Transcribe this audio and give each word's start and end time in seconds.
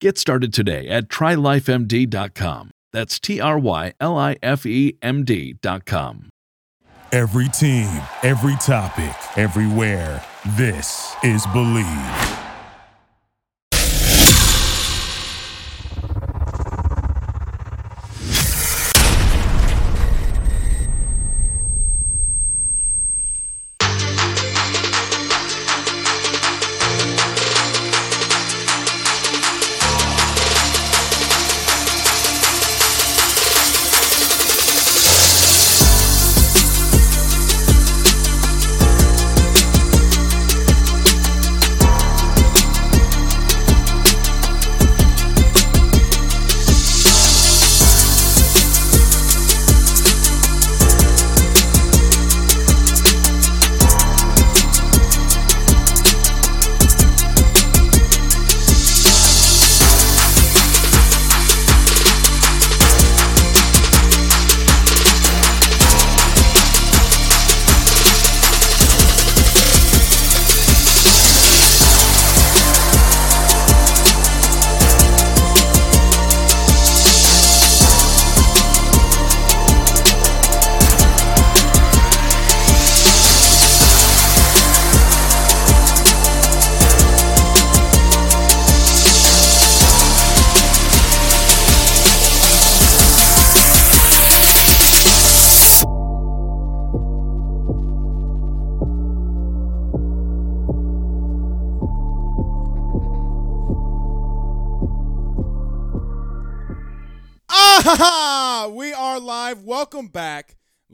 Get 0.00 0.18
started 0.18 0.52
today 0.52 0.88
at 0.88 1.08
trylifemd.com. 1.08 2.70
That's 2.92 3.18
T 3.18 3.40
R 3.40 3.58
Y 3.58 3.92
L 4.00 4.16
I 4.16 4.36
F 4.42 4.66
E 4.66 4.96
M 5.02 5.24
D.com. 5.24 6.28
Every 7.12 7.48
team, 7.48 8.02
every 8.22 8.56
topic, 8.56 9.38
everywhere. 9.38 10.22
This 10.56 11.14
is 11.22 11.46
Believe. 11.48 12.43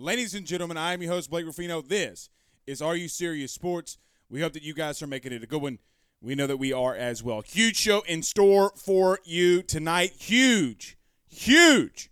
Ladies 0.02 0.34
and 0.34 0.46
gentlemen, 0.46 0.78
I 0.78 0.94
am 0.94 1.02
your 1.02 1.12
host, 1.12 1.28
Blake 1.28 1.44
Ruffino. 1.44 1.82
This 1.82 2.30
is 2.66 2.80
Are 2.80 2.96
You 2.96 3.06
Serious 3.06 3.52
Sports. 3.52 3.98
We 4.30 4.40
hope 4.40 4.54
that 4.54 4.62
you 4.62 4.72
guys 4.72 5.02
are 5.02 5.06
making 5.06 5.34
it 5.34 5.42
a 5.42 5.46
good 5.46 5.60
one. 5.60 5.78
We 6.22 6.34
know 6.34 6.46
that 6.46 6.56
we 6.56 6.72
are 6.72 6.94
as 6.94 7.22
well. 7.22 7.42
Huge 7.42 7.76
show 7.76 8.00
in 8.08 8.22
store 8.22 8.72
for 8.74 9.18
you 9.24 9.60
tonight. 9.60 10.12
Huge, 10.18 10.96
huge 11.28 12.10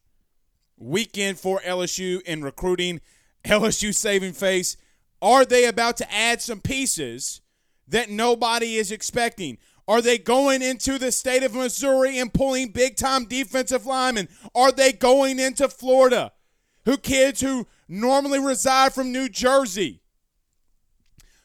weekend 0.77 1.39
for 1.39 1.61
LSU 1.61 2.21
in 2.27 2.43
recruiting. 2.43 3.01
LSU 3.47 3.95
saving 3.95 4.35
face. 4.35 4.77
Are 5.23 5.47
they 5.47 5.65
about 5.65 5.97
to 5.97 6.15
add 6.15 6.43
some 6.43 6.61
pieces 6.61 7.41
that 7.89 8.11
nobody 8.11 8.77
is 8.77 8.93
expecting? 8.93 9.57
Are 9.89 10.03
they 10.03 10.19
going 10.19 10.61
into 10.61 10.99
the 10.99 11.11
state 11.11 11.43
of 11.43 11.55
Missouri 11.55 12.19
and 12.19 12.35
pulling 12.35 12.69
big 12.69 12.97
time 12.97 13.25
defensive 13.25 13.87
linemen? 13.87 14.29
Are 14.55 14.73
they 14.73 14.93
going 14.93 15.39
into 15.39 15.71
Florida? 15.71 16.33
Who 16.85 16.99
kids 16.99 17.41
who 17.41 17.67
normally 17.89 18.39
reside 18.39 18.93
from 18.95 19.13
New 19.13 19.29
Jersey? 19.29 20.03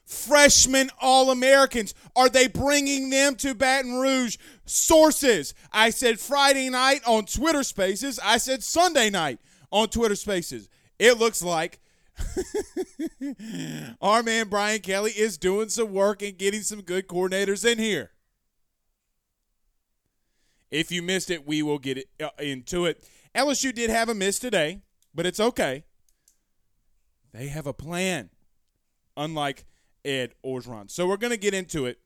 Freshman 0.05 0.89
All 0.99 1.31
Americans. 1.31 1.93
Are 2.15 2.29
they 2.29 2.47
bringing 2.47 3.09
them 3.09 3.35
to 3.37 3.55
Baton 3.55 3.95
Rouge? 3.95 4.37
Sources. 4.65 5.53
I 5.71 5.89
said 5.89 6.19
Friday 6.19 6.69
night 6.69 7.01
on 7.05 7.25
Twitter 7.25 7.63
Spaces. 7.63 8.19
I 8.23 8.37
said 8.37 8.63
Sunday 8.63 9.09
night 9.09 9.39
on 9.71 9.87
Twitter 9.87 10.15
Spaces. 10.15 10.69
It 10.99 11.17
looks 11.17 11.41
like 11.41 11.79
our 14.01 14.21
man 14.21 14.49
Brian 14.49 14.81
Kelly 14.81 15.11
is 15.11 15.37
doing 15.37 15.69
some 15.69 15.91
work 15.91 16.21
and 16.21 16.37
getting 16.37 16.61
some 16.61 16.81
good 16.81 17.07
coordinators 17.07 17.69
in 17.69 17.79
here. 17.79 18.11
If 20.69 20.91
you 20.91 21.01
missed 21.01 21.29
it, 21.29 21.45
we 21.45 21.61
will 21.61 21.79
get 21.79 21.99
it, 21.99 22.09
uh, 22.21 22.29
into 22.39 22.85
it. 22.85 23.07
LSU 23.35 23.73
did 23.73 23.89
have 23.89 24.09
a 24.09 24.15
miss 24.15 24.39
today, 24.39 24.81
but 25.13 25.25
it's 25.25 25.39
okay. 25.39 25.85
They 27.33 27.47
have 27.47 27.67
a 27.67 27.73
plan, 27.73 28.29
unlike 29.17 29.65
Ed 30.05 30.33
Orgeron. 30.45 30.89
So 30.91 31.07
we're 31.07 31.17
going 31.17 31.31
to 31.31 31.37
get 31.37 31.53
into 31.53 31.85
it. 31.85 31.99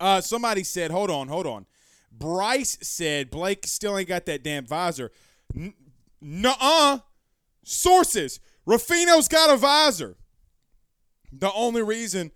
Uh, 0.00 0.20
somebody 0.20 0.64
said, 0.64 0.90
hold 0.90 1.10
on, 1.10 1.28
hold 1.28 1.46
on. 1.46 1.66
Bryce 2.10 2.78
said 2.82 3.30
Blake 3.30 3.66
still 3.66 3.96
ain't 3.96 4.08
got 4.08 4.26
that 4.26 4.42
damn 4.42 4.66
visor. 4.66 5.10
Nuh-uh. 6.20 6.98
Sources. 7.64 8.40
Ruffino's 8.66 9.28
got 9.28 9.50
a 9.50 9.56
visor. 9.56 10.16
The 11.32 11.52
only 11.52 11.82
reason 11.82 12.30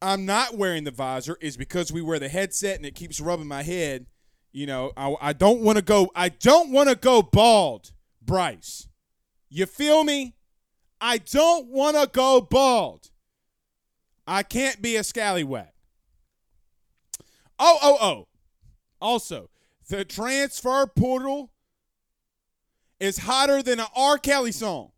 I'm 0.00 0.26
not 0.26 0.56
wearing 0.56 0.84
the 0.84 0.90
visor 0.90 1.36
is 1.40 1.56
because 1.56 1.92
we 1.92 2.02
wear 2.02 2.18
the 2.18 2.28
headset 2.28 2.76
and 2.76 2.86
it 2.86 2.94
keeps 2.94 3.20
rubbing 3.20 3.48
my 3.48 3.62
head– 3.62 4.06
you 4.52 4.66
know, 4.66 4.92
I, 4.96 5.14
I 5.20 5.32
don't 5.32 5.60
want 5.60 5.76
to 5.76 5.82
go. 5.82 6.10
I 6.14 6.30
don't 6.30 6.72
want 6.72 6.88
to 6.88 6.94
go 6.94 7.22
bald, 7.22 7.92
Bryce. 8.22 8.88
You 9.48 9.66
feel 9.66 10.04
me? 10.04 10.34
I 11.00 11.18
don't 11.18 11.68
want 11.68 11.96
to 11.96 12.08
go 12.12 12.40
bald. 12.40 13.10
I 14.26 14.42
can't 14.42 14.82
be 14.82 14.96
a 14.96 15.04
scallywag. 15.04 15.68
Oh, 17.58 17.78
oh, 17.82 17.98
oh. 18.00 18.28
Also, 19.00 19.48
the 19.88 20.04
transfer 20.04 20.86
portal 20.86 21.50
is 23.00 23.18
hotter 23.18 23.62
than 23.62 23.80
an 23.80 23.86
R. 23.96 24.18
Kelly 24.18 24.52
song. 24.52 24.90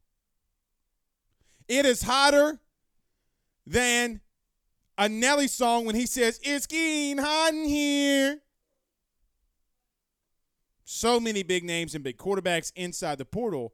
It 1.69 1.87
is 1.87 2.03
hotter 2.03 2.61
than 3.67 4.21
a 4.99 5.09
Nelly 5.09 5.49
song 5.49 5.85
when 5.85 5.95
he 5.95 6.07
says, 6.07 6.41
It's 6.43 6.67
getting 6.67 7.19
hot 7.19 7.55
in 7.55 7.65
here. 7.65 8.41
So 10.85 11.21
many 11.21 11.45
big 11.45 11.63
names 11.63 11.95
and 11.95 12.03
big 12.03 12.17
quarterbacks 12.19 12.73
inside 12.75 13.19
the 13.19 13.25
portal. 13.25 13.73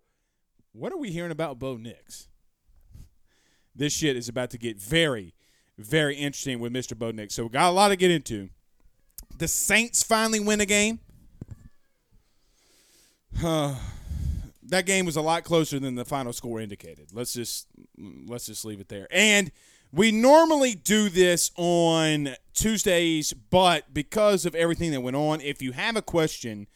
What 0.77 0.93
are 0.93 0.99
we 0.99 1.11
hearing 1.11 1.31
about 1.31 1.59
Bo 1.59 1.79
Nix? 1.79 2.29
This 3.75 3.95
shit 3.95 4.15
is 4.15 4.29
about 4.29 4.51
to 4.51 4.59
get 4.59 4.79
very, 4.79 5.33
very 5.79 6.17
interesting 6.17 6.61
with 6.61 6.71
Mr. 6.71 6.97
Bo 6.97 7.13
Nix. 7.13 7.35
So 7.35 7.45
we 7.45 7.49
got 7.49 7.71
a 7.71 7.73
lot 7.73 7.89
to 7.89 7.97
get 7.97 8.11
into. 8.11 8.51
The 9.39 9.49
Saints 9.49 10.03
finally 10.03 10.39
win 10.39 10.61
a 10.61 10.67
game. 10.67 11.01
that 13.43 14.85
game 14.85 15.07
was 15.07 15.17
a 15.17 15.23
lot 15.23 15.45
closer 15.45 15.79
than 15.79 15.95
the 15.95 16.05
final 16.05 16.35
score 16.35 16.61
indicated. 16.61 17.09
Let's 17.11 17.33
just 17.33 17.69
let's 18.27 18.45
just 18.45 18.67
leave 18.67 18.81
it 18.81 18.91
there. 18.91 19.09
And 19.11 19.53
we 19.93 20.13
normally 20.13 20.75
do 20.75 21.09
this 21.09 21.53
on 21.57 22.35
Tuesdays, 22.53 23.33
but 23.33 23.95
because 23.95 24.45
of 24.45 24.55
everything 24.55 24.91
that 24.91 25.01
went 25.01 25.17
on, 25.17 25.41
if 25.41 25.63
you 25.63 25.73
have 25.73 25.97
a 25.97 26.03
question, 26.03 26.67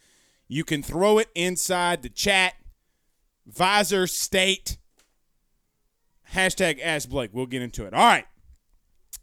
you 0.47 0.63
can 0.63 0.81
throw 0.81 1.19
it 1.19 1.29
inside 1.35 2.01
the 2.01 2.09
chat. 2.09 2.55
Visor 3.51 4.07
State. 4.07 4.77
Hashtag 6.33 6.79
Ask 6.81 7.09
Blake. 7.09 7.31
We'll 7.33 7.45
get 7.45 7.61
into 7.61 7.85
it. 7.85 7.93
All 7.93 8.05
right. 8.05 8.25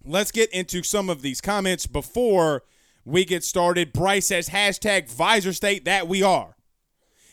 Let's 0.05 0.31
get 0.31 0.53
into 0.53 0.83
some 0.83 1.11
of 1.11 1.23
these 1.23 1.41
comments 1.41 1.87
before 1.87 2.63
we 3.05 3.25
get 3.25 3.43
started. 3.43 3.93
Bryce 3.93 4.27
says 4.27 4.51
hashtag 4.51 5.11
Visor 5.11 5.53
State 5.53 5.85
that 5.87 6.09
we 6.09 6.23
are. 6.23 6.57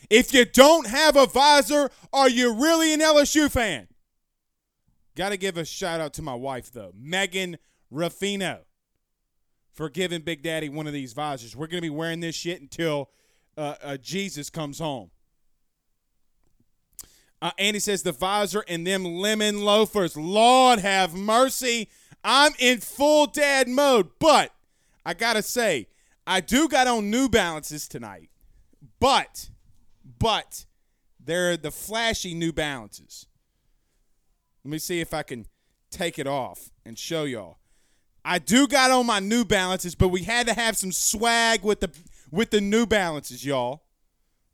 If 0.08 0.32
you 0.32 0.44
don't 0.44 0.86
have 0.86 1.16
a 1.16 1.26
visor, 1.26 1.90
are 2.12 2.28
you 2.28 2.54
really 2.54 2.94
an 2.94 3.00
LSU 3.00 3.50
fan? 3.50 3.88
Got 5.16 5.30
to 5.30 5.36
give 5.36 5.56
a 5.56 5.64
shout 5.64 6.00
out 6.00 6.12
to 6.14 6.22
my 6.22 6.34
wife, 6.34 6.70
though, 6.70 6.92
Megan 6.94 7.58
Ruffino, 7.90 8.60
for 9.72 9.88
giving 9.88 10.20
Big 10.20 10.42
Daddy 10.42 10.68
one 10.68 10.86
of 10.86 10.92
these 10.92 11.12
visors. 11.12 11.56
We're 11.56 11.66
going 11.66 11.78
to 11.78 11.88
be 11.88 11.90
wearing 11.90 12.20
this 12.20 12.36
shit 12.36 12.60
until 12.60 13.10
uh, 13.56 13.74
uh, 13.82 13.96
Jesus 13.96 14.50
comes 14.50 14.78
home. 14.78 15.10
Uh, 17.46 17.52
Andy 17.58 17.78
says 17.78 18.02
the 18.02 18.10
visor 18.10 18.64
and 18.66 18.84
them 18.84 19.04
lemon 19.04 19.60
loafers. 19.60 20.16
Lord 20.16 20.80
have 20.80 21.14
mercy. 21.14 21.88
I'm 22.24 22.50
in 22.58 22.80
full 22.80 23.26
dad 23.28 23.68
mode, 23.68 24.10
but 24.18 24.50
I 25.04 25.14
got 25.14 25.34
to 25.34 25.42
say, 25.42 25.86
I 26.26 26.40
do 26.40 26.66
got 26.66 26.88
on 26.88 27.08
New 27.08 27.28
Balances 27.28 27.86
tonight, 27.86 28.30
but 28.98 29.50
but 30.18 30.66
they're 31.24 31.56
the 31.56 31.70
flashy 31.70 32.34
New 32.34 32.52
Balances. 32.52 33.28
Let 34.64 34.72
me 34.72 34.78
see 34.78 35.00
if 35.00 35.14
I 35.14 35.22
can 35.22 35.46
take 35.92 36.18
it 36.18 36.26
off 36.26 36.72
and 36.84 36.98
show 36.98 37.22
y'all. 37.22 37.58
I 38.24 38.40
do 38.40 38.66
got 38.66 38.90
on 38.90 39.06
my 39.06 39.20
New 39.20 39.44
Balances, 39.44 39.94
but 39.94 40.08
we 40.08 40.24
had 40.24 40.48
to 40.48 40.52
have 40.52 40.76
some 40.76 40.90
swag 40.90 41.62
with 41.62 41.78
the 41.78 41.92
with 42.28 42.50
the 42.50 42.60
New 42.60 42.86
Balances, 42.86 43.46
y'all. 43.46 43.84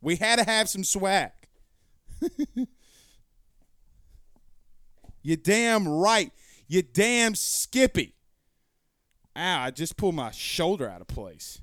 We 0.02 0.16
had 0.16 0.38
to 0.40 0.44
have 0.44 0.68
some 0.68 0.84
swag. 0.84 1.30
you 5.22 5.36
damn 5.36 5.88
right. 5.88 6.32
You 6.68 6.82
damn 6.82 7.34
skippy. 7.34 8.14
Ow, 9.36 9.62
I 9.62 9.70
just 9.70 9.96
pulled 9.96 10.14
my 10.14 10.30
shoulder 10.30 10.88
out 10.88 11.00
of 11.00 11.06
place. 11.06 11.60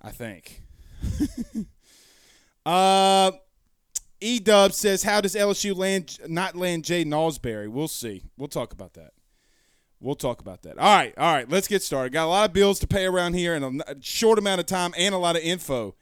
I 0.00 0.10
think. 0.10 0.62
Uh, 2.66 3.30
E 4.20 4.40
Dub 4.40 4.74
says, 4.74 5.02
"How 5.02 5.22
does 5.22 5.34
LSU 5.34 5.74
land 5.74 6.18
not 6.28 6.54
land 6.54 6.84
Jay 6.84 7.02
Nalsbury? 7.02 7.66
We'll 7.66 7.88
see. 7.88 8.24
We'll 8.36 8.48
talk 8.48 8.74
about 8.74 8.92
that. 8.92 9.12
We'll 10.00 10.16
talk 10.16 10.42
about 10.42 10.62
that. 10.62 10.78
All 10.78 10.94
right, 10.94 11.14
all 11.16 11.32
right. 11.32 11.48
Let's 11.48 11.66
get 11.66 11.82
started. 11.82 12.12
Got 12.12 12.26
a 12.26 12.28
lot 12.28 12.50
of 12.50 12.52
bills 12.52 12.78
to 12.80 12.86
pay 12.86 13.06
around 13.06 13.34
here 13.34 13.54
in 13.54 13.80
a 13.80 13.94
short 14.02 14.38
amount 14.38 14.60
of 14.60 14.66
time, 14.66 14.92
and 14.98 15.14
a 15.14 15.18
lot 15.18 15.34
of 15.34 15.42
info 15.42 15.94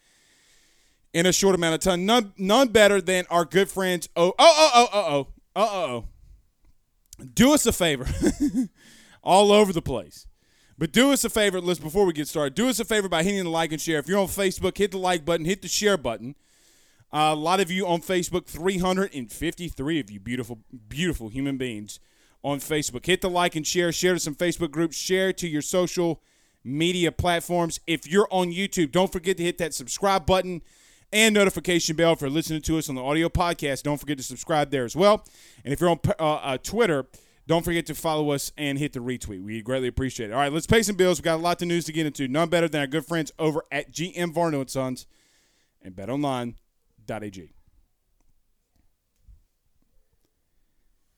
in 1.13 1.25
a 1.25 1.33
short 1.33 1.55
amount 1.55 1.75
of 1.75 1.81
time. 1.81 2.05
None, 2.05 2.33
none 2.37 2.69
better 2.69 3.01
than 3.01 3.27
our 3.31 3.45
good 3.45 3.71
friends. 3.71 4.09
Oh, 4.17 4.35
oh, 4.37 4.55
oh, 4.59 4.71
oh, 4.75 4.89
oh, 4.93 5.05
oh, 5.09 5.29
oh, 5.57 5.85
oh. 5.97 6.05
Do 7.35 7.55
us 7.55 7.67
a 7.67 7.73
favor. 7.73 8.07
All 9.23 9.53
over 9.53 9.73
the 9.73 9.83
place. 9.83 10.27
But 10.79 10.93
do 10.93 11.11
us 11.11 11.25
a 11.25 11.31
favor, 11.31 11.61
let's 11.61 11.81
before 11.81 12.05
we 12.05 12.13
get 12.13 12.29
started. 12.29 12.55
Do 12.55 12.69
us 12.69 12.79
a 12.79 12.85
favor 12.85 13.09
by 13.09 13.23
hitting 13.23 13.45
the 13.45 13.51
like 13.51 13.73
and 13.73 13.81
share. 13.81 13.99
If 13.99 14.09
you're 14.09 14.19
on 14.19 14.27
Facebook, 14.27 14.77
hit 14.77 14.91
the 14.91 14.99
like 14.99 15.25
button, 15.25 15.47
hit 15.47 15.63
the 15.63 15.69
share 15.69 15.97
button. 15.97 16.35
Uh, 17.13 17.31
a 17.33 17.35
lot 17.35 17.61
of 17.61 17.71
you 17.71 17.87
on 17.87 18.01
Facebook, 18.01 18.47
353 18.47 20.01
of 20.01 20.11
you 20.11 20.21
beautiful, 20.21 20.59
beautiful 20.89 21.29
human 21.29 21.57
beings 21.57 21.99
on 22.43 22.59
Facebook. 22.59 23.07
Hit 23.07 23.23
the 23.23 23.31
like 23.31 23.57
and 23.57 23.67
share. 23.67 23.91
Share 23.91 24.15
to 24.15 24.21
some 24.21 24.35
Facebook 24.35 24.71
groups. 24.71 24.97
Share 24.97 25.33
to 25.33 25.49
your 25.49 25.63
social 25.63 26.21
media 26.63 27.11
platforms. 27.11 27.81
If 27.87 28.07
you're 28.07 28.29
on 28.31 28.53
YouTube, 28.53 28.93
don't 28.93 29.11
forget 29.11 29.39
to 29.39 29.45
hit 29.45 29.57
that 29.59 29.73
subscribe 29.73 30.27
button 30.27 30.63
and 31.13 31.35
notification 31.35 31.97
bell 31.97 32.17
for 32.17 32.29
listening 32.29 32.63
to 32.63 32.79
us 32.79 32.89
on 32.89 32.95
the 32.95 33.03
audio 33.03 33.29
podcast. 33.29 33.83
Don't 33.83 33.99
forget 33.99 34.17
to 34.19 34.25
subscribe 34.25 34.71
there 34.71 34.85
as 34.85 34.97
well. 34.97 35.25
And 35.65 35.73
if 35.73 35.81
you're 35.81 35.91
on 35.91 36.01
uh, 36.19 36.35
uh, 36.35 36.59
Twitter, 36.59 37.07
don't 37.47 37.65
forget 37.65 37.87
to 37.87 37.95
follow 37.95 38.31
us 38.31 38.53
and 38.57 38.79
hit 38.79 38.93
the 38.93 39.01
retweet. 39.01 39.43
We 39.43 39.63
greatly 39.63 39.89
appreciate 39.89 40.31
it. 40.31 40.33
All 40.33 40.41
right, 40.41 40.53
let's 40.53 40.67
pay 40.67 40.83
some 40.83 40.97
bills. 40.97 41.19
We've 41.19 41.25
got 41.25 41.37
a 41.37 41.43
lot 41.43 41.63
of 41.63 41.69
news 41.69 41.85
to 41.85 41.93
get 41.93 42.07
into. 42.07 42.27
None 42.27 42.49
better 42.49 42.69
than 42.69 42.81
our 42.81 42.87
good 42.87 43.07
friends 43.07 43.31
over 43.39 43.63
at 43.71 43.93
GM 43.93 44.35
Varno 44.35 44.61
and 44.61 44.71
Sons 44.71 45.07
and 45.81 45.95
BetOnline.ag. 45.95 47.53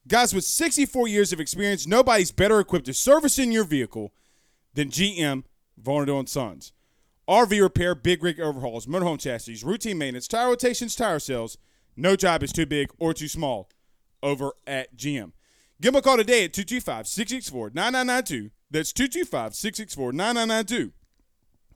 Guys, 0.06 0.34
with 0.34 0.44
64 0.44 1.08
years 1.08 1.32
of 1.32 1.40
experience, 1.40 1.86
nobody's 1.86 2.32
better 2.32 2.60
equipped 2.60 2.86
to 2.86 2.94
service 2.94 3.38
in 3.38 3.52
your 3.52 3.64
vehicle 3.64 4.12
than 4.72 4.88
GM 4.88 5.44
Varno 5.82 6.18
and 6.18 6.28
Sons. 6.28 6.72
RV 7.28 7.60
repair, 7.60 7.94
big 7.94 8.22
rig 8.22 8.40
overhauls, 8.40 8.86
motorhome 8.86 9.20
chassis, 9.20 9.60
routine 9.62 9.98
maintenance, 9.98 10.26
tire 10.26 10.48
rotations, 10.48 10.96
tire 10.96 11.18
sales. 11.18 11.58
No 11.94 12.16
job 12.16 12.42
is 12.42 12.52
too 12.52 12.64
big 12.64 12.90
or 12.98 13.12
too 13.12 13.28
small 13.28 13.68
over 14.22 14.52
at 14.66 14.96
GM. 14.96 15.32
Give 15.80 15.92
them 15.92 15.98
a 15.98 16.02
call 16.02 16.16
today 16.16 16.44
at 16.44 16.54
225 16.54 17.06
664 17.06 17.70
9992. 17.74 18.50
That's 18.70 18.92
225 18.92 19.54
664 19.54 20.12
9992. 20.12 20.92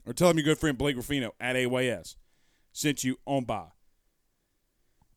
Or 0.06 0.12
tell 0.12 0.28
them 0.28 0.38
your 0.38 0.44
good 0.44 0.58
friend 0.58 0.78
Blake 0.78 0.96
Ruffino 0.96 1.34
at 1.38 1.54
AYS 1.54 2.16
sent 2.72 3.04
you 3.04 3.19
on 3.26 3.44
by. 3.44 3.66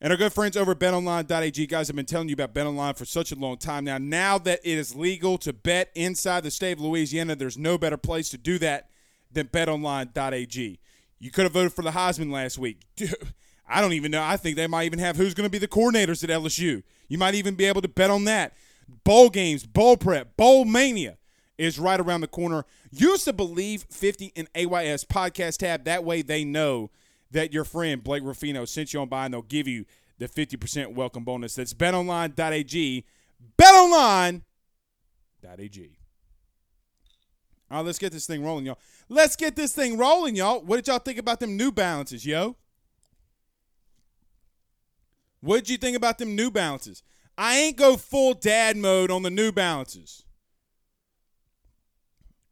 And 0.01 0.11
our 0.11 0.17
good 0.17 0.33
friends 0.33 0.57
over 0.57 0.73
at 0.73 0.79
betonline.ag, 0.79 1.67
guys, 1.67 1.87
have 1.87 1.95
been 1.95 2.05
telling 2.05 2.27
you 2.27 2.33
about 2.33 2.53
BetOnline 2.53 2.97
for 2.97 3.05
such 3.05 3.31
a 3.31 3.35
long 3.35 3.57
time 3.57 3.85
now. 3.85 3.97
Now 3.97 4.37
that 4.39 4.59
it 4.63 4.77
is 4.77 4.95
legal 4.95 5.37
to 5.39 5.53
bet 5.53 5.89
inside 5.95 6.43
the 6.43 6.51
state 6.51 6.73
of 6.73 6.81
Louisiana, 6.81 7.35
there's 7.35 7.57
no 7.57 7.77
better 7.77 7.97
place 7.97 8.29
to 8.29 8.37
do 8.37 8.59
that 8.59 8.89
than 9.35 9.47
betonline.ag. 9.47 10.79
You 11.19 11.31
could 11.31 11.43
have 11.43 11.53
voted 11.53 11.73
for 11.73 11.81
the 11.81 11.91
Heisman 11.91 12.31
last 12.31 12.57
week. 12.57 12.81
I 13.67 13.81
don't 13.81 13.93
even 13.93 14.11
know. 14.11 14.21
I 14.21 14.37
think 14.37 14.55
they 14.55 14.67
might 14.67 14.85
even 14.85 14.99
have 14.99 15.15
who's 15.15 15.33
going 15.33 15.45
to 15.45 15.51
be 15.51 15.57
the 15.57 15.67
coordinators 15.67 16.23
at 16.23 16.29
LSU. 16.29 16.83
You 17.07 17.17
might 17.17 17.35
even 17.35 17.55
be 17.55 17.65
able 17.65 17.81
to 17.81 17.87
bet 17.87 18.09
on 18.09 18.25
that. 18.25 18.53
Bowl 19.03 19.29
games, 19.29 19.65
bowl 19.65 19.97
prep, 19.97 20.37
bowl 20.37 20.65
mania 20.65 21.17
is 21.57 21.79
right 21.79 21.99
around 21.99 22.21
the 22.21 22.27
corner. 22.27 22.65
Use 22.91 23.25
the 23.25 23.33
Believe 23.33 23.85
50 23.89 24.33
in 24.35 24.47
AYS 24.55 25.05
podcast 25.05 25.57
tab. 25.57 25.85
That 25.85 26.03
way 26.03 26.21
they 26.21 26.43
know 26.43 26.91
that 27.31 27.53
your 27.53 27.63
friend 27.63 28.03
Blake 28.03 28.23
Ruffino 28.23 28.65
sent 28.65 28.93
you 28.93 29.01
on 29.01 29.09
by 29.09 29.25
and 29.25 29.33
they'll 29.33 29.41
give 29.41 29.67
you 29.67 29.85
the 30.17 30.27
50% 30.27 30.93
welcome 30.93 31.23
bonus. 31.23 31.55
That's 31.55 31.73
betonline.ag. 31.73 33.05
Betonline.ag. 33.57 34.41
All 37.71 37.77
right, 37.77 37.85
let's 37.85 37.99
get 37.99 38.11
this 38.11 38.27
thing 38.27 38.43
rolling, 38.43 38.65
y'all. 38.65 38.79
Let's 39.09 39.35
get 39.35 39.55
this 39.55 39.73
thing 39.73 39.97
rolling, 39.97 40.35
y'all. 40.35 40.61
What 40.61 40.77
did 40.77 40.87
y'all 40.87 40.99
think 40.99 41.17
about 41.17 41.39
them 41.39 41.57
New 41.57 41.71
Balances, 41.71 42.25
yo? 42.25 42.55
What 45.41 45.57
did 45.57 45.69
you 45.69 45.77
think 45.77 45.97
about 45.97 46.17
them 46.17 46.35
New 46.35 46.51
Balances? 46.51 47.03
I 47.37 47.57
ain't 47.57 47.77
go 47.77 47.97
full 47.97 48.33
dad 48.33 48.77
mode 48.77 49.11
on 49.11 49.23
the 49.23 49.29
New 49.29 49.51
Balances. 49.51 50.23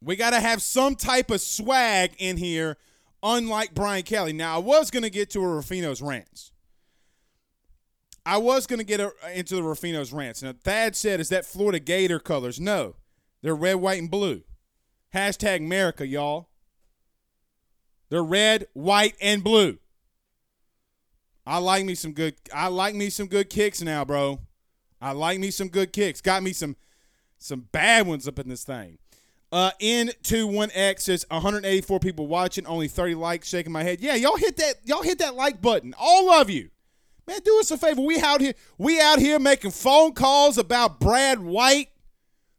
We 0.00 0.16
got 0.16 0.30
to 0.30 0.40
have 0.40 0.60
some 0.60 0.94
type 0.94 1.30
of 1.30 1.40
swag 1.40 2.12
in 2.18 2.36
here, 2.36 2.76
unlike 3.22 3.74
Brian 3.74 4.02
Kelly. 4.02 4.32
Now, 4.32 4.56
I 4.56 4.58
was 4.58 4.90
going 4.90 5.02
to 5.02 5.10
get 5.10 5.30
to 5.30 5.40
a 5.40 5.46
Ruffino's 5.46 6.02
rants. 6.02 6.52
I 8.26 8.38
was 8.38 8.66
going 8.66 8.78
to 8.78 8.84
get 8.84 9.00
a, 9.00 9.12
into 9.34 9.56
the 9.56 9.62
Ruffino's 9.62 10.12
rants. 10.12 10.42
Now, 10.42 10.52
Thad 10.52 10.96
said, 10.96 11.20
is 11.20 11.30
that 11.30 11.46
Florida 11.46 11.78
Gator 11.78 12.18
colors? 12.18 12.60
No, 12.60 12.96
they're 13.42 13.54
red, 13.54 13.76
white, 13.76 14.00
and 14.00 14.10
blue. 14.10 14.42
Hashtag 15.14 15.58
America, 15.58 16.06
y'all. 16.06 16.48
They're 18.10 18.22
red, 18.22 18.66
white, 18.72 19.14
and 19.20 19.42
blue. 19.44 19.78
I 21.46 21.58
like 21.58 21.84
me 21.84 21.94
some 21.94 22.12
good. 22.12 22.34
I 22.52 22.68
like 22.68 22.94
me 22.94 23.10
some 23.10 23.28
good 23.28 23.48
kicks 23.48 23.80
now, 23.80 24.04
bro. 24.04 24.40
I 25.00 25.12
like 25.12 25.38
me 25.38 25.50
some 25.50 25.68
good 25.68 25.92
kicks. 25.92 26.20
Got 26.20 26.42
me 26.42 26.52
some 26.52 26.76
some 27.38 27.68
bad 27.72 28.06
ones 28.06 28.26
up 28.26 28.38
in 28.38 28.48
this 28.48 28.64
thing. 28.64 28.98
Uh, 29.52 29.70
N21X 29.80 31.00
says 31.00 31.26
184 31.28 32.00
people 32.00 32.26
watching, 32.26 32.66
only 32.66 32.88
30 32.88 33.14
likes. 33.14 33.48
Shaking 33.48 33.72
my 33.72 33.84
head. 33.84 34.00
Yeah, 34.00 34.16
y'all 34.16 34.36
hit 34.36 34.56
that. 34.56 34.76
Y'all 34.84 35.02
hit 35.02 35.18
that 35.18 35.36
like 35.36 35.62
button. 35.62 35.94
All 35.96 36.30
of 36.30 36.50
you, 36.50 36.70
man. 37.28 37.38
Do 37.44 37.60
us 37.60 37.70
a 37.70 37.78
favor. 37.78 38.00
We 38.00 38.18
out 38.20 38.40
here. 38.40 38.54
We 38.78 39.00
out 39.00 39.20
here 39.20 39.38
making 39.38 39.70
phone 39.70 40.12
calls 40.12 40.58
about 40.58 40.98
Brad 40.98 41.38
White, 41.38 41.88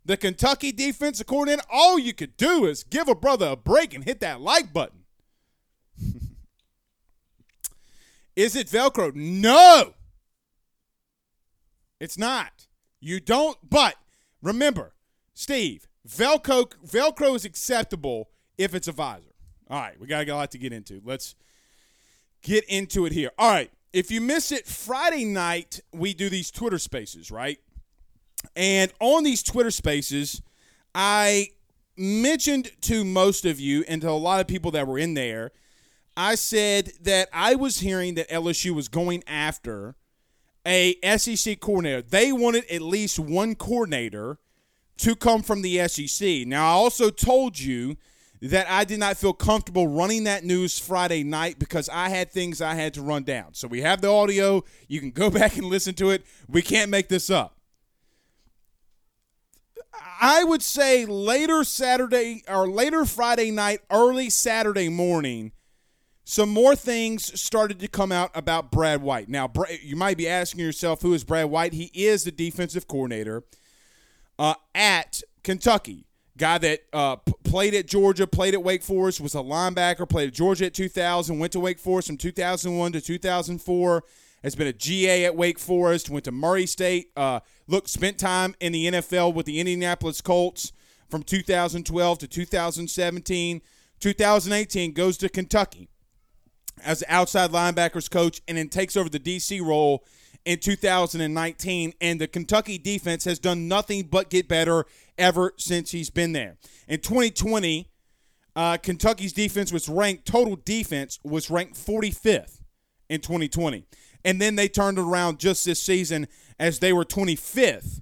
the 0.06 0.18
Kentucky 0.18 0.72
defensive 0.72 1.28
coordinator. 1.28 1.64
All 1.70 1.98
you 1.98 2.14
could 2.14 2.38
do 2.38 2.66
is 2.66 2.84
give 2.84 3.08
a 3.08 3.16
brother 3.16 3.48
a 3.48 3.56
break 3.56 3.94
and 3.94 4.04
hit 4.04 4.20
that 4.22 4.40
like 4.40 4.72
button. 4.72 5.00
is 8.36 8.56
it 8.56 8.68
Velcro? 8.68 9.14
No. 9.16 9.94
It's 12.00 12.18
not. 12.18 12.68
You 13.00 13.20
don't. 13.20 13.58
But 13.68 13.96
remember, 14.42 14.94
Steve, 15.34 15.88
Velcro 16.08 16.72
Velcro 16.86 17.36
is 17.36 17.46
acceptable 17.46 18.30
if 18.58 18.76
it's 18.76 18.88
a 18.88 18.92
visor. 18.92 19.34
All 19.70 19.82
right, 19.82 20.00
we 20.00 20.08
got 20.08 20.28
a 20.28 20.36
lot 20.36 20.52
to 20.52 20.58
get 20.58 20.72
into. 20.72 21.02
Let's 21.04 21.36
get 22.44 22.64
into 22.66 23.06
it 23.06 23.12
here. 23.12 23.32
All 23.38 23.50
right, 23.50 23.72
if 23.94 24.12
you 24.12 24.22
miss 24.22 24.52
it, 24.52 24.68
Friday 24.68 25.26
night 25.26 25.80
we 25.92 26.14
do 26.14 26.30
these 26.30 26.52
Twitter 26.52 26.78
spaces, 26.78 27.32
right? 27.32 27.58
And 28.56 28.92
on 29.00 29.24
these 29.24 29.44
Twitter 29.44 29.72
spaces, 29.72 30.42
I 30.94 31.50
mentioned 31.98 32.72
to 32.82 33.04
most 33.04 33.46
of 33.46 33.60
you 33.60 33.84
and 33.88 34.02
to 34.02 34.10
a 34.10 34.12
lot 34.12 34.42
of 34.42 34.48
people 34.48 34.72
that 34.72 34.88
were 34.88 35.00
in 35.00 35.14
there, 35.14 35.52
I 36.18 36.36
said 36.36 36.92
that 37.02 37.30
I 37.34 37.56
was 37.56 37.80
hearing 37.80 38.16
that 38.16 38.30
LSU 38.30 38.72
was 38.72 38.88
going 38.88 39.24
after 39.28 39.96
a 40.66 40.96
SEC 41.18 41.60
coordinator. 41.60 42.02
They 42.02 42.32
wanted 42.32 42.70
at 42.72 42.82
least 42.82 43.20
one 43.20 43.56
coordinator 43.56 44.40
to 44.98 45.16
come 45.16 45.44
from 45.44 45.62
the 45.62 45.88
SEC. 45.88 46.48
Now, 46.48 46.68
I 46.68 46.72
also 46.72 47.10
told 47.10 47.60
you 47.60 47.98
that 48.42 48.70
I 48.70 48.84
did 48.84 49.00
not 49.00 49.18
feel 49.18 49.34
comfortable 49.34 49.88
running 49.88 50.26
that 50.26 50.44
news 50.44 50.80
Friday 50.80 51.24
night 51.24 51.60
because 51.60 51.90
I 51.90 52.10
had 52.10 52.32
things 52.32 52.62
I 52.62 52.76
had 52.76 52.94
to 52.96 53.02
run 53.02 53.24
down. 53.24 53.54
So 53.54 53.68
we 53.68 53.82
have 53.82 54.02
the 54.02 54.10
audio. 54.10 54.64
You 54.88 55.00
can 55.00 55.12
go 55.12 55.30
back 55.32 55.58
and 55.58 55.66
listen 55.66 55.94
to 55.96 56.12
it. 56.12 56.26
We 56.48 56.62
can't 56.62 56.90
make 56.90 57.10
this 57.10 57.30
up. 57.30 57.55
I 60.20 60.44
would 60.44 60.62
say 60.62 61.06
later 61.06 61.64
Saturday 61.64 62.44
or 62.48 62.70
later 62.70 63.06
Friday 63.06 63.52
night, 63.52 63.82
early 63.92 64.30
Saturday 64.30 64.90
morning, 64.90 65.52
some 66.24 66.50
more 66.50 66.76
things 66.76 67.40
started 67.40 67.80
to 67.80 67.88
come 67.88 68.12
out 68.12 68.32
about 68.34 68.72
Brad 68.72 69.02
White. 69.02 69.30
Now, 69.30 69.52
you 69.82 69.96
might 69.96 70.18
be 70.18 70.28
asking 70.28 70.62
yourself, 70.62 71.02
who 71.02 71.14
is 71.14 71.24
Brad 71.24 71.48
White? 71.48 71.74
He 71.74 71.92
is 71.94 72.24
the 72.24 72.32
defensive 72.32 72.88
coordinator 72.88 73.44
uh, 74.40 74.56
at 74.74 75.22
Kentucky. 75.44 76.06
Guy 76.38 76.58
that 76.58 76.80
uh, 76.92 77.18
p- 77.18 77.34
played 77.44 77.74
at 77.74 77.88
Georgia, 77.88 78.28
played 78.28 78.54
at 78.54 78.64
Wake 78.64 78.84
Forest, 78.84 79.22
was 79.22 79.36
a 79.36 79.40
linebacker, 79.40 80.10
played 80.10 80.30
at 80.30 80.34
Georgia 80.34 80.66
at 80.66 80.74
2000, 80.74 81.40
went 81.40 81.54
to 81.54 81.60
Wake 81.60 81.80
Forest 81.80 82.08
from 82.08 82.18
2001 82.18 82.92
to 82.94 83.02
2004 83.02 84.04
has 84.46 84.54
been 84.54 84.68
a 84.68 84.74
GA 84.74 85.26
at 85.26 85.36
Wake 85.36 85.58
Forest, 85.58 86.12
went 86.12 86.24
to 86.26 86.32
Murray 86.32 86.68
State, 86.68 87.10
uh, 87.18 87.40
look, 87.68 87.88
spent 87.88 88.18
time 88.18 88.56
in 88.60 88.72
the 88.72 88.88
NFL 88.88 89.34
with 89.34 89.46
the 89.46 89.60
Indianapolis 89.60 90.22
Colts 90.22 90.72
from 91.10 91.24
2012 91.24 92.20
to 92.20 92.28
2017. 92.28 93.62
2018 94.00 94.94
goes 94.94 95.18
to 95.18 95.30
Kentucky 95.30 95.90
as 96.84 97.00
the 97.00 97.14
outside 97.14 97.52
linebackers 97.52 98.10
coach 98.10 98.42
and 98.48 98.58
then 98.58 98.70
takes 98.70 98.98
over 98.98 99.10
the 99.10 99.20
DC 99.20 99.62
role 99.62 100.04
in 100.44 100.60
2019. 100.60 101.94
And 102.02 102.22
the 102.22 102.28
Kentucky 102.28 102.78
defense 102.78 103.26
has 103.26 103.40
done 103.40 103.68
nothing 103.68 104.04
but 104.04 104.30
get 104.30 104.48
better 104.48 104.86
ever 105.18 105.54
since 105.58 105.92
he's 105.92 106.10
been 106.10 106.34
there. 106.34 106.58
In 106.88 107.00
2020, 107.00 107.90
uh, 108.56 108.78
Kentucky's 108.78 109.34
defense 109.34 109.72
was 109.72 109.90
ranked, 109.90 110.26
total 110.26 110.56
defense 110.56 111.20
was 111.24 111.50
ranked 111.50 111.76
45th 111.76 112.62
in 113.10 113.22
2020 113.22 113.86
and 114.26 114.42
then 114.42 114.56
they 114.56 114.68
turned 114.68 115.00
around 115.00 115.40
just 115.40 115.64
this 115.64 115.82
season 115.82 116.28
as 116.60 116.80
they 116.80 116.94
were 116.94 117.06
25th 117.06 118.02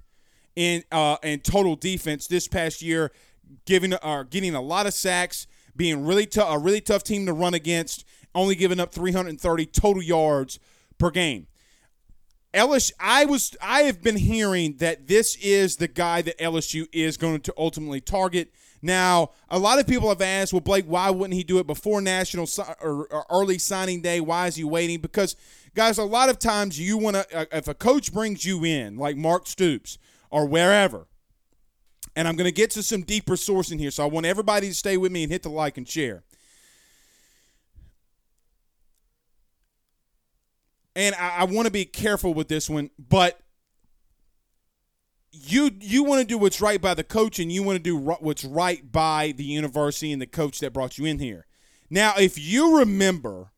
in 0.56 0.84
uh, 0.92 1.16
in 1.22 1.40
total 1.40 1.76
defense 1.76 2.26
this 2.26 2.48
past 2.48 2.82
year, 2.82 3.12
giving 3.64 3.92
uh, 3.94 4.24
getting 4.24 4.54
a 4.54 4.62
lot 4.62 4.86
of 4.86 4.94
sacks, 4.94 5.46
being 5.76 6.04
really 6.04 6.26
tough, 6.26 6.54
a 6.54 6.58
really 6.58 6.80
tough 6.80 7.02
team 7.02 7.26
to 7.26 7.32
run 7.32 7.54
against, 7.54 8.04
only 8.34 8.54
giving 8.54 8.80
up 8.80 8.92
330 8.92 9.66
total 9.66 10.02
yards 10.02 10.58
per 10.98 11.10
game. 11.10 11.46
LSU, 12.52 12.92
I 13.00 13.24
was 13.24 13.56
I 13.60 13.82
have 13.82 14.00
been 14.00 14.16
hearing 14.16 14.76
that 14.76 15.08
this 15.08 15.36
is 15.36 15.76
the 15.76 15.88
guy 15.88 16.22
that 16.22 16.38
LSU 16.38 16.86
is 16.92 17.16
going 17.16 17.40
to 17.42 17.54
ultimately 17.58 18.00
target. 18.00 18.52
Now, 18.80 19.30
a 19.48 19.58
lot 19.58 19.80
of 19.80 19.86
people 19.86 20.10
have 20.10 20.20
asked, 20.20 20.52
well, 20.52 20.60
Blake, 20.60 20.84
why 20.84 21.08
wouldn't 21.10 21.32
he 21.34 21.42
do 21.42 21.58
it 21.58 21.66
before 21.66 22.02
national 22.02 22.46
or, 22.82 23.06
or 23.06 23.24
early 23.30 23.58
signing 23.58 24.02
day? 24.02 24.20
Why 24.20 24.46
is 24.46 24.56
he 24.56 24.62
waiting? 24.62 25.00
Because 25.00 25.36
guys, 25.74 25.98
a 25.98 26.04
lot 26.04 26.28
of 26.28 26.38
times 26.38 26.78
you 26.78 26.96
want 26.96 27.16
to, 27.16 27.38
uh, 27.38 27.44
if 27.52 27.68
a 27.68 27.74
coach 27.74 28.12
brings 28.12 28.44
you 28.44 28.64
in, 28.64 28.96
like 28.96 29.16
Mark 29.16 29.46
Stoops 29.46 29.98
or 30.30 30.46
wherever, 30.46 31.06
and 32.16 32.28
I'm 32.28 32.36
going 32.36 32.48
to 32.48 32.52
get 32.52 32.70
to 32.72 32.82
some 32.82 33.02
deeper 33.02 33.34
sourcing 33.34 33.78
here, 33.78 33.90
so 33.90 34.04
I 34.04 34.06
want 34.06 34.26
everybody 34.26 34.68
to 34.68 34.74
stay 34.74 34.96
with 34.96 35.10
me 35.12 35.24
and 35.24 35.32
hit 35.32 35.42
the 35.42 35.50
like 35.50 35.76
and 35.76 35.88
share. 35.88 36.22
And 40.96 41.14
I, 41.16 41.38
I 41.38 41.44
want 41.44 41.66
to 41.66 41.72
be 41.72 41.84
careful 41.84 42.34
with 42.34 42.48
this 42.48 42.70
one, 42.70 42.90
but 42.98 43.40
you 45.32 45.72
you 45.80 46.04
want 46.04 46.20
to 46.20 46.26
do 46.26 46.38
what's 46.38 46.60
right 46.60 46.80
by 46.80 46.94
the 46.94 47.02
coach, 47.02 47.40
and 47.40 47.50
you 47.50 47.64
want 47.64 47.76
to 47.76 47.82
do 47.82 47.96
what's 47.96 48.44
right 48.44 48.92
by 48.92 49.32
the 49.32 49.42
university 49.42 50.12
and 50.12 50.22
the 50.22 50.26
coach 50.28 50.60
that 50.60 50.72
brought 50.72 50.96
you 50.96 51.04
in 51.04 51.18
here. 51.18 51.46
Now, 51.90 52.14
if 52.16 52.38
you 52.38 52.78
remember 52.78 53.50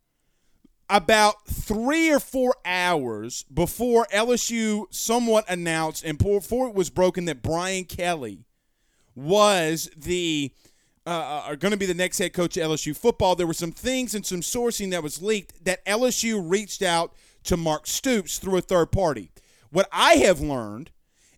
about 0.88 1.46
three 1.46 2.10
or 2.10 2.20
four 2.20 2.54
hours 2.64 3.44
before 3.52 4.06
LSU 4.12 4.84
somewhat 4.90 5.44
announced 5.48 6.04
and 6.04 6.18
before 6.18 6.68
it 6.68 6.74
was 6.74 6.90
broken 6.90 7.24
that 7.24 7.42
Brian 7.42 7.84
Kelly 7.84 8.44
was 9.14 9.90
the 9.96 10.52
uh, 11.06 11.44
are 11.46 11.56
going 11.56 11.70
to 11.70 11.78
be 11.78 11.86
the 11.86 11.94
next 11.94 12.18
head 12.18 12.32
coach 12.32 12.56
of 12.56 12.64
LSU 12.64 12.96
football. 12.96 13.36
There 13.36 13.46
were 13.46 13.54
some 13.54 13.72
things 13.72 14.14
and 14.14 14.26
some 14.26 14.40
sourcing 14.40 14.90
that 14.90 15.02
was 15.02 15.22
leaked 15.22 15.64
that 15.64 15.84
LSU 15.86 16.42
reached 16.44 16.82
out 16.82 17.14
to 17.44 17.56
Mark 17.56 17.86
Stoops 17.86 18.38
through 18.38 18.58
a 18.58 18.60
third 18.60 18.90
party. 18.90 19.30
What 19.70 19.88
I 19.92 20.14
have 20.14 20.40
learned 20.40 20.90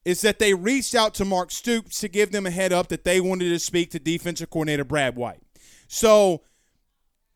is 0.04 0.22
that 0.22 0.38
they 0.38 0.54
reached 0.54 0.94
out 0.94 1.12
to 1.14 1.24
Mark 1.24 1.50
Stoops 1.50 2.00
to 2.00 2.08
give 2.08 2.32
them 2.32 2.46
a 2.46 2.50
head 2.50 2.72
up 2.72 2.88
that 2.88 3.04
they 3.04 3.20
wanted 3.20 3.50
to 3.50 3.58
speak 3.58 3.90
to 3.90 3.98
defensive 3.98 4.48
coordinator 4.48 4.84
Brad 4.84 5.16
White. 5.16 5.42
So 5.86 6.42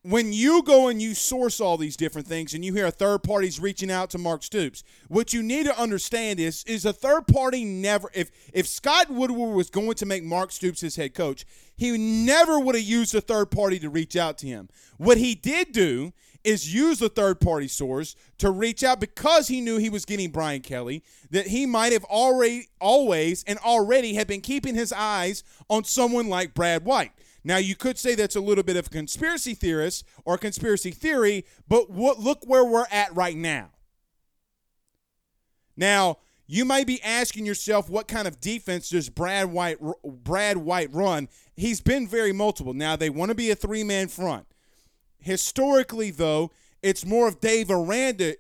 when 0.03 0.33
you 0.33 0.65
go 0.65 0.89
and 0.89 1.01
you 1.01 1.15
source 1.15 1.61
all 1.61 1.77
these 1.77 1.97
different 1.97 2.27
things 2.27 2.55
and 2.55 2.65
you 2.65 2.75
hear 2.75 2.87
a 2.87 2.91
third 2.91 3.23
party's 3.23 3.61
reaching 3.61 3.91
out 3.91 4.11
to 4.11 4.19
Mark 4.19 4.43
Stoops, 4.43 4.83
what 5.09 5.33
you 5.33 5.43
need 5.43 5.67
to 5.67 5.81
understand 5.81 6.41
is 6.41 6.65
is 6.65 6.85
a 6.85 6.93
third 6.93 7.29
party 7.29 7.65
never 7.65 8.11
if 8.13 8.31
if 8.53 8.67
Scott 8.67 9.11
Woodward 9.11 9.55
was 9.55 9.71
going 9.71 9.95
to 9.95 10.07
make 10.07 10.25
Mark 10.25 10.51
Stoops 10.51 10.81
his 10.81 10.97
head 10.97 11.15
coach, 11.15 11.47
he 11.77 11.97
never 11.97 12.59
would 12.59 12.75
have 12.75 12.85
used 12.85 13.15
a 13.15 13.21
third 13.21 13.51
party 13.51 13.79
to 13.79 13.89
reach 13.89 14.17
out 14.17 14.39
to 14.39 14.47
him. 14.47 14.69
What 14.97 15.19
he 15.19 15.37
did 15.37 15.71
do 15.71 16.13
is 16.43 16.75
use 16.75 16.99
the 16.99 17.09
third 17.09 17.41
party 17.41 17.69
source 17.69 18.17
to 18.39 18.51
reach 18.51 18.83
out 18.83 18.99
because 18.99 19.47
he 19.47 19.61
knew 19.61 19.79
he 19.79 19.91
was 19.91 20.05
getting 20.05 20.31
Brian 20.31 20.61
Kelly, 20.61 21.05
that 21.31 21.47
he 21.47 21.67
might 21.67 21.93
have 21.93 22.03
already 22.05 22.67
always 22.81 23.45
and 23.45 23.61
already 23.61 24.15
had 24.15 24.27
been 24.27 24.41
keeping 24.41 24.75
his 24.75 24.93
eyes 24.93 25.45
on 25.71 25.85
someone 25.85 26.29
like 26.29 26.55
Brad 26.55 26.85
White. 26.85 27.13
Now, 27.45 27.57
you 27.57 27.75
could 27.75 27.99
say 27.99 28.15
that's 28.15 28.37
a 28.37 28.41
little 28.41 28.65
bit 28.65 28.77
of 28.77 28.87
a 28.87 28.91
conspiracy 28.91 29.55
theorist 29.55 30.05
or 30.25 30.39
conspiracy 30.39 30.93
theory, 30.93 31.45
but 31.69 31.91
what, 31.91 32.21
look 32.21 32.47
where 32.47 32.65
we're 32.65 32.87
at 32.91 33.15
right 33.15 33.37
now. 33.37 33.71
Now, 35.77 36.19
you 36.47 36.65
might 36.65 36.87
be 36.87 37.03
asking 37.03 37.47
yourself, 37.47 37.89
what 37.89 38.09
kind 38.09 38.29
of 38.29 38.41
defense 38.41 38.91
does 38.91 39.09
Brad 39.09 39.51
White 39.51 39.79
Brad 40.05 40.59
White 40.59 40.93
run? 40.93 41.29
He's 41.57 41.81
been 41.81 42.07
very 42.07 42.33
multiple. 42.33 42.75
Now 42.75 42.95
they 42.95 43.11
want 43.11 43.31
to 43.31 43.35
be 43.35 43.51
a 43.51 43.55
three 43.55 43.85
man 43.85 44.09
front. 44.09 44.47
Historically, 45.19 46.11
though, 46.11 46.51
it's 46.83 47.07
more 47.07 47.27
of 47.27 47.41
Dave 47.41 47.71
Aranda, 47.71 48.35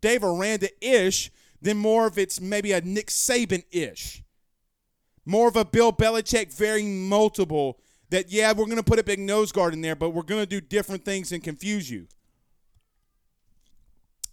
Dave 0.00 0.22
Aranda 0.22 0.68
ish 0.80 1.30
than 1.60 1.76
more 1.78 2.06
of 2.06 2.18
it's 2.18 2.40
maybe 2.40 2.72
a 2.72 2.80
Nick 2.82 3.08
Saban 3.08 3.64
ish. 3.70 4.22
More 5.24 5.48
of 5.48 5.56
a 5.56 5.64
Bill 5.64 5.92
Belichick, 5.92 6.56
very 6.56 6.84
multiple 6.84 7.80
that, 8.10 8.30
yeah, 8.30 8.52
we're 8.52 8.66
going 8.66 8.76
to 8.76 8.82
put 8.82 8.98
a 8.98 9.04
big 9.04 9.18
nose 9.18 9.52
guard 9.52 9.74
in 9.74 9.80
there, 9.80 9.96
but 9.96 10.10
we're 10.10 10.22
going 10.22 10.42
to 10.42 10.46
do 10.46 10.60
different 10.60 11.04
things 11.04 11.32
and 11.32 11.42
confuse 11.42 11.90
you. 11.90 12.06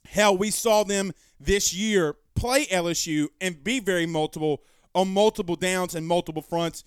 Hell, 0.06 0.38
we 0.38 0.52
saw 0.52 0.84
them 0.84 1.12
this 1.40 1.74
year 1.74 2.16
play 2.36 2.66
LSU 2.66 3.28
and 3.42 3.64
be 3.64 3.80
very 3.80 4.06
multiple 4.06 4.62
on 4.94 5.12
multiple 5.12 5.56
downs 5.56 5.96
and 5.96 6.08
multiple 6.08 6.42
fronts 6.42 6.84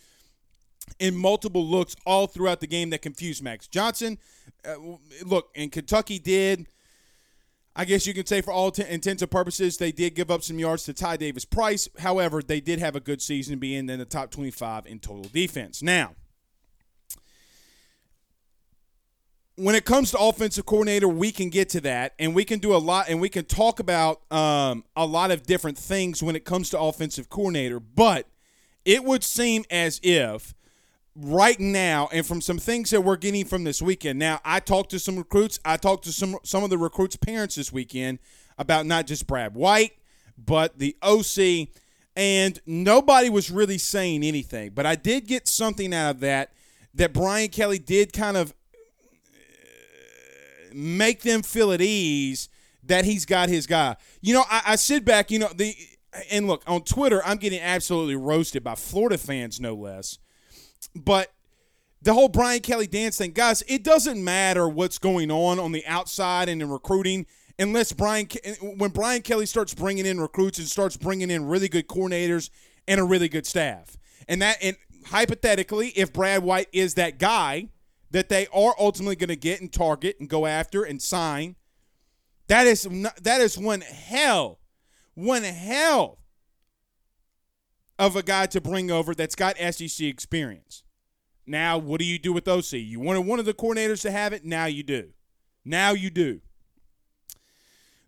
in 0.98 1.16
multiple 1.16 1.66
looks 1.66 1.96
all 2.06 2.26
throughout 2.26 2.60
the 2.60 2.66
game 2.66 2.90
that 2.90 3.02
confused 3.02 3.42
Max 3.42 3.66
Johnson. 3.66 4.18
Uh, 4.64 4.74
look, 5.24 5.50
and 5.56 5.72
Kentucky 5.72 6.18
did. 6.18 6.66
I 7.74 7.84
guess 7.84 8.06
you 8.06 8.14
can 8.14 8.24
say 8.24 8.40
for 8.40 8.52
all 8.52 8.70
t- 8.70 8.84
intents 8.88 9.20
and 9.20 9.30
purposes, 9.30 9.76
they 9.76 9.92
did 9.92 10.14
give 10.14 10.30
up 10.30 10.42
some 10.42 10.58
yards 10.58 10.84
to 10.84 10.94
Ty 10.94 11.18
Davis 11.18 11.44
Price. 11.44 11.88
However, 11.98 12.40
they 12.40 12.60
did 12.60 12.78
have 12.78 12.96
a 12.96 13.00
good 13.00 13.20
season, 13.20 13.58
being 13.58 13.90
in 13.90 13.98
the 13.98 14.06
top 14.06 14.30
25 14.30 14.86
in 14.86 14.98
total 14.98 15.24
defense. 15.24 15.82
Now, 15.82 16.14
when 19.56 19.74
it 19.74 19.84
comes 19.86 20.10
to 20.10 20.18
offensive 20.18 20.66
coordinator, 20.66 21.08
we 21.08 21.32
can 21.32 21.48
get 21.48 21.70
to 21.70 21.80
that, 21.80 22.14
and 22.18 22.34
we 22.34 22.44
can 22.44 22.58
do 22.58 22.74
a 22.74 22.78
lot, 22.78 23.08
and 23.08 23.20
we 23.20 23.28
can 23.28 23.44
talk 23.44 23.80
about 23.80 24.20
um, 24.30 24.84
a 24.94 25.06
lot 25.06 25.30
of 25.30 25.44
different 25.44 25.78
things 25.78 26.22
when 26.22 26.36
it 26.36 26.44
comes 26.44 26.70
to 26.70 26.80
offensive 26.80 27.30
coordinator. 27.30 27.80
But 27.80 28.26
it 28.84 29.02
would 29.02 29.24
seem 29.24 29.64
as 29.70 29.98
if 30.02 30.54
right 31.14 31.58
now, 31.58 32.08
and 32.12 32.26
from 32.26 32.42
some 32.42 32.58
things 32.58 32.90
that 32.90 33.00
we're 33.00 33.16
getting 33.16 33.46
from 33.46 33.64
this 33.64 33.80
weekend. 33.80 34.18
Now, 34.18 34.40
I 34.44 34.60
talked 34.60 34.90
to 34.90 34.98
some 34.98 35.16
recruits. 35.16 35.58
I 35.64 35.78
talked 35.78 36.04
to 36.04 36.12
some 36.12 36.36
some 36.42 36.62
of 36.62 36.70
the 36.70 36.78
recruits' 36.78 37.16
parents 37.16 37.54
this 37.54 37.72
weekend 37.72 38.18
about 38.58 38.84
not 38.84 39.06
just 39.06 39.26
Brad 39.26 39.54
White, 39.54 39.92
but 40.36 40.78
the 40.78 40.96
OC, 41.02 41.68
and 42.14 42.60
nobody 42.66 43.30
was 43.30 43.50
really 43.50 43.78
saying 43.78 44.22
anything. 44.22 44.72
But 44.74 44.84
I 44.84 44.96
did 44.96 45.26
get 45.26 45.48
something 45.48 45.94
out 45.94 46.10
of 46.10 46.20
that 46.20 46.52
that 46.94 47.12
Brian 47.12 47.48
Kelly 47.48 47.78
did 47.78 48.12
kind 48.12 48.36
of 48.36 48.54
make 50.76 51.22
them 51.22 51.42
feel 51.42 51.72
at 51.72 51.80
ease 51.80 52.48
that 52.84 53.04
he's 53.04 53.24
got 53.24 53.48
his 53.48 53.66
guy. 53.66 53.96
You 54.20 54.34
know, 54.34 54.44
I, 54.50 54.62
I 54.66 54.76
sit 54.76 55.04
back, 55.04 55.30
you 55.30 55.38
know, 55.38 55.50
the 55.54 55.74
and 56.30 56.46
look 56.46 56.62
on 56.66 56.82
Twitter, 56.82 57.22
I'm 57.24 57.36
getting 57.36 57.60
absolutely 57.60 58.16
roasted 58.16 58.64
by 58.64 58.74
Florida 58.74 59.18
fans, 59.18 59.60
no 59.60 59.74
less. 59.74 60.18
But 60.94 61.32
the 62.00 62.14
whole 62.14 62.28
Brian 62.28 62.60
Kelly 62.60 62.86
dance 62.86 63.18
thing, 63.18 63.32
guys, 63.32 63.62
it 63.68 63.82
doesn't 63.82 64.22
matter 64.22 64.68
what's 64.68 64.98
going 64.98 65.30
on 65.30 65.58
on 65.58 65.72
the 65.72 65.84
outside 65.86 66.48
and 66.48 66.62
in 66.62 66.70
recruiting 66.70 67.26
unless 67.58 67.92
Brian 67.92 68.28
when 68.60 68.90
Brian 68.90 69.22
Kelly 69.22 69.46
starts 69.46 69.74
bringing 69.74 70.06
in 70.06 70.20
recruits 70.20 70.58
and 70.58 70.68
starts 70.68 70.96
bringing 70.96 71.30
in 71.30 71.46
really 71.46 71.68
good 71.68 71.88
coordinators 71.88 72.50
and 72.86 73.00
a 73.00 73.04
really 73.04 73.28
good 73.28 73.46
staff. 73.46 73.96
And 74.28 74.40
that 74.42 74.58
and 74.62 74.76
hypothetically, 75.06 75.88
if 75.88 76.12
Brad 76.12 76.42
White 76.42 76.68
is 76.72 76.94
that 76.94 77.18
guy 77.18 77.68
that 78.16 78.30
they 78.30 78.46
are 78.46 78.74
ultimately 78.78 79.14
going 79.14 79.28
to 79.28 79.36
get 79.36 79.60
and 79.60 79.70
target 79.70 80.16
and 80.18 80.26
go 80.26 80.46
after 80.46 80.82
and 80.82 81.02
sign, 81.02 81.54
that 82.46 82.66
is 82.66 82.88
that 83.20 83.42
is 83.42 83.58
one 83.58 83.82
hell, 83.82 84.58
one 85.14 85.42
hell 85.42 86.20
of 87.98 88.16
a 88.16 88.22
guy 88.22 88.46
to 88.46 88.58
bring 88.58 88.90
over 88.90 89.14
that's 89.14 89.34
got 89.34 89.58
SEC 89.58 90.00
experience. 90.06 90.82
Now, 91.46 91.76
what 91.76 92.00
do 92.00 92.06
you 92.06 92.18
do 92.18 92.32
with 92.32 92.48
OC? 92.48 92.72
You 92.72 93.00
wanted 93.00 93.26
one 93.26 93.38
of 93.38 93.44
the 93.44 93.52
coordinators 93.52 94.00
to 94.00 94.10
have 94.10 94.32
it. 94.32 94.46
Now 94.46 94.64
you 94.64 94.82
do. 94.82 95.10
Now 95.62 95.90
you 95.90 96.08
do. 96.08 96.40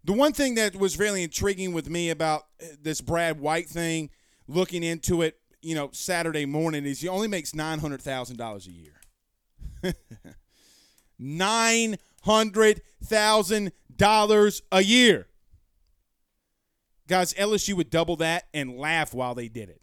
The 0.05 0.15
one 0.15 0.33
thing 0.33 0.55
that 0.55 0.75
was 0.75 0.99
really 0.99 1.23
intriguing 1.23 1.75
with 1.75 1.91
me 1.91 2.09
about 2.09 2.47
uh, 2.62 2.69
this 2.81 3.03
Brad 3.03 3.41
White 3.41 3.69
thing, 3.69 4.09
looking 4.47 4.83
into 4.83 5.21
it, 5.21 5.38
you 5.61 5.75
know, 5.75 5.91
Saturday 5.93 6.47
morning, 6.47 6.87
is 6.87 7.03
he 7.03 7.09
only 7.09 7.29
makes 7.29 7.55
nine 7.55 7.81
hundred 7.81 8.00
thousand 8.00 8.38
dollars 8.38 8.67
a 8.67 8.73
year. 8.73 8.98
Nine 11.19 11.97
hundred 12.23 12.83
thousand 13.05 13.73
dollars 13.95 14.62
a 14.73 14.83
year. 14.83 15.27
Guys, 17.07 17.33
LSU 17.35 17.75
would 17.75 17.91
double 17.91 18.17
that 18.17 18.45
and 18.53 18.77
laugh 18.77 19.15
while 19.15 19.35
they 19.35 19.49
did 19.49 19.71
it. 19.71 19.81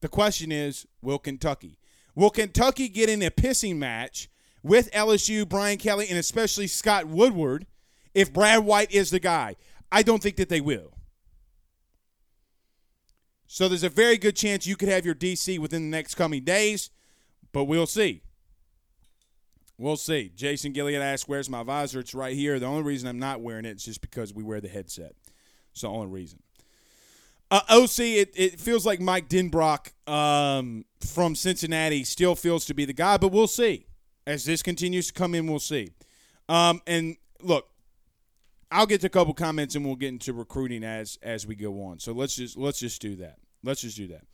The 0.00 0.08
question 0.08 0.52
is, 0.52 0.86
will 1.02 1.18
Kentucky? 1.18 1.78
Will 2.14 2.30
Kentucky 2.30 2.88
get 2.88 3.08
in 3.08 3.22
a 3.22 3.30
pissing 3.30 3.76
match 3.76 4.28
with 4.62 4.90
LSU, 4.92 5.48
Brian 5.48 5.78
Kelly, 5.78 6.06
and 6.08 6.18
especially 6.18 6.66
Scott 6.66 7.06
Woodward 7.06 7.66
if 8.14 8.32
Brad 8.32 8.64
White 8.64 8.92
is 8.92 9.10
the 9.10 9.20
guy? 9.20 9.56
I 9.90 10.02
don't 10.02 10.22
think 10.22 10.36
that 10.36 10.48
they 10.48 10.60
will. 10.60 10.92
So 13.46 13.66
there's 13.66 13.82
a 13.82 13.88
very 13.88 14.18
good 14.18 14.36
chance 14.36 14.66
you 14.66 14.76
could 14.76 14.90
have 14.90 15.06
your 15.06 15.14
DC 15.14 15.58
within 15.58 15.90
the 15.90 15.96
next 15.96 16.14
coming 16.14 16.44
days, 16.44 16.90
but 17.52 17.64
we'll 17.64 17.86
see. 17.86 18.22
We'll 19.78 19.96
see. 19.96 20.32
Jason 20.34 20.74
Gillian 20.74 21.00
asked, 21.00 21.28
Where's 21.28 21.48
my 21.48 21.62
visor? 21.62 22.00
It's 22.00 22.14
right 22.14 22.34
here. 22.34 22.58
The 22.58 22.66
only 22.66 22.82
reason 22.82 23.08
I'm 23.08 23.18
not 23.18 23.40
wearing 23.40 23.64
it 23.64 23.76
is 23.76 23.84
just 23.84 24.00
because 24.00 24.34
we 24.34 24.42
wear 24.42 24.60
the 24.60 24.68
headset. 24.68 25.14
It's 25.70 25.82
the 25.82 25.88
only 25.88 26.08
reason. 26.08 26.42
Uh, 27.50 27.60
OC, 27.70 27.98
it, 28.00 28.32
it 28.34 28.60
feels 28.60 28.84
like 28.84 29.00
Mike 29.00 29.28
Denbrock 29.28 29.92
um, 30.10 30.84
from 31.00 31.34
Cincinnati 31.34 32.04
still 32.04 32.34
feels 32.34 32.66
to 32.66 32.74
be 32.74 32.84
the 32.84 32.92
guy, 32.92 33.16
but 33.16 33.28
we'll 33.28 33.46
see. 33.46 33.86
As 34.26 34.44
this 34.44 34.62
continues 34.62 35.06
to 35.06 35.12
come 35.14 35.34
in, 35.34 35.46
we'll 35.46 35.58
see. 35.58 35.92
Um, 36.48 36.82
and 36.86 37.16
look, 37.40 37.68
I'll 38.70 38.86
get 38.86 39.00
to 39.02 39.06
a 39.06 39.10
couple 39.10 39.32
comments 39.32 39.74
and 39.76 39.86
we'll 39.86 39.96
get 39.96 40.08
into 40.08 40.32
recruiting 40.32 40.84
as 40.84 41.18
as 41.22 41.46
we 41.46 41.54
go 41.54 41.82
on. 41.84 42.00
So 42.00 42.12
let's 42.12 42.36
just 42.36 42.56
let's 42.58 42.78
just 42.78 43.00
do 43.00 43.16
that. 43.16 43.38
Let's 43.62 43.80
just 43.80 43.96
do 43.96 44.08
that. 44.08 44.24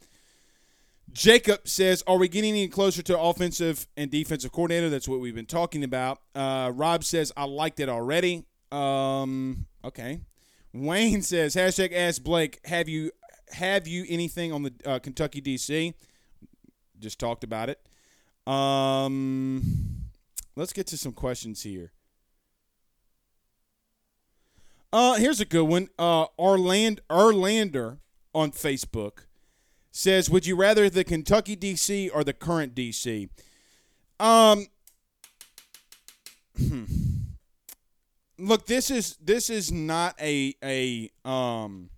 Jacob 1.13 1.69
says, 1.69 2.03
"Are 2.07 2.19
we 2.19 2.29
getting 2.29 2.51
any 2.51 2.69
closer 2.69 3.03
to 3.03 3.19
offensive 3.19 3.87
and 3.97 4.11
defensive 4.11 4.53
coordinator?" 4.53 4.89
That's 4.91 5.09
what 5.09 5.21
we've 5.21 5.35
been 5.35 5.47
talking 5.47 5.85
about. 5.85 6.21
Uh, 6.35 6.73
Rob 6.75 7.05
says, 7.05 7.33
"I 7.37 7.45
liked 7.45 7.81
it 7.81 7.89
already." 7.89 8.45
Um, 8.73 9.67
okay. 9.85 10.21
Wayne 10.73 11.23
says, 11.23 11.55
"Hashtag 11.55 11.93
Ask 11.93 12.23
Blake. 12.23 12.61
Have 12.67 12.89
you 12.89 13.13
have 13.51 13.87
you 13.87 14.05
anything 14.09 14.53
on 14.53 14.65
the 14.65 14.73
uh, 14.85 14.99
Kentucky 14.99 15.41
DC?" 15.41 15.95
Just 16.99 17.19
talked 17.19 17.45
about 17.45 17.69
it. 17.71 17.81
Um, 18.53 20.07
let's 20.57 20.73
get 20.73 20.87
to 20.89 20.99
some 20.99 21.13
questions 21.13 21.63
here. 21.63 21.93
Uh, 24.93 25.15
here's 25.15 25.41
a 25.41 25.45
good 25.45 25.65
one. 25.65 25.89
Uh, 25.99 26.27
Orland 26.37 27.01
Erlander 27.11 27.99
on 28.33 28.53
Facebook 28.53 29.27
says, 29.95 30.29
"Would 30.29 30.45
you 30.45 30.57
rather 30.57 30.91
the 30.91 31.05
Kentucky 31.05 31.57
DC 31.57 32.11
or 32.13 32.25
the 32.25 32.33
current 32.33 32.75
DC?" 32.75 33.29
Um, 34.19 34.67
look, 38.39 38.67
this 38.67 38.91
is 38.91 39.17
this 39.23 39.49
is 39.49 39.71
not 39.71 40.21
a 40.21 40.55
a 40.63 41.11
um 41.25 41.91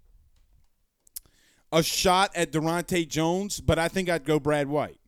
a 1.73 1.83
shot 1.83 2.31
at 2.37 2.53
Daronte 2.53 3.09
Jones, 3.09 3.61
but 3.61 3.79
I 3.79 3.89
think 3.89 4.11
I'd 4.11 4.25
go 4.25 4.39
Brad 4.39 4.69
White. 4.69 5.01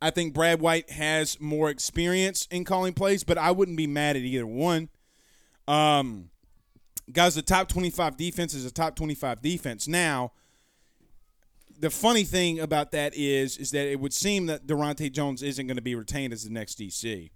I 0.00 0.10
think 0.10 0.34
Brad 0.34 0.60
White 0.60 0.90
has 0.90 1.40
more 1.40 1.68
experience 1.68 2.46
in 2.50 2.64
calling 2.64 2.92
plays, 2.92 3.24
but 3.24 3.38
I 3.38 3.50
wouldn't 3.50 3.76
be 3.76 3.86
mad 3.86 4.14
at 4.14 4.22
either 4.22 4.46
one. 4.46 4.88
Um, 5.66 6.30
guys, 7.12 7.34
the 7.34 7.42
top 7.42 7.68
25 7.68 8.16
defense 8.16 8.54
is 8.54 8.64
a 8.64 8.70
top 8.70 8.96
25 8.96 9.40
defense. 9.42 9.86
Now, 9.86 10.32
the 11.78 11.90
funny 11.90 12.24
thing 12.24 12.58
about 12.60 12.90
that 12.92 13.14
is, 13.14 13.56
is 13.58 13.70
that 13.72 13.86
it 13.86 14.00
would 14.00 14.14
seem 14.14 14.46
that 14.46 14.66
Daronte 14.66 15.12
Jones 15.12 15.42
isn't 15.42 15.66
going 15.66 15.76
to 15.76 15.82
be 15.82 15.94
retained 15.94 16.32
as 16.32 16.44
the 16.44 16.50
next 16.50 16.78
DC. 16.78 17.30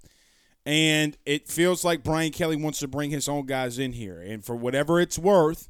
And 0.66 1.16
it 1.24 1.48
feels 1.48 1.84
like 1.84 2.02
Brian 2.02 2.32
Kelly 2.32 2.56
wants 2.56 2.80
to 2.80 2.88
bring 2.88 3.10
his 3.10 3.28
own 3.28 3.46
guys 3.46 3.78
in 3.78 3.92
here. 3.92 4.20
And 4.20 4.44
for 4.44 4.54
whatever 4.54 5.00
it's 5.00 5.18
worth, 5.18 5.68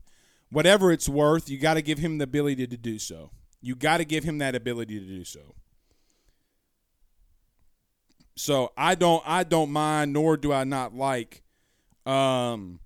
whatever 0.51 0.91
it's 0.93 1.09
worth, 1.09 1.49
you 1.49 1.59
got 1.59 1.75
to 1.75 1.83
give 1.83 1.99
him 1.99 2.19
the 2.19 2.25
ability 2.25 2.67
to 2.67 2.77
do 2.77 2.99
so. 2.99 3.31
You 3.61 3.77
got 3.77 3.99
to 3.99 4.05
give 4.05 4.25
him 4.25 4.39
that 4.39 4.55
ability 4.55 4.99
to 4.99 5.07
do 5.07 5.25
so. 5.25 5.55
So 8.37 8.73
I 8.77 8.95
don't 8.95 9.23
I 9.27 9.45
don't 9.45 9.71
mind 9.71 10.15
nor 10.15 10.37
do 10.39 10.51
I 10.51 10.65
not 10.65 10.95
like 10.95 11.43
um 12.07 12.81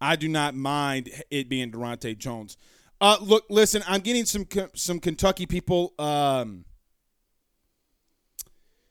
I 0.00 0.16
do 0.16 0.28
not 0.28 0.54
mind 0.54 1.10
it 1.30 1.48
being 1.48 1.70
Daronte 1.70 2.16
Jones. 2.18 2.56
Uh, 3.00 3.16
look, 3.20 3.44
listen, 3.50 3.82
I'm 3.86 4.00
getting 4.00 4.24
some 4.24 4.46
some 4.74 5.00
Kentucky 5.00 5.44
people, 5.44 5.92
um, 5.98 6.64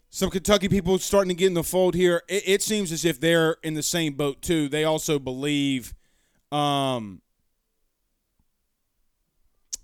some 0.10 0.30
Kentucky 0.30 0.70
people 0.70 1.00
starting 1.00 1.30
to 1.30 1.36
get 1.36 1.48
in 1.48 1.56
the 1.56 1.64
fold 1.64 1.96
here. 1.96 2.22
It, 2.28 2.44
it, 2.46 2.62
seems 2.62 2.92
as 2.92 3.04
if 3.04 3.20
they're 3.20 3.58
in 3.64 3.74
the 3.74 3.84
same 3.84 4.14
boat 4.14 4.42
too. 4.44 4.70
They 4.70 4.84
also 4.84 5.18
believe 5.18 5.96
um, 6.52 7.22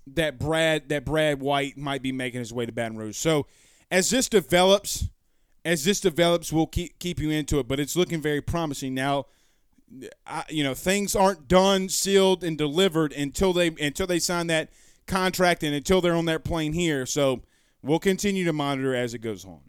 that 0.06 0.38
Brad 0.38 0.88
that 0.90 1.04
Brad 1.04 1.40
White 1.40 1.76
might 1.76 2.02
be 2.02 2.12
making 2.12 2.40
his 2.40 2.52
way 2.52 2.64
to 2.64 2.72
Baton 2.72 2.96
Rouge. 2.96 3.16
So 3.16 3.46
as 3.90 4.10
this 4.10 4.28
develops, 4.28 5.08
as 5.64 5.84
this 5.84 6.00
develops, 6.00 6.52
we'll 6.52 6.68
keep 6.68 6.98
keep 7.00 7.18
you 7.18 7.30
into 7.30 7.58
it. 7.58 7.66
But 7.66 7.80
it's 7.80 7.96
looking 7.96 8.22
very 8.22 8.40
promising 8.40 8.94
now. 8.94 9.26
I, 10.26 10.44
you 10.48 10.64
know, 10.64 10.74
things 10.74 11.14
aren't 11.14 11.48
done, 11.48 11.88
sealed, 11.88 12.42
and 12.42 12.56
delivered 12.56 13.12
until 13.12 13.52
they 13.52 13.68
until 13.68 14.06
they 14.06 14.18
sign 14.18 14.46
that 14.48 14.70
contract 15.06 15.62
and 15.62 15.74
until 15.74 16.00
they're 16.00 16.14
on 16.14 16.26
that 16.26 16.44
plane 16.44 16.72
here. 16.72 17.06
So 17.06 17.42
we'll 17.82 17.98
continue 17.98 18.44
to 18.44 18.52
monitor 18.52 18.94
as 18.94 19.14
it 19.14 19.18
goes 19.18 19.44
on. 19.44 19.60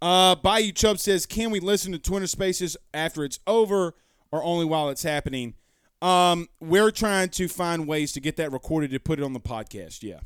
Uh, 0.00 0.34
Bayou 0.36 0.72
Chubb 0.72 0.98
says, 0.98 1.26
"Can 1.26 1.50
we 1.50 1.60
listen 1.60 1.92
to 1.92 1.98
Twitter 1.98 2.26
Spaces 2.26 2.76
after 2.94 3.24
it's 3.24 3.40
over, 3.46 3.94
or 4.30 4.42
only 4.42 4.64
while 4.64 4.88
it's 4.90 5.02
happening?" 5.02 5.54
Um, 6.02 6.48
we're 6.60 6.90
trying 6.90 7.30
to 7.30 7.48
find 7.48 7.86
ways 7.86 8.12
to 8.12 8.20
get 8.20 8.36
that 8.36 8.52
recorded 8.52 8.90
to 8.90 9.00
put 9.00 9.18
it 9.18 9.22
on 9.22 9.32
the 9.32 9.40
podcast. 9.40 10.02
Yeah. 10.02 10.20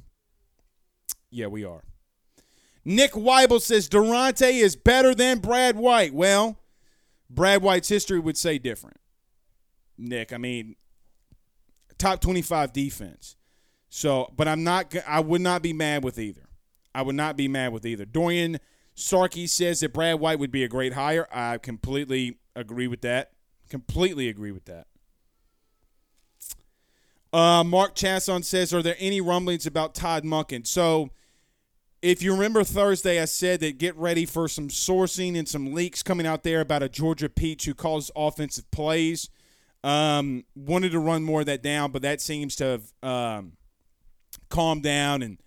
Yeah, 1.31 1.47
we 1.47 1.65
are. 1.65 1.85
Nick 2.85 3.13
Weibel 3.13 3.61
says 3.61 3.89
Daronte 3.89 4.51
is 4.51 4.75
better 4.75 5.15
than 5.15 5.39
Brad 5.39 5.77
White. 5.77 6.13
Well, 6.13 6.59
Brad 7.31 7.63
White's 7.63 7.89
history 7.89 8.19
would 8.19 8.37
say 8.37 8.59
different. 8.59 8.99
Nick, 9.97 10.33
I 10.33 10.39
mean, 10.39 10.77
top 11.99 12.21
25 12.21 12.73
defense. 12.73 13.37
So, 13.89 14.33
but 14.37 14.49
I'm 14.49 14.65
not, 14.65 14.95
I 15.07 15.21
would 15.21 15.41
not 15.41 15.63
be 15.63 15.73
mad 15.73 16.05
with 16.05 16.19
either. 16.19 16.49
I 16.95 17.03
would 17.03 17.15
not 17.15 17.37
be 17.37 17.49
mad 17.49 17.73
with 17.73 17.87
either. 17.87 18.05
Dorian 18.05 18.59
Starkey 18.95 19.47
says 19.47 19.81
that 19.81 19.93
Brad 19.93 20.19
White 20.19 20.39
would 20.39 20.51
be 20.51 20.65
a 20.65 20.69
great 20.69 20.95
hire. 20.95 21.29
I 21.33 21.59
completely 21.59 22.39
agree 22.57 22.89
with 22.89 23.03
that. 23.03 23.33
Completely 23.69 24.29
agree 24.29 24.51
with 24.51 24.65
that. 24.65 24.87
Uh, 27.33 27.63
Mark 27.63 27.95
Chasson 27.95 28.45
says, 28.45 28.75
"Are 28.75 28.83
there 28.83 28.97
any 28.99 29.21
rumblings 29.21 29.65
about 29.65 29.95
Todd 29.95 30.25
Monken? 30.25 30.67
So, 30.67 31.11
if 32.03 32.23
you 32.23 32.33
remember 32.33 32.65
Thursday, 32.65 33.21
I 33.21 33.27
said 33.27 33.61
that 33.61 33.79
get 33.79 33.97
ready 33.97 34.25
for 34.25 34.49
some 34.49 34.69
sourcing 34.69 35.37
and 35.37 35.49
some 35.49 35.75
leaks 35.75 36.03
coming 36.03 36.27
out 36.27 36.43
there 36.43 36.61
about 36.61 36.83
a 36.83 36.89
Georgia 36.89 37.29
Peach 37.29 37.67
who 37.67 37.75
calls 37.75 38.11
offensive 38.17 38.71
plays. 38.71 39.29
Um, 39.83 40.45
wanted 40.55 40.93
to 40.93 40.99
run 40.99 41.23
more 41.23 41.41
of 41.41 41.47
that 41.47 41.63
down, 41.63 41.91
but 41.91 42.03
that 42.03 42.21
seems 42.21 42.57
to 42.57 42.65
have 42.65 42.93
um, 43.03 43.53
calmed 44.49 44.83
down 44.83 45.23
and 45.23 45.39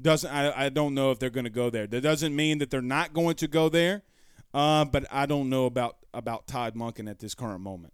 doesn't. 0.00 0.30
I, 0.30 0.66
I 0.66 0.68
don't 0.68 0.94
know 0.94 1.10
if 1.10 1.18
they're 1.18 1.30
going 1.30 1.44
to 1.44 1.50
go 1.50 1.70
there. 1.70 1.86
That 1.86 2.00
doesn't 2.00 2.34
mean 2.34 2.58
that 2.58 2.70
they're 2.70 2.82
not 2.82 3.12
going 3.12 3.36
to 3.36 3.48
go 3.48 3.68
there. 3.68 4.02
Uh, 4.54 4.84
but 4.84 5.06
I 5.10 5.26
don't 5.26 5.48
know 5.48 5.66
about 5.66 5.96
about 6.12 6.46
Todd 6.46 6.74
Monken 6.74 7.08
at 7.08 7.20
this 7.20 7.34
current 7.34 7.60
moment. 7.60 7.92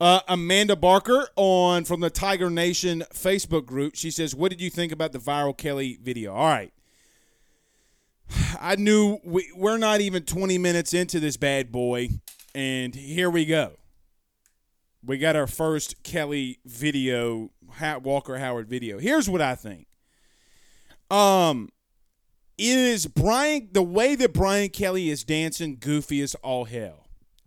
Uh, 0.00 0.20
Amanda 0.28 0.76
Barker 0.76 1.28
on 1.36 1.84
from 1.84 2.00
the 2.00 2.08
Tiger 2.08 2.48
Nation 2.48 3.04
Facebook 3.12 3.66
group. 3.66 3.94
She 3.94 4.10
says, 4.10 4.34
"What 4.34 4.50
did 4.50 4.60
you 4.60 4.70
think 4.70 4.92
about 4.92 5.12
the 5.12 5.18
viral 5.18 5.54
Kelly 5.56 5.98
video?" 6.02 6.32
All 6.32 6.48
right, 6.48 6.72
I 8.60 8.76
knew 8.76 9.18
we, 9.22 9.50
we're 9.54 9.76
not 9.76 10.00
even 10.00 10.22
20 10.22 10.56
minutes 10.56 10.94
into 10.94 11.20
this 11.20 11.36
bad 11.36 11.70
boy, 11.70 12.08
and 12.54 12.94
here 12.94 13.28
we 13.28 13.44
go. 13.44 13.72
We 15.04 15.18
got 15.18 15.36
our 15.36 15.46
first 15.46 16.02
Kelly 16.02 16.60
video, 16.64 17.50
Walker 18.02 18.38
Howard 18.38 18.68
video. 18.68 18.98
Here's 18.98 19.28
what 19.28 19.40
I 19.42 19.54
think. 19.54 19.86
Um, 21.10 21.70
it 22.56 22.76
is 22.76 23.06
Brian 23.06 23.68
the 23.72 23.82
way 23.82 24.14
that 24.14 24.32
Brian 24.32 24.68
Kelly 24.70 25.10
is 25.10 25.24
dancing 25.24 25.76
goofy 25.78 26.20
as 26.20 26.34
all 26.36 26.66
hell. 26.66 27.06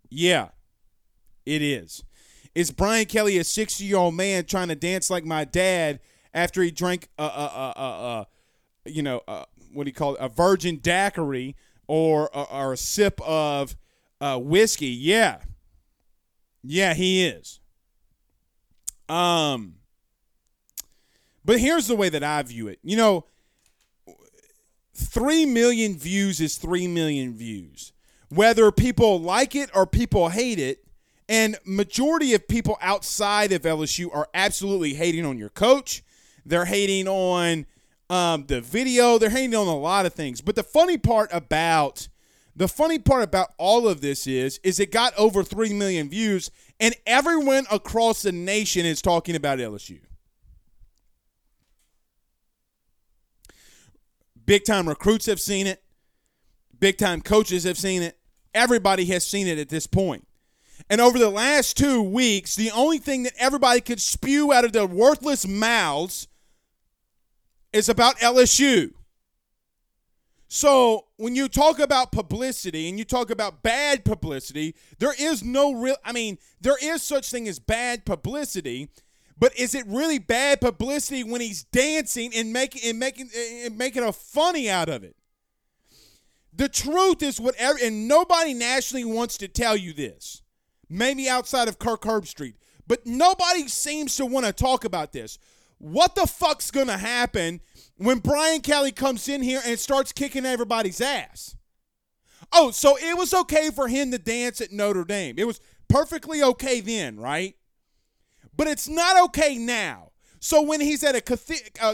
Yeah, 0.10 0.50
it 1.46 1.62
is. 1.62 2.04
Is 2.56 2.72
Brian 2.72 3.06
Kelly 3.06 3.38
a 3.38 3.44
60 3.44 3.84
year 3.84 3.98
old 3.98 4.16
man 4.16 4.46
trying 4.46 4.68
to 4.68 4.76
dance 4.76 5.10
like 5.10 5.26
my 5.26 5.44
dad 5.44 6.00
after 6.34 6.62
he 6.62 6.72
drank 6.72 7.08
a, 7.18 7.24
a, 7.24 7.26
a, 7.26 7.82
a, 7.82 7.84
a 7.86 8.89
you 8.89 9.02
know, 9.02 9.22
a, 9.28 9.46
what 9.72 9.86
do 9.86 9.89
you 9.89 9.94
call 9.94 10.16
it, 10.16 10.22
a 10.22 10.30
virgin 10.30 10.78
daiquiri 10.78 11.56
or 11.88 12.30
a, 12.34 12.42
or 12.42 12.74
a 12.74 12.78
sip 12.78 13.20
of 13.22 13.76
uh, 14.22 14.38
whiskey? 14.38 14.88
Yeah, 14.88 15.39
yeah, 16.63 16.94
he 16.94 17.26
is. 17.26 17.60
Um, 19.10 19.76
but 21.44 21.60
here's 21.60 21.88
the 21.88 21.96
way 21.96 22.10
that 22.10 22.24
I 22.24 22.42
view 22.44 22.68
it. 22.68 22.80
You 22.84 22.98
know, 22.98 23.26
three 24.94 25.46
million 25.46 25.98
views 25.98 26.39
is 26.39 26.58
three 26.58 26.88
million 26.88 27.34
views. 27.34 27.92
Whether 28.30 28.72
people 28.72 29.20
like 29.20 29.56
it 29.56 29.70
or 29.76 29.86
people 29.86 30.30
hate 30.30 30.60
it, 30.60 30.83
and 31.34 31.58
majority 31.65 32.36
of 32.36 32.48
people 32.48 32.78
outside 32.80 33.52
of 33.54 33.63
LSU 33.63 34.08
are 34.15 34.30
absolutely 34.36 34.93
hating 34.93 35.26
on 35.26 35.39
your 35.39 35.50
coach. 35.50 36.04
They're 36.46 36.65
hating 36.65 37.08
on 37.08 37.65
um, 38.08 38.46
the 38.46 38.62
video. 38.62 39.17
They're 39.17 39.32
hating 39.32 39.56
on 39.56 39.65
a 39.65 39.76
lot 39.76 40.06
of 40.06 40.13
things. 40.13 40.41
But 40.41 40.56
the 40.56 40.62
funny 40.62 41.00
part 41.00 41.32
about 41.34 42.08
the 42.56 42.67
funny 42.67 43.00
part 43.00 43.24
about 43.24 43.52
all 43.58 43.88
of 43.88 44.02
this 44.02 44.28
is 44.28 44.60
is 44.63 44.80
it 44.80 44.91
got 44.91 45.12
over 45.17 45.43
3 45.43 45.74
million 45.74 46.08
views 46.08 46.52
and 46.80 46.93
everyone 47.08 47.65
across 47.72 48.22
the 48.22 48.32
nation 48.32 48.86
is 48.86 49.02
talking 49.02 49.36
about 49.36 49.58
LSU. 49.58 50.02
Big 54.46 54.65
time 54.65 54.88
recruits 54.88 55.26
have 55.26 55.39
seen 55.39 55.65
it. 55.65 55.82
Big 56.80 57.00
time 57.00 57.22
coaches 57.22 57.63
have 57.63 57.80
seen 57.80 58.04
it. 58.04 58.19
Everybody 58.54 59.06
has 59.06 59.26
seen 59.26 59.48
it 59.48 59.58
at 59.58 59.69
this 59.69 59.88
point. 59.88 60.28
And 60.89 61.00
over 61.02 61.17
the 61.17 61.30
last 61.30 61.78
two 61.78 62.02
weeks, 62.02 62.56
the 62.56 62.72
only 62.72 62.98
thing 62.98 63.24
that 63.24 63.34
everybody 63.38 63.82
could 63.82 64.02
spew 64.02 64.52
out 64.52 64.65
of 64.65 64.74
their 64.74 64.86
worthless 64.86 65.48
mouths 65.48 66.28
is 67.72 67.89
about 67.89 68.17
LSU. 68.19 68.93
So 70.48 71.08
when 71.17 71.36
you 71.36 71.48
talk 71.48 71.80
about 71.80 72.12
publicity 72.12 72.88
and 72.88 73.00
you 73.00 73.06
talk 73.06 73.32
about 73.32 73.63
bad 73.63 74.06
publicity, 74.06 74.76
there 75.00 75.15
is 75.17 75.43
no 75.43 75.74
real 75.74 75.96
I 76.06 76.12
mean, 76.12 76.38
there 76.62 76.78
is 76.80 77.02
such 77.02 77.32
thing 77.32 77.48
as 77.48 77.58
bad 77.58 78.06
publicity, 78.06 78.89
but 79.36 79.58
is 79.58 79.74
it 79.74 79.84
really 79.88 80.19
bad 80.19 80.62
publicity 80.62 81.24
when 81.24 81.41
he's 81.41 81.63
dancing 81.63 82.32
and 82.36 82.54
making 82.54 82.88
and 82.88 83.00
making 83.00 83.32
and 83.36 83.76
making 83.80 84.04
a 84.04 84.13
funny 84.13 84.69
out 84.69 84.89
of 84.89 85.04
it? 85.04 85.15
The 86.56 86.69
truth 86.69 87.24
is 87.24 87.41
whatever 87.41 87.80
and 87.84 88.08
nobody 88.08 88.54
nationally 88.54 89.06
wants 89.06 89.39
to 89.39 89.48
tell 89.48 89.76
you 89.76 89.91
this 89.91 90.42
maybe 90.93 91.27
outside 91.27 91.67
of 91.67 91.79
Kirk 91.79 92.01
Herbstreit. 92.03 92.53
But 92.88 93.06
nobody 93.06 93.67
seems 93.67 94.15
to 94.17 94.25
want 94.25 94.45
to 94.45 94.53
talk 94.53 94.86
about 94.86 95.12
this. 95.12 95.39
What 95.79 96.15
the 96.15 96.27
fuck's 96.27 96.71
going 96.71 96.88
to 96.88 96.97
happen 96.97 97.62
when 97.97 98.19
Brian 98.19 98.62
Kelly 98.62 98.91
comes 98.91 99.27
in 99.27 99.41
here 99.41 99.62
and 99.65 99.79
starts 99.79 100.12
kicking 100.12 100.45
everybody's 100.45 101.01
ass? 101.01 101.56
Oh, 102.51 102.71
so 102.71 102.97
it 102.97 103.17
was 103.17 103.34
okay 103.34 103.69
for 103.69 103.88
him 103.88 104.12
to 104.12 104.17
dance 104.17 104.62
at 104.62 104.71
Notre 104.71 105.03
Dame. 105.03 105.36
It 105.38 105.47
was 105.47 105.60
perfectly 105.89 106.43
okay 106.43 106.79
then, 106.82 107.17
right? 107.17 107.56
But 108.56 108.67
it's 108.67 108.88
not 108.88 109.21
okay 109.25 109.58
now. 109.58 110.12
So 110.39 110.62
when 110.62 110.82
he's 110.82 111.03
at 111.03 111.15
a 111.15 111.21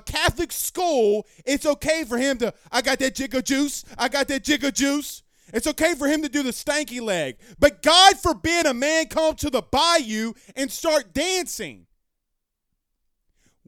Catholic 0.01 0.51
school, 0.51 1.27
it's 1.45 1.65
okay 1.65 2.03
for 2.03 2.17
him 2.17 2.39
to, 2.39 2.53
I 2.71 2.81
got 2.81 2.99
that 2.99 3.15
jigger 3.15 3.41
juice. 3.41 3.85
I 3.97 4.09
got 4.09 4.27
that 4.27 4.43
jigger 4.43 4.71
juice. 4.71 5.23
It's 5.53 5.67
okay 5.67 5.95
for 5.95 6.07
him 6.07 6.21
to 6.21 6.29
do 6.29 6.43
the 6.43 6.51
stanky 6.51 7.01
leg. 7.01 7.37
But 7.59 7.81
God 7.81 8.17
forbid 8.17 8.65
a 8.65 8.73
man 8.73 9.07
come 9.07 9.35
to 9.35 9.49
the 9.49 9.61
bayou 9.61 10.33
and 10.55 10.71
start 10.71 11.13
dancing 11.13 11.85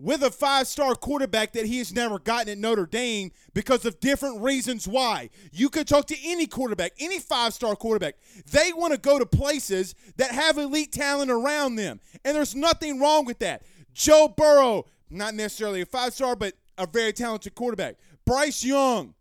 with 0.01 0.23
a 0.23 0.31
five 0.31 0.67
star 0.67 0.95
quarterback 0.95 1.53
that 1.53 1.65
he 1.65 1.77
has 1.77 1.93
never 1.93 2.17
gotten 2.17 2.49
at 2.49 2.57
Notre 2.57 2.85
Dame 2.85 3.31
because 3.53 3.85
of 3.85 3.99
different 3.99 4.41
reasons 4.41 4.87
why. 4.87 5.29
You 5.51 5.69
could 5.69 5.87
talk 5.87 6.07
to 6.07 6.17
any 6.23 6.47
quarterback, 6.47 6.93
any 6.99 7.19
five 7.19 7.53
star 7.53 7.75
quarterback. 7.75 8.15
They 8.51 8.73
want 8.73 8.93
to 8.93 8.99
go 8.99 9.19
to 9.19 9.25
places 9.25 9.93
that 10.17 10.31
have 10.31 10.57
elite 10.57 10.91
talent 10.91 11.29
around 11.31 11.75
them. 11.75 11.99
And 12.25 12.35
there's 12.35 12.55
nothing 12.55 12.99
wrong 12.99 13.25
with 13.25 13.39
that. 13.39 13.63
Joe 13.93 14.33
Burrow, 14.35 14.85
not 15.09 15.35
necessarily 15.35 15.81
a 15.81 15.85
five 15.85 16.13
star, 16.13 16.35
but 16.35 16.53
a 16.77 16.87
very 16.87 17.13
talented 17.13 17.53
quarterback. 17.53 17.97
Bryce 18.25 18.63
Young, 18.63 19.13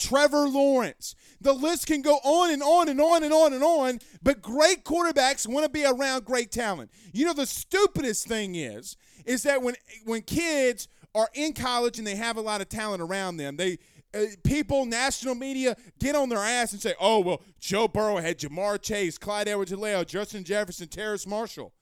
Trevor 0.00 0.48
Lawrence. 0.48 1.14
The 1.40 1.52
list 1.52 1.86
can 1.86 2.02
go 2.02 2.16
on 2.16 2.50
and 2.50 2.62
on 2.62 2.88
and 2.88 3.00
on 3.00 3.22
and 3.22 3.32
on 3.32 3.52
and 3.52 3.62
on, 3.62 4.00
but 4.22 4.42
great 4.42 4.84
quarterbacks 4.84 5.46
want 5.46 5.64
to 5.64 5.70
be 5.70 5.84
around 5.84 6.24
great 6.24 6.50
talent. 6.50 6.90
You 7.12 7.26
know 7.26 7.32
the 7.32 7.46
stupidest 7.46 8.26
thing 8.26 8.54
is 8.56 8.96
is 9.24 9.42
that 9.44 9.62
when 9.62 9.74
when 10.04 10.22
kids 10.22 10.88
are 11.14 11.28
in 11.34 11.52
college 11.52 11.98
and 11.98 12.06
they 12.06 12.16
have 12.16 12.36
a 12.36 12.40
lot 12.40 12.60
of 12.60 12.68
talent 12.68 13.02
around 13.02 13.36
them, 13.36 13.56
they 13.56 13.78
uh, 14.12 14.22
people, 14.42 14.86
national 14.86 15.36
media 15.36 15.76
get 16.00 16.16
on 16.16 16.28
their 16.28 16.40
ass 16.40 16.72
and 16.72 16.82
say, 16.82 16.94
"Oh, 17.00 17.20
well, 17.20 17.42
Joe 17.60 17.86
Burrow 17.86 18.16
had 18.16 18.38
Ja'Marr 18.38 18.80
Chase, 18.82 19.18
Clyde 19.18 19.46
Edwards-Helaire, 19.48 20.04
Justin 20.06 20.42
Jefferson, 20.42 20.88
Terrace 20.88 21.26
Marshall." 21.26 21.72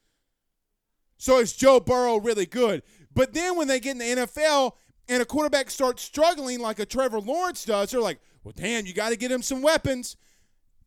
So 1.17 1.39
is 1.39 1.55
Joe 1.55 1.81
Burrow 1.81 2.19
really 2.19 2.47
good? 2.47 2.83
But 3.15 3.33
then 3.33 3.57
when 3.57 3.67
they 3.67 3.81
get 3.81 3.93
in 3.93 3.99
the 3.99 4.27
NFL 4.27 4.73
and 5.09 5.23
a 5.23 5.25
quarterback 5.25 5.71
starts 5.71 6.03
struggling 6.03 6.61
like 6.61 6.79
a 6.79 6.87
Trevor 6.87 7.21
Lawrence 7.21 7.65
does, 7.65 7.91
they're 7.91 8.01
like, 8.01 8.21
well, 8.45 8.55
damn, 8.57 8.87
you 8.87 8.95
got 8.95 9.11
to 9.11 9.17
get 9.17 9.31
him 9.31 9.43
some 9.43 9.63
weapons. 9.63 10.17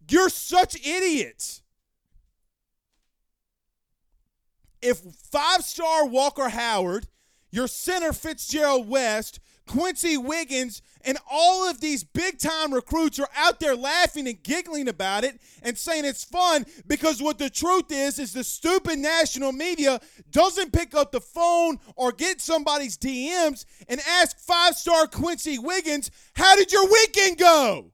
You're 0.10 0.30
such 0.30 0.76
idiots. 0.76 1.62
If 4.82 5.00
five 5.32 5.64
star 5.64 6.08
Walker 6.08 6.50
Howard, 6.50 7.08
your 7.52 7.68
center 7.68 8.14
Fitzgerald 8.14 8.88
West, 8.88 9.40
Quincy 9.72 10.18
Wiggins, 10.18 10.82
and 11.06 11.18
all 11.32 11.70
of 11.70 11.80
these 11.80 12.04
big 12.04 12.38
time 12.40 12.74
recruits 12.74 13.18
are 13.20 13.30
out 13.38 13.62
there 13.62 13.74
laughing 13.74 14.28
and 14.28 14.44
giggling 14.44 14.90
about 14.90 15.24
it 15.24 15.40
and 15.64 15.78
saying 15.78 16.04
it's 16.04 16.26
fun 16.26 16.66
because 16.88 17.22
what 17.22 17.38
the 17.38 17.50
truth 17.50 17.90
is 17.90 18.20
is 18.20 18.34
the 18.34 18.44
stupid 18.44 19.00
national 19.00 19.54
media 19.54 20.02
doesn't 20.30 20.74
pick 20.74 20.94
up 20.94 21.14
the 21.14 21.22
phone 21.22 21.80
or 21.96 22.12
get 22.12 22.42
somebody's 22.42 22.98
DMs 22.98 23.64
and 23.88 24.02
ask 24.02 24.38
five 24.40 24.76
star 24.76 25.08
Quincy 25.08 25.58
Wiggins, 25.58 26.12
How 26.36 26.58
did 26.58 26.74
your 26.74 26.92
weekend 26.92 27.38
go? 27.38 27.94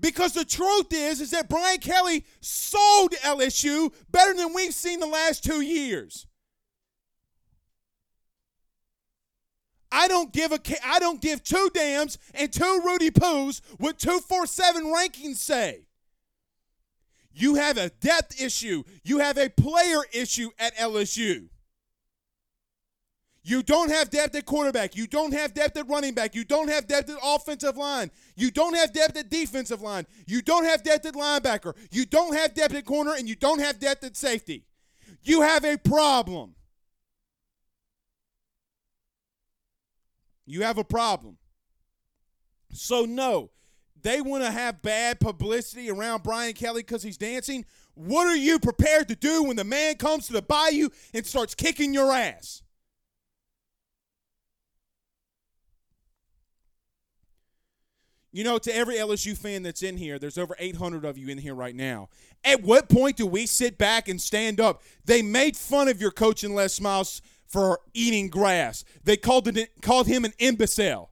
Because 0.00 0.32
the 0.32 0.44
truth 0.44 0.92
is, 0.92 1.20
is 1.20 1.30
that 1.30 1.48
Brian 1.48 1.78
Kelly 1.78 2.24
sold 2.40 3.12
LSU 3.22 3.94
better 4.10 4.34
than 4.34 4.52
we've 4.52 4.74
seen 4.74 4.98
the 4.98 5.06
last 5.06 5.44
two 5.44 5.60
years. 5.60 6.26
I 9.92 10.08
don't 10.08 10.32
give 10.32 10.52
a 10.52 10.58
I 10.84 10.98
don't 10.98 11.20
give 11.20 11.44
two 11.44 11.70
damns 11.74 12.18
and 12.34 12.50
two 12.50 12.80
Rudy 12.84 13.10
Poos 13.10 13.60
what 13.78 13.98
247 13.98 14.84
rankings 14.84 15.36
say. 15.36 15.82
You 17.34 17.54
have 17.54 17.76
a 17.76 17.90
depth 17.90 18.40
issue. 18.40 18.82
You 19.04 19.18
have 19.18 19.38
a 19.38 19.48
player 19.48 20.00
issue 20.12 20.50
at 20.58 20.74
LSU. 20.76 21.48
You 23.44 23.62
don't 23.62 23.90
have 23.90 24.08
depth 24.10 24.36
at 24.36 24.46
quarterback. 24.46 24.94
You 24.94 25.06
don't 25.06 25.32
have 25.32 25.52
depth 25.52 25.76
at 25.76 25.88
running 25.88 26.14
back. 26.14 26.34
You 26.34 26.44
don't 26.44 26.68
have 26.68 26.86
depth 26.86 27.10
at 27.10 27.18
offensive 27.24 27.76
line. 27.76 28.10
You 28.36 28.52
don't 28.52 28.74
have 28.74 28.92
depth 28.92 29.16
at 29.16 29.30
defensive 29.30 29.82
line. 29.82 30.06
You 30.26 30.42
don't 30.42 30.64
have 30.64 30.84
depth 30.84 31.06
at 31.06 31.14
linebacker. 31.14 31.74
You 31.90 32.06
don't 32.06 32.36
have 32.36 32.54
depth 32.54 32.74
at 32.74 32.84
corner, 32.84 33.14
and 33.14 33.28
you 33.28 33.34
don't 33.34 33.58
have 33.58 33.80
depth 33.80 34.04
at 34.04 34.16
safety. 34.16 34.64
You 35.22 35.40
have 35.40 35.64
a 35.64 35.76
problem. 35.76 36.54
You 40.46 40.62
have 40.62 40.78
a 40.78 40.84
problem. 40.84 41.38
So, 42.72 43.04
no, 43.04 43.50
they 44.02 44.20
want 44.20 44.44
to 44.44 44.50
have 44.50 44.82
bad 44.82 45.20
publicity 45.20 45.90
around 45.90 46.22
Brian 46.22 46.54
Kelly 46.54 46.82
because 46.82 47.02
he's 47.02 47.16
dancing. 47.16 47.64
What 47.94 48.26
are 48.26 48.36
you 48.36 48.58
prepared 48.58 49.08
to 49.08 49.16
do 49.16 49.44
when 49.44 49.56
the 49.56 49.64
man 49.64 49.96
comes 49.96 50.26
to 50.26 50.32
the 50.32 50.42
bayou 50.42 50.88
and 51.12 51.26
starts 51.26 51.54
kicking 51.54 51.92
your 51.92 52.12
ass? 52.12 52.62
You 58.34 58.44
know, 58.44 58.56
to 58.56 58.74
every 58.74 58.96
LSU 58.96 59.36
fan 59.36 59.62
that's 59.62 59.82
in 59.82 59.98
here, 59.98 60.18
there's 60.18 60.38
over 60.38 60.56
800 60.58 61.04
of 61.04 61.18
you 61.18 61.28
in 61.28 61.36
here 61.36 61.54
right 61.54 61.74
now. 61.74 62.08
At 62.42 62.62
what 62.62 62.88
point 62.88 63.18
do 63.18 63.26
we 63.26 63.44
sit 63.44 63.76
back 63.76 64.08
and 64.08 64.18
stand 64.18 64.58
up? 64.58 64.82
They 65.04 65.20
made 65.20 65.54
fun 65.54 65.86
of 65.88 66.00
your 66.00 66.10
coach 66.10 66.42
in 66.42 66.54
Les 66.54 66.80
Miles 66.80 67.20
for 67.52 67.80
eating 67.92 68.28
grass. 68.28 68.82
They 69.04 69.16
called 69.16 69.46
it 69.46 69.82
called 69.82 70.06
him 70.06 70.24
an 70.24 70.32
imbecile, 70.38 71.10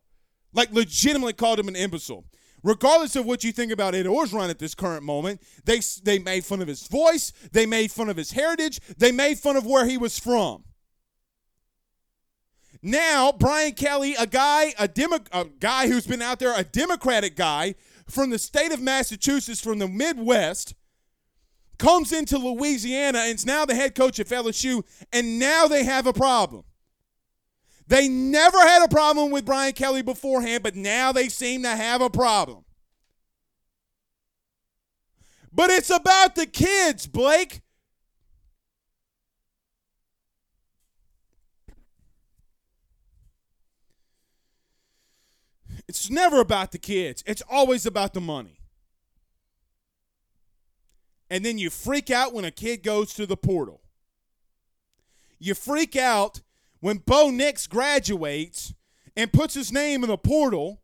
like 0.53 0.72
legitimately 0.72 1.35
called 1.35 1.61
him 1.61 1.68
an 1.68 1.76
imbecile. 1.76 2.24
Regardless 2.62 3.16
of 3.16 3.24
what 3.24 3.44
you 3.44 3.53
think 3.53 3.72
about 3.72 3.94
Ed 3.94 4.07
Orgeron 4.07 4.50
at 4.50 4.59
this 4.59 4.74
current 4.74 5.03
moment, 5.03 5.42
they 5.64 5.81
they 6.03 6.18
made 6.18 6.44
fun 6.44 6.62
of 6.62 6.68
his 6.68 6.87
voice, 6.88 7.33
they 7.53 7.66
made 7.66 7.92
fun 7.92 8.09
of 8.09 8.16
his 8.16 8.33
heritage, 8.33 8.81
they 8.96 9.12
made 9.12 9.38
fun 9.38 9.57
of 9.57 9.66
where 9.66 9.87
he 9.87 9.98
was 9.98 10.18
from. 10.18 10.64
Now, 12.83 13.31
Brian 13.33 13.72
Kelly, 13.72 14.14
a 14.18 14.26
guy, 14.26 14.72
a, 14.79 14.88
Demo- 14.88 15.18
a 15.33 15.44
guy 15.44 15.87
who's 15.87 16.07
been 16.07 16.22
out 16.22 16.38
there, 16.38 16.59
a 16.59 16.64
Democratic 16.64 17.37
guy 17.37 17.74
from 18.09 18.31
the 18.31 18.38
state 18.38 18.72
of 18.72 18.81
Massachusetts, 18.81 19.61
from 19.61 19.79
the 19.79 19.87
Midwest, 19.88 20.74
comes 21.80 22.12
into 22.12 22.38
Louisiana 22.38 23.20
and 23.20 23.36
is 23.36 23.46
now 23.46 23.64
the 23.64 23.74
head 23.74 23.94
coach 23.94 24.20
at 24.20 24.26
LSU, 24.28 24.84
and 25.12 25.38
now 25.38 25.66
they 25.66 25.82
have 25.82 26.06
a 26.06 26.12
problem. 26.12 26.62
They 27.88 28.06
never 28.06 28.58
had 28.58 28.84
a 28.84 28.88
problem 28.88 29.32
with 29.32 29.46
Brian 29.46 29.72
Kelly 29.72 30.02
beforehand, 30.02 30.62
but 30.62 30.76
now 30.76 31.10
they 31.10 31.28
seem 31.28 31.62
to 31.64 31.70
have 31.70 32.02
a 32.02 32.10
problem. 32.10 32.64
But 35.52 35.70
it's 35.70 35.90
about 35.90 36.36
the 36.36 36.46
kids, 36.46 37.06
Blake. 37.08 37.62
It's 45.88 46.08
never 46.08 46.40
about 46.40 46.70
the 46.70 46.78
kids. 46.78 47.24
It's 47.26 47.42
always 47.50 47.86
about 47.86 48.14
the 48.14 48.20
money. 48.20 48.59
And 51.30 51.44
then 51.44 51.58
you 51.58 51.70
freak 51.70 52.10
out 52.10 52.34
when 52.34 52.44
a 52.44 52.50
kid 52.50 52.82
goes 52.82 53.14
to 53.14 53.24
the 53.24 53.36
portal. 53.36 53.80
You 55.38 55.54
freak 55.54 55.96
out 55.96 56.42
when 56.80 56.98
Bo 56.98 57.30
Nix 57.30 57.66
graduates 57.66 58.74
and 59.16 59.32
puts 59.32 59.54
his 59.54 59.72
name 59.72 60.02
in 60.02 60.10
the 60.10 60.18
portal. 60.18 60.82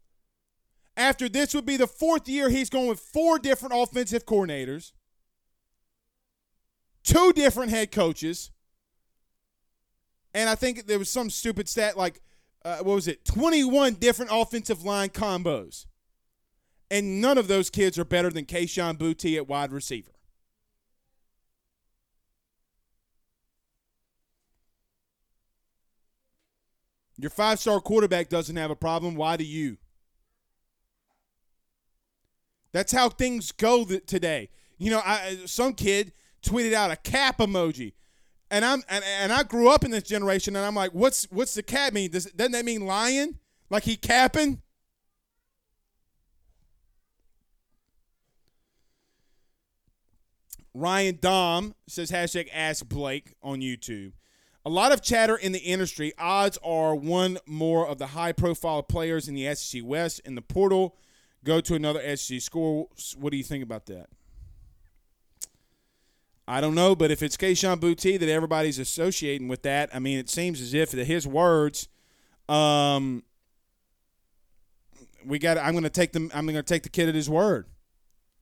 After 0.97 1.29
this 1.29 1.55
would 1.55 1.67
be 1.67 1.77
the 1.77 1.87
fourth 1.87 2.29
year 2.29 2.49
he's 2.49 2.71
going 2.71 2.89
with 2.89 3.01
four 3.01 3.39
different 3.39 3.75
offensive 3.77 4.25
coordinators, 4.25 4.93
two 7.03 7.33
different 7.35 7.71
head 7.71 7.93
coaches, 7.93 8.51
and 10.33 10.49
I 10.49 10.55
think 10.55 10.87
there 10.87 10.99
was 10.99 11.11
some 11.11 11.29
stupid 11.29 11.69
stat 11.69 11.99
like 11.99 12.23
uh, 12.65 12.79
what 12.79 12.95
was 12.95 13.09
it, 13.09 13.25
21 13.25 13.95
different 13.95 14.31
offensive 14.35 14.85
line 14.85 15.11
combos. 15.11 15.87
And 16.91 17.21
none 17.21 17.39
of 17.39 17.47
those 17.47 17.71
kids 17.71 17.99
are 17.99 18.05
better 18.05 18.29
than 18.29 18.45
Kayshon 18.45 18.99
Boutte 18.99 19.37
at 19.37 19.49
wide 19.49 19.73
receiver. 19.73 20.16
Your 27.19 27.31
five 27.31 27.59
star 27.59 27.81
quarterback 27.81 28.29
doesn't 28.29 28.57
have 28.57 28.71
a 28.71 28.77
problem. 28.77 29.15
Why 29.15 29.37
do 29.37 29.45
you? 29.45 29.79
That's 32.73 32.93
how 32.93 33.09
things 33.09 33.53
go 33.53 33.85
th- 33.85 34.05
today. 34.07 34.51
You 34.77 34.91
know, 34.91 35.01
I, 35.05 35.39
some 35.47 35.73
kid 35.73 36.13
tweeted 36.43 36.75
out 36.75 36.91
a 36.91 36.97
cap 36.97 37.39
emoji 37.39 37.95
and 38.51 38.65
I'm 38.65 38.83
and, 38.89 39.05
and 39.21 39.33
I 39.33 39.43
grew 39.43 39.69
up 39.69 39.85
in 39.85 39.91
this 39.91 40.05
generation, 40.05 40.57
and 40.57 40.65
I'm 40.65 40.75
like, 40.75 40.93
what's 40.93 41.25
what's 41.31 41.55
the 41.55 41.63
cap 41.63 41.93
mean? 41.93 42.11
Does 42.11 42.27
doesn't 42.27 42.53
that 42.53 42.65
mean 42.65 42.87
lion? 42.87 43.39
Like 43.71 43.85
he 43.85 43.97
capping? 43.97 44.63
Ryan 50.75 51.19
Dom 51.21 51.75
says 51.89 52.11
hashtag 52.11 52.49
ask 52.53 52.87
Blake 52.87 53.35
on 53.43 53.61
YouTube. 53.61 54.13
A 54.67 54.69
lot 54.69 54.91
of 54.91 55.01
chatter 55.01 55.37
in 55.37 55.53
the 55.53 55.61
industry. 55.61 56.13
Odds 56.19 56.59
are 56.61 56.93
one 56.93 57.39
more 57.47 57.87
of 57.87 57.99
the 57.99 58.09
high 58.09 58.33
profile 58.33 58.83
players 58.83 59.29
in 59.29 59.37
the 59.37 59.55
SEC 59.55 59.81
West 59.85 60.21
in 60.25 60.35
the 60.35 60.43
portal 60.43 60.97
go 61.45 61.61
to 61.61 61.77
another 61.77 62.17
SEC 62.17 62.41
school. 62.41 62.91
What 63.17 63.31
do 63.31 63.37
you 63.37 63.45
think 63.45 63.63
about 63.63 63.87
that? 63.87 64.09
I 66.49 66.61
don't 66.61 66.75
know, 66.75 66.97
but 66.97 67.13
if 67.13 67.23
it's 67.23 67.37
Kayshon 67.37 67.79
Boutte 67.79 68.19
that 68.19 68.29
everybody's 68.29 68.81
associating 68.81 69.47
with 69.47 69.63
that, 69.63 69.89
I 69.95 70.01
mean, 70.01 70.19
it 70.19 70.29
seems 70.29 70.61
as 70.61 70.75
if 70.75 70.91
his 70.91 71.29
words, 71.29 71.87
um, 72.49 73.23
we 75.25 75.39
got. 75.39 75.59
I'm 75.59 75.75
going 75.75 75.85
to 75.85 75.91
take 75.91 76.11
them. 76.11 76.29
I'm 76.35 76.45
going 76.45 76.57
to 76.57 76.63
take 76.65 76.83
the 76.83 76.89
kid 76.89 77.09
at 77.09 77.15
his 77.15 77.31
word. 77.31 77.67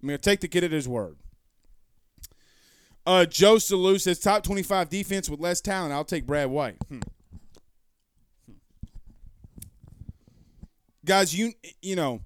I'm 0.00 0.08
going 0.08 0.18
to 0.18 0.24
take 0.24 0.40
the 0.40 0.48
kid 0.48 0.64
at 0.64 0.72
his 0.72 0.88
word. 0.88 1.18
Uh, 3.06 3.26
Joe 3.26 3.56
Salou 3.56 4.00
says 4.00 4.18
top 4.18 4.42
25 4.42 4.88
defense 4.88 5.28
with 5.28 5.40
less 5.40 5.60
talent. 5.60 5.92
I'll 5.92 6.04
take 6.04 6.26
Brad 6.26 6.48
White. 6.48 6.76
Hmm. 6.88 7.00
Guys, 11.04 11.34
you 11.34 11.52
you 11.82 11.96
know, 11.96 12.22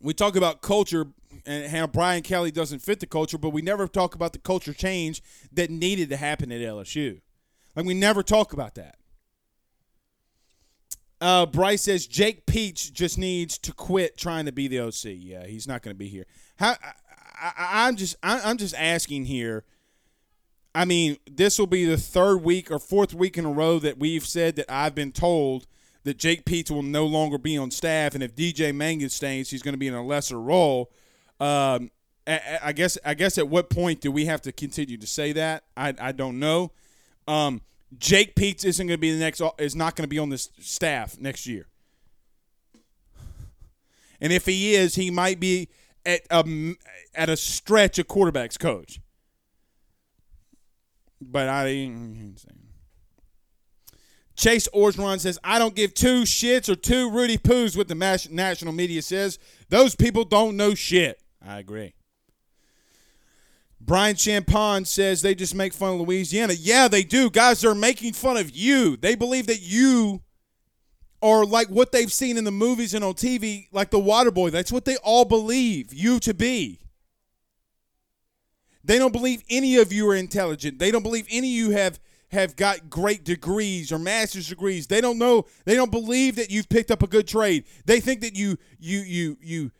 we 0.00 0.12
talk 0.12 0.34
about 0.34 0.62
culture 0.62 1.06
and 1.46 1.70
how 1.70 1.86
Brian 1.86 2.22
Kelly 2.22 2.50
doesn't 2.50 2.80
fit 2.80 3.00
the 3.00 3.06
culture, 3.06 3.38
but 3.38 3.50
we 3.50 3.62
never 3.62 3.86
talk 3.86 4.14
about 4.14 4.32
the 4.32 4.38
culture 4.38 4.72
change 4.72 5.22
that 5.52 5.70
needed 5.70 6.08
to 6.10 6.16
happen 6.16 6.50
at 6.50 6.60
LSU. 6.60 7.20
Like 7.76 7.86
we 7.86 7.94
never 7.94 8.22
talk 8.22 8.52
about 8.52 8.74
that. 8.74 8.96
Uh, 11.20 11.46
Bryce 11.46 11.82
says 11.82 12.06
Jake 12.06 12.46
Peetz 12.46 12.92
just 12.92 13.16
needs 13.16 13.56
to 13.58 13.72
quit 13.72 14.18
trying 14.18 14.46
to 14.46 14.52
be 14.52 14.68
the 14.68 14.80
OC. 14.80 15.04
Yeah, 15.04 15.46
he's 15.46 15.66
not 15.66 15.82
going 15.82 15.94
to 15.94 15.98
be 15.98 16.08
here. 16.08 16.26
How 16.56 16.76
I, 17.40 17.88
am 17.88 17.96
just 17.96 18.16
I, 18.22 18.40
I'm 18.40 18.58
just 18.58 18.74
asking 18.74 19.26
here. 19.26 19.64
I 20.74 20.84
mean, 20.84 21.18
this 21.30 21.58
will 21.58 21.68
be 21.68 21.84
the 21.84 21.96
third 21.96 22.38
week 22.38 22.70
or 22.70 22.78
fourth 22.78 23.14
week 23.14 23.38
in 23.38 23.44
a 23.44 23.52
row 23.52 23.78
that 23.78 23.98
we've 23.98 24.26
said 24.26 24.56
that 24.56 24.66
I've 24.68 24.94
been 24.94 25.12
told 25.12 25.66
that 26.02 26.18
Jake 26.18 26.44
Peetz 26.44 26.70
will 26.70 26.82
no 26.82 27.06
longer 27.06 27.38
be 27.38 27.56
on 27.56 27.70
staff, 27.70 28.14
and 28.14 28.22
if 28.22 28.34
DJ 28.34 28.74
Mangas 28.74 29.14
stays, 29.14 29.50
he's 29.50 29.62
going 29.62 29.72
to 29.74 29.78
be 29.78 29.86
in 29.86 29.94
a 29.94 30.04
lesser 30.04 30.40
role. 30.40 30.90
Um, 31.40 31.90
I, 32.26 32.72
guess 32.72 32.96
I 33.04 33.14
guess 33.14 33.38
at 33.38 33.48
what 33.48 33.68
point 33.70 34.00
do 34.00 34.10
we 34.10 34.24
have 34.26 34.40
to 34.42 34.52
continue 34.52 34.96
to 34.96 35.06
say 35.06 35.32
that? 35.32 35.64
I, 35.76 35.94
I 35.98 36.12
don't 36.12 36.38
know. 36.38 36.72
Um, 37.28 37.60
Jake 37.98 38.34
Peetz 38.34 38.64
isn't 38.64 38.86
going 38.86 38.96
to 38.96 39.00
be 39.00 39.12
the 39.12 39.18
next 39.18 39.42
is 39.58 39.76
not 39.76 39.94
going 39.94 40.04
to 40.04 40.08
be 40.08 40.18
on 40.18 40.30
this 40.30 40.50
staff 40.58 41.18
next 41.18 41.46
year. 41.46 41.66
And 44.20 44.32
if 44.32 44.46
he 44.46 44.74
is, 44.74 44.94
he 44.94 45.10
might 45.10 45.38
be 45.38 45.68
at 46.06 46.22
a 46.30 46.74
at 47.14 47.28
a 47.28 47.36
stretch 47.36 47.98
a 47.98 48.04
quarterbacks 48.04 48.58
coach. 48.58 49.00
But 51.20 51.48
I 51.48 51.64
Chase 54.36 54.68
Orgeron 54.74 55.20
says, 55.20 55.38
I 55.44 55.58
don't 55.58 55.74
give 55.74 55.94
two 55.94 56.22
shits 56.22 56.68
or 56.68 56.74
two 56.74 57.10
Rudy 57.10 57.38
Poos 57.38 57.76
what 57.76 57.88
the 57.88 57.94
national 57.94 58.72
media 58.72 59.00
says. 59.00 59.38
Those 59.68 59.94
people 59.94 60.24
don't 60.24 60.56
know 60.56 60.74
shit. 60.74 61.20
I 61.46 61.58
agree. 61.60 61.94
Brian 63.80 64.16
Champagne 64.16 64.84
says 64.86 65.20
they 65.20 65.34
just 65.34 65.54
make 65.54 65.72
fun 65.72 65.94
of 65.94 66.00
Louisiana. 66.00 66.54
Yeah, 66.54 66.88
they 66.88 67.04
do. 67.04 67.28
Guys, 67.30 67.60
they're 67.60 67.74
making 67.74 68.14
fun 68.14 68.36
of 68.36 68.50
you. 68.56 68.96
They 68.96 69.14
believe 69.14 69.46
that 69.46 69.60
you 69.60 70.22
are 71.22 71.44
like 71.44 71.68
what 71.68 71.92
they've 71.92 72.12
seen 72.12 72.36
in 72.36 72.44
the 72.44 72.50
movies 72.50 72.94
and 72.94 73.04
on 73.04 73.14
TV, 73.14 73.68
like 73.72 73.90
the 73.90 73.98
water 73.98 74.30
boy. 74.30 74.50
That's 74.50 74.72
what 74.72 74.84
they 74.84 74.96
all 74.96 75.24
believe 75.24 75.92
you 75.92 76.18
to 76.20 76.34
be. 76.34 76.80
They 78.84 78.98
don't 78.98 79.12
believe 79.12 79.42
any 79.48 79.76
of 79.76 79.92
you 79.92 80.08
are 80.10 80.14
intelligent. 80.14 80.78
They 80.78 80.90
don't 80.90 81.02
believe 81.02 81.26
any 81.30 81.48
of 81.48 81.54
you 81.54 81.70
have 81.70 81.98
have 82.30 82.56
got 82.56 82.90
great 82.90 83.24
degrees 83.24 83.92
or 83.92 83.98
master's 83.98 84.48
degrees. 84.48 84.88
They 84.88 85.00
don't 85.00 85.18
know. 85.18 85.46
They 85.64 85.74
don't 85.74 85.90
believe 85.90 86.36
that 86.36 86.50
you've 86.50 86.68
picked 86.68 86.90
up 86.90 87.02
a 87.02 87.06
good 87.06 87.26
trade. 87.28 87.64
They 87.86 88.00
think 88.00 88.20
that 88.20 88.36
you 88.36 88.58
you 88.78 88.98
you 89.00 89.38
you 89.40 89.70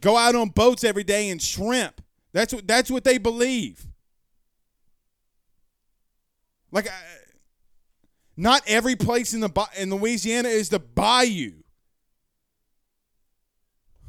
go 0.00 0.16
out 0.16 0.34
on 0.34 0.50
boats 0.50 0.84
every 0.84 1.04
day 1.04 1.30
and 1.30 1.40
shrimp. 1.40 2.02
That's 2.32 2.52
what 2.52 2.66
that's 2.66 2.90
what 2.90 3.04
they 3.04 3.18
believe. 3.18 3.86
Like, 6.70 6.88
not 8.36 8.62
every 8.66 8.96
place 8.96 9.34
in 9.34 9.40
the 9.40 9.68
in 9.78 9.90
Louisiana 9.90 10.48
is 10.48 10.70
the 10.70 10.78
bayou. 10.78 11.52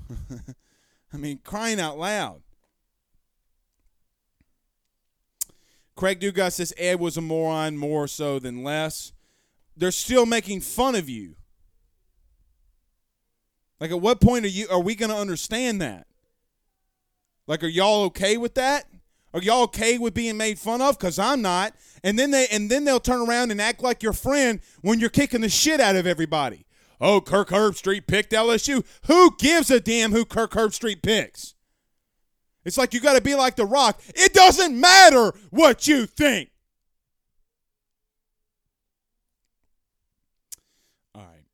I 1.13 1.17
mean, 1.17 1.39
crying 1.43 1.79
out 1.79 1.97
loud. 1.97 2.41
Craig 5.95 6.19
Dugas 6.19 6.53
says 6.53 6.73
Ed 6.77 6.99
was 6.99 7.17
a 7.17 7.21
moron 7.21 7.77
more 7.77 8.07
so 8.07 8.39
than 8.39 8.63
less. 8.63 9.13
They're 9.75 9.91
still 9.91 10.25
making 10.25 10.61
fun 10.61 10.95
of 10.95 11.09
you. 11.09 11.35
Like, 13.79 13.91
at 13.91 14.01
what 14.01 14.21
point 14.21 14.45
are 14.45 14.49
you? 14.49 14.67
Are 14.69 14.79
we 14.79 14.95
going 14.95 15.11
to 15.11 15.17
understand 15.17 15.81
that? 15.81 16.07
Like, 17.47 17.63
are 17.63 17.67
y'all 17.67 18.03
okay 18.05 18.37
with 18.37 18.55
that? 18.55 18.85
Are 19.33 19.41
y'all 19.41 19.63
okay 19.63 19.97
with 19.97 20.13
being 20.13 20.37
made 20.37 20.59
fun 20.59 20.79
of? 20.81 20.99
Cause 20.99 21.17
I'm 21.17 21.41
not. 21.41 21.73
And 22.03 22.19
then 22.19 22.29
they 22.31 22.47
and 22.51 22.69
then 22.69 22.85
they'll 22.85 22.99
turn 22.99 23.27
around 23.27 23.51
and 23.51 23.59
act 23.59 23.81
like 23.81 24.03
your 24.03 24.13
friend 24.13 24.59
when 24.81 24.99
you're 24.99 25.09
kicking 25.09 25.41
the 25.41 25.49
shit 25.49 25.79
out 25.79 25.95
of 25.95 26.05
everybody. 26.05 26.65
oh, 27.01 27.19
Kirk 27.19 27.49
Herbstreit 27.49 28.05
picked 28.07 28.31
LSU. 28.31 28.85
Who 29.07 29.35
gives 29.37 29.71
a 29.71 29.79
damn 29.79 30.11
who 30.11 30.23
Kirk 30.23 30.51
Herbstreit 30.51 31.01
picks? 31.01 31.52
It's 32.65 32.77
like 32.77 32.93
you 32.93 32.99
got 32.99 33.13
to 33.13 33.21
be 33.21 33.35
like 33.35 33.55
The 33.55 33.65
Rock. 33.65 34.01
It 34.15 34.33
doesn't 34.33 34.79
matter 34.79 35.33
what 35.49 35.87
you 35.87 36.05
think. 36.05 36.49
All 41.13 41.23
right. 41.23 41.45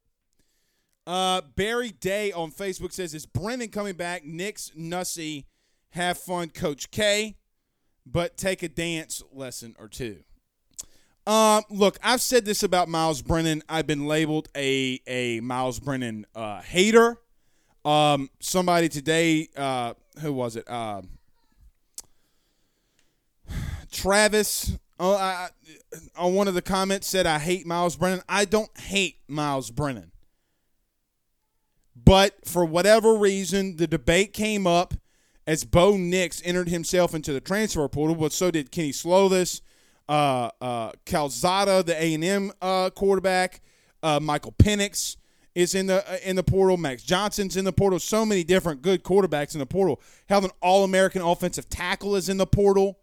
Uh, 1.08 1.41
Barry 1.56 1.91
Day 1.91 2.32
on 2.32 2.52
Facebook 2.52 2.93
says, 2.93 3.13
Is 3.13 3.26
Brennan 3.26 3.69
coming 3.69 3.95
back? 3.95 4.24
Nick's 4.26 4.72
Nussy. 4.78 5.45
Have 5.91 6.19
fun, 6.19 6.50
Coach 6.50 6.91
K, 6.91 7.36
but 8.06 8.38
take 8.38 8.62
a 8.62 8.69
dance 8.69 9.24
lesson 9.34 9.76
or 9.80 9.88
two. 9.88 10.19
Um, 11.26 11.63
look, 11.69 11.98
I've 12.04 12.22
said 12.22 12.45
this 12.45 12.63
about 12.63 12.89
Myles 12.89 13.22
Brennan. 13.22 13.63
I've 13.69 13.88
been 13.88 14.06
labeled 14.08 14.50
a 14.56 15.00
a 15.08 15.39
Myles 15.41 15.80
Brennan 15.80 16.26
uh, 16.36 16.62
hater. 16.62 17.17
Um, 17.86 18.30
somebody 18.39 18.89
today, 18.89 19.48
uh, 19.56 19.93
who 20.19 20.34
was 20.34 20.55
it? 20.55 20.69
Uh, 20.69 21.01
Travis 23.91 24.77
uh, 24.99 25.13
I, 25.13 25.49
on 26.17 26.34
one 26.36 26.47
of 26.47 26.53
the 26.53 26.62
comments 26.62 27.08
said, 27.08 27.25
"I 27.25 27.39
hate 27.39 27.65
Myles 27.65 27.95
Brennan." 27.95 28.21
I 28.27 28.45
don't 28.45 28.75
hate 28.77 29.17
Myles 29.27 29.71
Brennan, 29.71 30.12
but 31.95 32.45
for 32.45 32.65
whatever 32.65 33.15
reason, 33.15 33.77
the 33.77 33.88
debate 33.88 34.34
came 34.34 34.67
up 34.67 34.93
as 35.47 35.63
Bo 35.63 35.97
Nix 35.97 36.41
entered 36.45 36.69
himself 36.69 37.15
into 37.15 37.34
the 37.34 37.41
transfer 37.41 37.88
portal, 37.88 38.15
but 38.15 38.32
so 38.34 38.51
did 38.51 38.71
Kenny 38.71 38.91
Slovis, 38.91 39.62
uh, 40.08 40.49
uh, 40.62 40.91
Calzada, 41.05 41.82
the 41.82 42.01
A 42.01 42.13
and 42.13 42.23
M 42.23 42.51
uh, 42.62 42.89
quarterback, 42.91 43.62
uh, 44.03 44.19
Michael 44.19 44.53
Penix 44.53 45.15
is 45.60 45.76
in 45.76 45.88
the 45.88 46.10
uh, 46.10 46.17
in 46.24 46.36
the 46.36 46.43
portal. 46.43 46.78
Max 46.78 47.04
Johnson's 47.04 47.58
in 47.58 47.65
the 47.65 47.74
portal. 47.74 48.00
So 48.00 48.26
many 48.26 48.43
different 48.43 48.82
good 48.82 49.04
quarterbacks 49.04 49.54
in 49.54 49.60
the 49.60 49.65
portal. 49.65 50.02
Hell, 50.28 50.45
an 50.45 50.52
All 50.62 50.84
American 50.84 51.22
offensive 51.22 51.69
tackle 51.69 52.15
is 52.15 52.30
in 52.30 52.38
the 52.38 52.48
portal, 52.48 53.00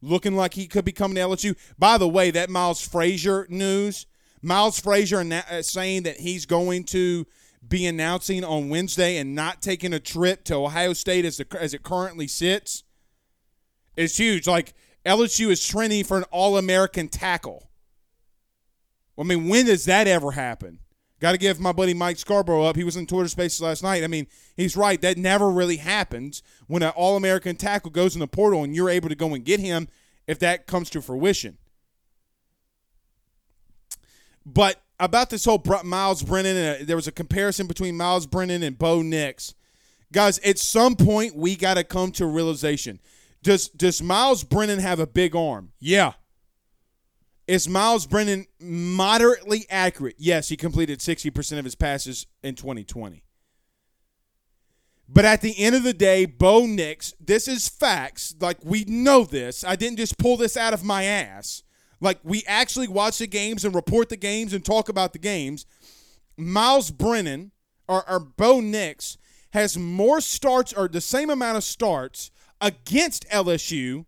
looking 0.00 0.34
like 0.34 0.54
he 0.54 0.66
could 0.66 0.84
be 0.84 0.92
coming 0.92 1.16
to 1.16 1.20
LSU. 1.20 1.56
By 1.78 1.98
the 1.98 2.08
way, 2.08 2.30
that 2.30 2.50
Miles 2.50 2.86
Frazier 2.86 3.46
news. 3.50 4.06
Miles 4.40 4.80
Frazier 4.80 5.20
uh, 5.20 5.62
saying 5.62 6.04
that 6.04 6.18
he's 6.18 6.46
going 6.46 6.84
to 6.84 7.26
be 7.66 7.86
announcing 7.86 8.44
on 8.44 8.68
Wednesday 8.68 9.16
and 9.18 9.34
not 9.34 9.60
taking 9.60 9.92
a 9.92 10.00
trip 10.00 10.44
to 10.44 10.54
Ohio 10.54 10.92
State 10.92 11.24
as 11.24 11.38
the, 11.38 11.46
as 11.60 11.74
it 11.74 11.82
currently 11.82 12.28
sits 12.28 12.84
is 13.96 14.16
huge. 14.16 14.46
Like 14.46 14.74
LSU 15.04 15.48
is 15.48 15.66
trending 15.66 16.04
for 16.04 16.16
an 16.16 16.24
All 16.30 16.56
American 16.56 17.08
tackle. 17.08 17.68
I 19.18 19.24
mean, 19.24 19.48
when 19.48 19.66
does 19.66 19.84
that 19.86 20.06
ever 20.06 20.30
happen? 20.30 20.78
Got 21.20 21.32
to 21.32 21.38
give 21.38 21.58
my 21.58 21.72
buddy 21.72 21.94
Mike 21.94 22.16
Scarborough 22.16 22.64
up. 22.64 22.76
He 22.76 22.84
was 22.84 22.96
in 22.96 23.06
Twitter 23.06 23.28
Spaces 23.28 23.60
last 23.60 23.82
night. 23.82 24.04
I 24.04 24.06
mean, 24.06 24.28
he's 24.56 24.76
right. 24.76 25.00
That 25.00 25.18
never 25.18 25.50
really 25.50 25.78
happens 25.78 26.42
when 26.68 26.82
an 26.82 26.90
All 26.90 27.16
American 27.16 27.56
tackle 27.56 27.90
goes 27.90 28.14
in 28.14 28.20
the 28.20 28.28
portal 28.28 28.62
and 28.62 28.74
you're 28.74 28.90
able 28.90 29.08
to 29.08 29.16
go 29.16 29.34
and 29.34 29.44
get 29.44 29.58
him 29.58 29.88
if 30.28 30.38
that 30.38 30.66
comes 30.66 30.90
to 30.90 31.02
fruition. 31.02 31.58
But 34.46 34.80
about 35.00 35.30
this 35.30 35.44
whole 35.44 35.62
Myles 35.84 36.22
Brennan, 36.22 36.56
uh, 36.56 36.84
there 36.84 36.96
was 36.96 37.08
a 37.08 37.12
comparison 37.12 37.66
between 37.66 37.96
Myles 37.96 38.26
Brennan 38.26 38.62
and 38.62 38.78
Bo 38.78 39.02
Nix. 39.02 39.54
Guys, 40.12 40.38
at 40.40 40.58
some 40.58 40.96
point, 40.96 41.36
we 41.36 41.56
got 41.56 41.74
to 41.74 41.84
come 41.84 42.12
to 42.12 42.24
a 42.24 42.28
realization. 42.28 43.00
Does, 43.42 43.68
does 43.68 44.02
Myles 44.02 44.44
Brennan 44.44 44.78
have 44.78 45.00
a 45.00 45.06
big 45.06 45.36
arm? 45.36 45.72
Yeah. 45.78 46.12
Is 47.48 47.66
Myles 47.66 48.06
Brennan 48.06 48.46
moderately 48.60 49.64
accurate? 49.70 50.16
Yes, 50.18 50.50
he 50.50 50.56
completed 50.56 50.98
60% 50.98 51.58
of 51.58 51.64
his 51.64 51.74
passes 51.74 52.26
in 52.42 52.54
2020. 52.54 53.24
But 55.08 55.24
at 55.24 55.40
the 55.40 55.58
end 55.58 55.74
of 55.74 55.82
the 55.82 55.94
day, 55.94 56.26
Bo 56.26 56.66
Nix, 56.66 57.14
this 57.18 57.48
is 57.48 57.66
facts. 57.66 58.34
Like, 58.38 58.58
we 58.62 58.84
know 58.84 59.24
this. 59.24 59.64
I 59.64 59.76
didn't 59.76 59.96
just 59.96 60.18
pull 60.18 60.36
this 60.36 60.58
out 60.58 60.74
of 60.74 60.84
my 60.84 61.04
ass. 61.04 61.62
Like, 62.02 62.18
we 62.22 62.44
actually 62.46 62.86
watch 62.86 63.16
the 63.16 63.26
games 63.26 63.64
and 63.64 63.74
report 63.74 64.10
the 64.10 64.18
games 64.18 64.52
and 64.52 64.62
talk 64.62 64.90
about 64.90 65.14
the 65.14 65.18
games. 65.18 65.64
Myles 66.36 66.90
Brennan, 66.90 67.52
or, 67.88 68.08
or 68.10 68.20
Bo 68.20 68.60
Nix, 68.60 69.16
has 69.54 69.78
more 69.78 70.20
starts, 70.20 70.74
or 70.74 70.86
the 70.86 71.00
same 71.00 71.30
amount 71.30 71.56
of 71.56 71.64
starts 71.64 72.30
against 72.60 73.26
LSU 73.30 74.04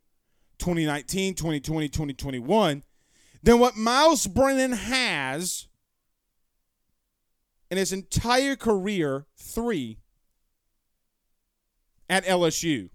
2019, 0.59 1.35
2020, 1.35 1.89
2021 1.89 2.83
than 3.43 3.59
what 3.59 3.77
Myles 3.77 4.27
Brennan 4.27 4.73
has 4.73 5.67
in 7.71 7.79
his 7.79 7.93
entire 7.93 8.57
career 8.57 9.27
three 9.37 9.99
at 12.09 12.25
LSU. 12.25 12.91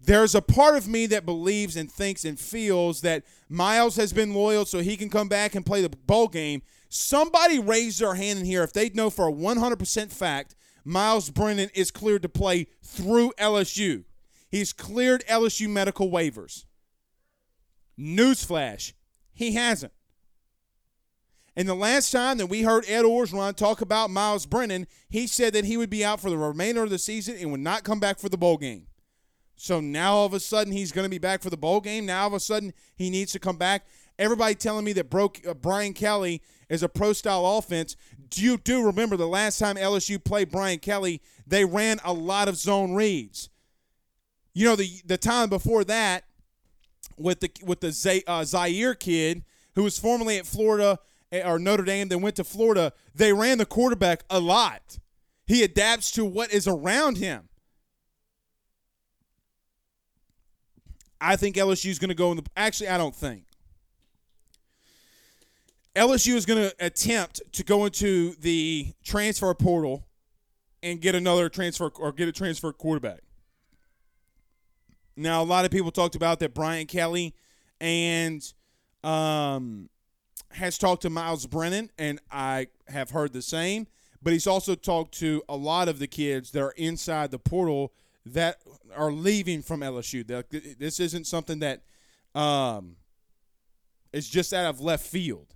There's 0.00 0.34
a 0.34 0.42
part 0.42 0.76
of 0.76 0.86
me 0.86 1.06
that 1.06 1.26
believes 1.26 1.76
and 1.76 1.90
thinks 1.90 2.24
and 2.24 2.38
feels 2.38 3.00
that 3.00 3.24
Myles 3.48 3.96
has 3.96 4.12
been 4.12 4.34
loyal 4.34 4.64
so 4.64 4.78
he 4.78 4.96
can 4.96 5.10
come 5.10 5.28
back 5.28 5.54
and 5.54 5.66
play 5.66 5.82
the 5.82 5.88
bowl 5.88 6.28
game. 6.28 6.62
Somebody 6.88 7.58
raise 7.58 7.98
their 7.98 8.14
hand 8.14 8.38
in 8.38 8.44
here 8.44 8.62
if 8.62 8.72
they 8.72 8.90
know 8.90 9.10
for 9.10 9.28
a 9.28 9.32
100% 9.32 10.12
fact 10.12 10.54
Myles 10.84 11.30
Brennan 11.30 11.70
is 11.74 11.90
cleared 11.90 12.22
to 12.22 12.28
play 12.28 12.68
through 12.82 13.32
LSU. 13.38 14.04
He's 14.50 14.72
cleared 14.72 15.24
LSU 15.28 15.68
medical 15.68 16.10
waivers. 16.10 16.64
Newsflash 17.98 18.92
he 19.38 19.52
hasn't. 19.52 19.92
And 21.54 21.68
the 21.68 21.74
last 21.74 22.10
time 22.10 22.38
that 22.38 22.46
we 22.46 22.62
heard 22.62 22.84
Ed 22.88 23.04
Orgeron 23.04 23.54
talk 23.54 23.80
about 23.80 24.10
Myles 24.10 24.46
Brennan, 24.46 24.88
he 25.08 25.28
said 25.28 25.52
that 25.52 25.64
he 25.64 25.76
would 25.76 25.90
be 25.90 26.04
out 26.04 26.18
for 26.18 26.28
the 26.28 26.36
remainder 26.36 26.82
of 26.82 26.90
the 26.90 26.98
season 26.98 27.36
and 27.38 27.52
would 27.52 27.60
not 27.60 27.84
come 27.84 28.00
back 28.00 28.18
for 28.18 28.28
the 28.28 28.36
bowl 28.36 28.56
game. 28.56 28.88
So 29.54 29.78
now 29.80 30.14
all 30.14 30.26
of 30.26 30.34
a 30.34 30.40
sudden 30.40 30.72
he's 30.72 30.90
going 30.90 31.04
to 31.04 31.08
be 31.08 31.18
back 31.18 31.40
for 31.40 31.50
the 31.50 31.56
bowl 31.56 31.80
game. 31.80 32.04
Now 32.04 32.22
all 32.22 32.26
of 32.26 32.32
a 32.32 32.40
sudden 32.40 32.72
he 32.96 33.10
needs 33.10 33.30
to 33.30 33.38
come 33.38 33.56
back. 33.56 33.86
Everybody 34.18 34.56
telling 34.56 34.84
me 34.84 34.92
that 34.94 35.08
broke 35.08 35.40
uh, 35.46 35.54
Brian 35.54 35.92
Kelly 35.92 36.42
is 36.68 36.82
a 36.82 36.88
pro 36.88 37.12
style 37.12 37.46
offense. 37.46 37.94
Do 38.30 38.42
you 38.42 38.56
do 38.56 38.84
remember 38.84 39.16
the 39.16 39.28
last 39.28 39.60
time 39.60 39.76
LSU 39.76 40.22
played 40.22 40.50
Brian 40.50 40.80
Kelly? 40.80 41.22
They 41.46 41.64
ran 41.64 42.00
a 42.04 42.12
lot 42.12 42.48
of 42.48 42.56
zone 42.56 42.94
reads. 42.94 43.50
You 44.52 44.64
know 44.64 44.74
the 44.74 44.90
the 45.04 45.16
time 45.16 45.48
before 45.48 45.84
that, 45.84 46.24
with 47.18 47.40
the 47.40 47.50
with 47.64 47.80
the 47.80 47.92
Z, 47.92 48.24
uh, 48.26 48.44
Zaire 48.44 48.94
kid 48.94 49.44
who 49.74 49.84
was 49.84 49.98
formerly 49.98 50.38
at 50.38 50.46
Florida 50.46 50.98
eh, 51.30 51.48
or 51.48 51.58
Notre 51.58 51.84
Dame, 51.84 52.08
then 52.08 52.20
went 52.20 52.36
to 52.36 52.44
Florida. 52.44 52.92
They 53.14 53.32
ran 53.32 53.58
the 53.58 53.66
quarterback 53.66 54.24
a 54.28 54.40
lot. 54.40 54.98
He 55.46 55.62
adapts 55.62 56.10
to 56.12 56.24
what 56.24 56.52
is 56.52 56.66
around 56.66 57.18
him. 57.18 57.48
I 61.20 61.36
think 61.36 61.56
LSU 61.56 61.90
is 61.90 61.98
going 61.98 62.08
to 62.08 62.14
go 62.14 62.30
in 62.30 62.38
the. 62.38 62.44
Actually, 62.56 62.88
I 62.88 62.98
don't 62.98 63.14
think. 63.14 63.44
LSU 65.94 66.34
is 66.34 66.46
going 66.46 66.70
to 66.70 66.74
attempt 66.84 67.40
to 67.52 67.64
go 67.64 67.84
into 67.84 68.34
the 68.40 68.92
transfer 69.04 69.52
portal 69.54 70.06
and 70.82 71.00
get 71.00 71.14
another 71.14 71.48
transfer 71.48 71.90
or 71.98 72.12
get 72.12 72.28
a 72.28 72.32
transfer 72.32 72.72
quarterback. 72.72 73.20
Now, 75.18 75.42
a 75.42 75.44
lot 75.44 75.64
of 75.64 75.72
people 75.72 75.90
talked 75.90 76.14
about 76.14 76.38
that 76.40 76.54
Brian 76.54 76.86
Kelly 76.86 77.34
and 77.80 78.40
um, 79.02 79.90
has 80.52 80.78
talked 80.78 81.02
to 81.02 81.10
Myles 81.10 81.46
Brennan, 81.46 81.90
and 81.98 82.20
I 82.30 82.68
have 82.86 83.10
heard 83.10 83.32
the 83.32 83.42
same. 83.42 83.88
But 84.22 84.32
he's 84.32 84.46
also 84.46 84.74
talked 84.74 85.14
to 85.18 85.42
a 85.48 85.56
lot 85.56 85.88
of 85.88 85.98
the 85.98 86.06
kids 86.06 86.52
that 86.52 86.62
are 86.62 86.72
inside 86.76 87.30
the 87.30 87.38
portal 87.38 87.92
that 88.26 88.58
are 88.94 89.12
leaving 89.12 89.62
from 89.62 89.80
LSU. 89.80 90.26
This 90.78 91.00
isn't 91.00 91.26
something 91.26 91.60
that 91.60 91.82
um, 92.34 92.96
is 94.12 94.28
just 94.28 94.52
out 94.52 94.66
of 94.66 94.80
left 94.80 95.06
field. 95.06 95.54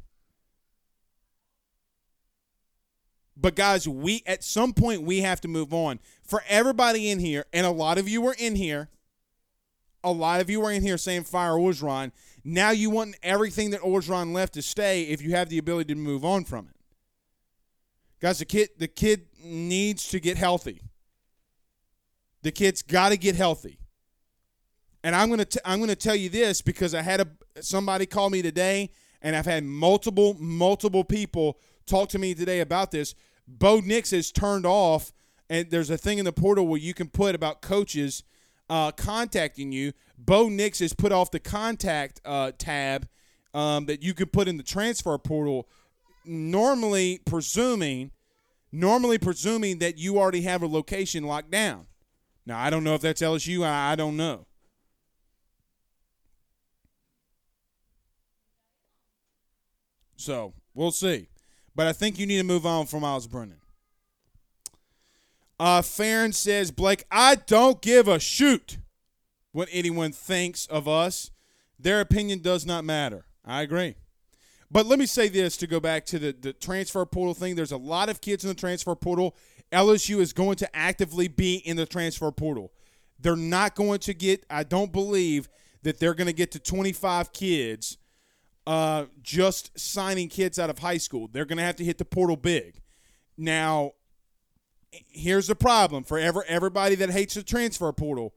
But 3.36 3.57
guys, 3.57 3.89
we 3.89 4.22
at 4.26 4.45
some 4.45 4.72
point 4.72 5.03
we 5.03 5.20
have 5.20 5.41
to 5.41 5.49
move 5.49 5.72
on. 5.72 6.01
For 6.22 6.43
everybody 6.49 7.11
in 7.11 7.18
here, 7.18 7.47
and 7.53 7.66
a 7.66 7.70
lot 7.70 7.99
of 7.99 8.09
you 8.09 8.26
are 8.26 8.36
in 8.39 8.55
here 8.57 8.89
a 10.05 10.12
lot 10.12 10.40
of 10.40 10.50
you 10.50 10.64
are 10.64 10.72
in 10.72 10.82
here 10.82 10.98
saying 10.98 11.24
fire 11.24 11.53
Orgeron. 11.53 12.12
Now 12.44 12.70
you 12.70 12.90
want 12.90 13.16
everything 13.22 13.70
that 13.70 13.80
Orgeron 13.80 14.32
left 14.32 14.55
to 14.55 14.62
stay 14.62 15.05
if 15.05 15.22
you 15.22 15.32
have 15.32 15.48
the 15.48 15.59
ability 15.59 15.94
to 15.94 16.00
move 16.00 16.24
on 16.24 16.44
from 16.44 16.68
it. 16.68 16.76
Guys, 18.20 18.38
the 18.38 18.44
kid 18.44 18.70
the 18.78 18.88
kid 18.88 19.26
needs 19.42 20.09
to 20.09 20.20
get 20.20 20.36
healthy. 20.36 20.82
The 22.42 22.53
kid's 22.53 22.82
got 22.82 23.11
to 23.11 23.16
get 23.16 23.36
healthy. 23.36 23.78
And 25.05 25.16
I'm 25.16 25.30
gonna 25.30 25.44
t- 25.44 25.61
I'm 25.64 25.80
gonna 25.80 25.96
tell 25.96 26.14
you 26.14 26.28
this 26.28 26.62
because 26.62 26.94
I 26.94 27.03
had 27.03 27.20
a 27.20 27.26
somebody 27.61 28.07
call 28.07 28.30
me 28.30 28.40
today, 28.40 28.90
and 29.20 29.34
I've 29.34 29.46
had 29.46 29.64
multiple 29.64 30.34
multiple 30.38 31.03
people 31.03 31.59
talk 31.86 32.09
to 32.11 32.18
me 32.18 32.34
today 32.34 32.61
about 32.61 32.92
this. 32.92 33.14
Bo 33.48 33.80
Nix 33.80 34.12
is 34.12 34.30
turned 34.30 34.64
off, 34.64 35.12
and 35.50 35.68
there's 35.70 35.90
a 35.90 35.98
thing 35.98 36.18
in 36.18 36.24
the 36.24 36.32
portal 36.32 36.68
where 36.68 36.78
you 36.78 36.94
can 36.94 37.09
put 37.09 37.34
about 37.34 37.62
coaches 37.62 38.22
uh, 38.73 38.91
contacting 38.91 39.70
you, 39.70 39.93
Bo 40.16 40.49
Nix 40.49 40.79
has 40.79 40.95
put 40.95 41.12
off 41.12 41.31
the 41.31 41.39
contact 41.39 42.23
uh, 42.25 42.53
tab 42.57 43.07
um, 43.53 43.85
that 43.85 44.03
you 44.03 44.14
can 44.14 44.29
put 44.29 44.49
in 44.49 44.57
the 44.57 44.62
transfer 44.62 45.18
portal 45.18 45.68
normally 46.25 47.20
presuming 47.27 48.11
normally 48.75 49.18
presuming 49.18 49.79
that 49.81 49.99
you 49.99 50.18
already 50.18 50.41
have 50.41 50.62
a 50.62 50.66
location 50.66 51.25
locked 51.25 51.51
down. 51.51 51.87
Now, 52.47 52.59
I 52.59 52.70
don't 52.70 52.83
know 52.83 52.95
if 52.95 53.03
that's 53.03 53.20
LSU. 53.20 53.62
I, 53.62 53.93
I 53.93 53.97
don't 53.97 54.16
know. 54.16 54.47
So 60.16 60.55
we'll 60.73 60.93
see. 60.93 61.29
But 61.75 61.89
I 61.89 61.93
think 61.93 62.18
you 62.18 62.27
need 62.27 62.39
to 62.39 62.45
move 62.45 62.64
on 62.64 62.87
from 62.87 63.03
Myles 63.03 63.27
Brennan. 63.27 63.61
Uh, 65.62 65.80
Farron 65.80 66.32
says, 66.32 66.72
Blake, 66.72 67.04
I 67.08 67.36
don't 67.36 67.80
give 67.80 68.08
a 68.08 68.18
shoot 68.18 68.78
what 69.52 69.68
anyone 69.70 70.10
thinks 70.10 70.66
of 70.66 70.88
us. 70.88 71.30
Their 71.78 72.00
opinion 72.00 72.40
does 72.40 72.66
not 72.66 72.84
matter. 72.84 73.26
I 73.44 73.62
agree. 73.62 73.94
But 74.72 74.86
let 74.86 74.98
me 74.98 75.06
say 75.06 75.28
this 75.28 75.56
to 75.58 75.68
go 75.68 75.78
back 75.78 76.04
to 76.06 76.18
the, 76.18 76.32
the 76.32 76.52
transfer 76.52 77.06
portal 77.06 77.32
thing. 77.32 77.54
There's 77.54 77.70
a 77.70 77.76
lot 77.76 78.08
of 78.08 78.20
kids 78.20 78.42
in 78.42 78.48
the 78.48 78.56
transfer 78.56 78.96
portal. 78.96 79.36
LSU 79.70 80.18
is 80.18 80.32
going 80.32 80.56
to 80.56 80.76
actively 80.76 81.28
be 81.28 81.58
in 81.58 81.76
the 81.76 81.86
transfer 81.86 82.32
portal. 82.32 82.72
They're 83.20 83.36
not 83.36 83.76
going 83.76 84.00
to 84.00 84.14
get, 84.14 84.44
I 84.50 84.64
don't 84.64 84.90
believe 84.90 85.48
that 85.84 86.00
they're 86.00 86.14
going 86.14 86.26
to 86.26 86.32
get 86.32 86.50
to 86.52 86.58
25 86.58 87.32
kids 87.32 87.98
uh, 88.66 89.04
just 89.22 89.78
signing 89.78 90.28
kids 90.28 90.58
out 90.58 90.70
of 90.70 90.80
high 90.80 90.98
school. 90.98 91.28
They're 91.30 91.44
going 91.44 91.58
to 91.58 91.64
have 91.64 91.76
to 91.76 91.84
hit 91.84 91.98
the 91.98 92.04
portal 92.04 92.36
big. 92.36 92.80
Now, 93.38 93.92
here's 94.93 95.47
the 95.47 95.55
problem 95.55 96.05
for 96.05 96.18
ever 96.18 96.45
everybody 96.47 96.95
that 96.97 97.11
hates 97.11 97.34
the 97.34 97.43
transfer 97.43 97.93
portal. 97.93 98.34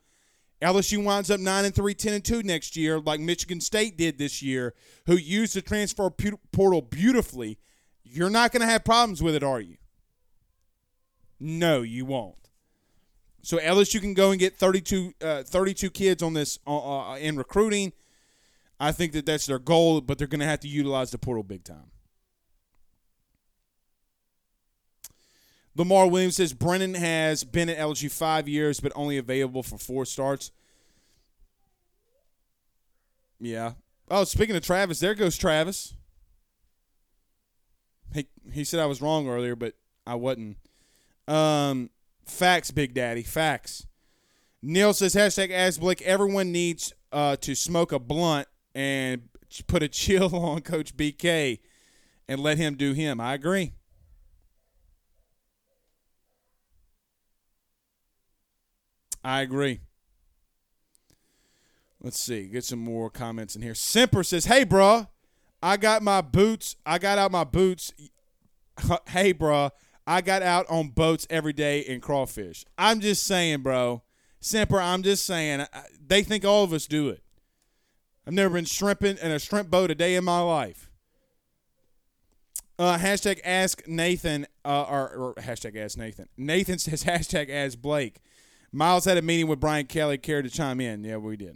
LSU 0.62 1.04
winds 1.04 1.30
up 1.30 1.40
9 1.40 1.66
and 1.66 1.76
3, 1.76 1.94
10 1.94 2.14
and 2.14 2.24
2 2.24 2.44
next 2.44 2.76
year, 2.78 3.00
like 3.00 3.20
Michigan 3.20 3.60
State 3.60 3.98
did 3.98 4.18
this 4.18 4.42
year, 4.42 4.74
who 5.06 5.16
used 5.16 5.56
the 5.56 5.62
transfer 5.62 6.10
portal 6.10 6.82
beautifully. 6.82 7.60
You're 8.04 8.30
not 8.30 8.52
going 8.52 8.62
to 8.62 8.68
have 8.68 8.86
problems 8.86 9.22
with 9.22 9.36
it, 9.36 9.44
are 9.44 9.60
you? 9.60 9.78
No, 11.40 11.82
you 11.82 12.06
won't. 12.06 12.36
So 13.42 13.58
LSU 13.58 14.00
can 14.00 14.14
go 14.14 14.32
and 14.32 14.40
get 14.40 14.56
32, 14.56 15.14
uh, 15.22 15.44
32 15.44 15.90
kids 15.92 16.24
on 16.24 16.34
this 16.34 16.58
uh, 16.66 17.12
uh, 17.12 17.18
in 17.18 17.36
recruiting. 17.36 17.92
I 18.80 18.92
think 18.92 19.12
that 19.12 19.26
that's 19.26 19.46
their 19.46 19.60
goal, 19.60 20.02
but 20.02 20.18
they're 20.18 20.28
going 20.28 20.40
to 20.40 20.48
have 20.48 20.62
to 20.62 20.68
utilize 20.68 21.12
the 21.12 21.18
portal 21.18 21.44
big 21.44 21.64
time. 21.64 21.92
Lamar 25.76 26.08
Williams 26.08 26.38
says 26.38 26.54
Brennan 26.54 26.94
has 26.94 27.44
been 27.44 27.70
at 27.70 27.78
LG 27.78 28.10
five 28.12 28.48
years, 28.48 28.80
but 28.80 28.92
only 28.96 29.18
available 29.18 29.62
for 29.62 29.78
four 29.78 30.06
starts. 30.06 30.52
Yeah. 33.40 33.74
Oh, 34.10 34.24
speaking 34.24 34.56
of 34.56 34.64
Travis, 34.64 35.00
there 35.00 35.16
goes 35.16 35.38
Travis. 35.38 35.94
He 38.14 38.28
he 38.52 38.64
said 38.64 38.80
I 38.80 38.86
was 38.86 39.02
wrong 39.02 39.28
earlier, 39.28 39.56
but 39.56 39.74
I 40.08 40.16
wasn't. 40.16 40.58
Um, 41.28 41.90
facts, 42.26 42.72
Big 42.72 42.94
Daddy. 42.94 43.24
Facts. 43.24 43.88
Neil 44.62 44.94
says 44.94 45.14
hashtag 45.14 45.52
Ask. 45.52 46.02
Everyone 46.02 46.52
needs 46.52 46.94
uh, 47.12 47.36
to 47.38 47.56
smoke 47.56 47.92
a 47.92 48.00
blunt 48.00 48.48
and 48.74 49.24
put 49.68 49.84
a 49.84 49.88
chill 49.90 50.36
on 50.36 50.62
Coach 50.62 50.96
BK 50.96 51.60
and 52.28 52.40
let 52.40 52.58
him 52.58 52.76
do 52.76 52.94
him. 52.94 53.20
I 53.20 53.34
agree. 53.34 53.74
I 59.26 59.42
agree. 59.42 59.80
Let's 62.00 62.20
see. 62.20 62.46
Get 62.46 62.64
some 62.64 62.78
more 62.78 63.10
comments 63.10 63.56
in 63.56 63.64
here. 63.64 63.74
Semper 63.74 64.24
says, 64.24 64.46
"Hey, 64.46 64.64
bro, 64.64 65.08
I 65.64 65.78
got 65.78 66.04
my 66.04 66.22
boots. 66.22 66.76
I 66.86 67.00
got 67.00 67.18
out 67.18 67.32
my 67.32 67.44
boots. 67.44 67.92
hey, 69.08 69.32
bro, 69.32 69.72
I 70.06 70.22
got 70.22 70.44
out 70.44 70.68
on 70.70 70.90
boats 70.90 71.26
every 71.32 71.54
day 71.54 71.80
in 71.80 72.02
crawfish. 72.02 72.66
I'm 72.78 73.00
just 73.00 73.24
saying, 73.24 73.64
bro. 73.64 74.04
Semper, 74.40 74.80
I'm 74.80 75.02
just 75.02 75.26
saying. 75.26 75.66
They 76.06 76.22
think 76.22 76.46
all 76.46 76.64
of 76.64 76.72
us 76.72 76.86
do 76.86 77.10
it. 77.10 77.24
I've 78.28 78.34
never 78.34 78.54
been 78.54 78.66
shrimping 78.66 79.18
in 79.18 79.32
a 79.32 79.40
shrimp 79.40 79.72
boat 79.72 79.90
a 79.90 79.96
day 79.96 80.14
in 80.14 80.24
my 80.24 80.42
life. 80.42 80.92
Uh, 82.78 83.00
hashtag 83.00 83.40
ask 83.44 83.88
Nathan, 83.88 84.46
uh, 84.64 84.84
or, 84.84 85.10
or 85.10 85.34
hashtag 85.36 85.76
ask 85.78 85.98
Nathan. 85.98 86.28
Nathan 86.38 86.78
says 86.78 87.06
hashtag 87.06 87.50
ask 87.50 87.82
Blake. 87.82 88.20
Myles 88.76 89.06
had 89.06 89.18
a 89.18 89.22
meeting 89.22 89.48
with 89.48 89.62
Brian 89.62 89.86
Kelly, 89.86 90.18
cared 90.18 90.44
to 90.44 90.52
chime 90.52 90.82
in. 90.82 91.06
Yeah, 91.06 91.16
we 91.16 91.38
did. 91.38 91.56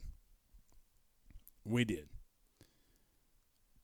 We 1.66 1.84
did. 1.84 2.08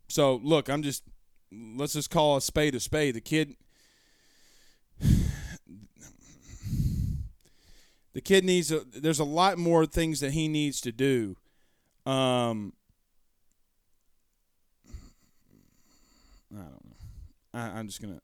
So 0.07 0.39
look, 0.41 0.69
I'm 0.69 0.81
just 0.81 1.03
let's 1.51 1.91
just 1.91 2.09
call 2.09 2.37
a 2.37 2.41
spade 2.41 2.75
a 2.75 2.79
spade. 2.79 3.15
The 3.15 3.21
kid 3.21 3.57
the 8.13 8.21
kid 8.23 8.45
needs 8.45 8.71
a, 8.71 8.85
there's 8.85 9.19
a 9.19 9.25
lot 9.25 9.57
more 9.57 9.85
things 9.85 10.21
that 10.21 10.31
he 10.31 10.47
needs 10.47 10.79
to 10.81 10.93
do. 10.93 11.35
Um 12.05 12.71
I 16.53 16.61
don't 16.61 16.85
know. 16.85 16.95
I, 17.53 17.59
I'm 17.79 17.87
just 17.87 18.01
gonna 18.01 18.21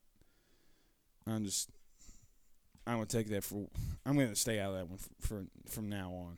I'm 1.28 1.43
just 1.43 1.70
I'm 2.88 2.96
gonna 2.96 3.06
take 3.06 3.30
that 3.30 3.44
for. 3.44 3.68
I'm 4.06 4.18
gonna 4.18 4.36
stay 4.36 4.60
out 4.60 4.74
of 4.74 4.78
that 4.78 4.90
one 4.90 4.98
for, 4.98 5.28
for 5.28 5.46
from 5.70 5.90
now 5.90 6.12
on. 6.12 6.38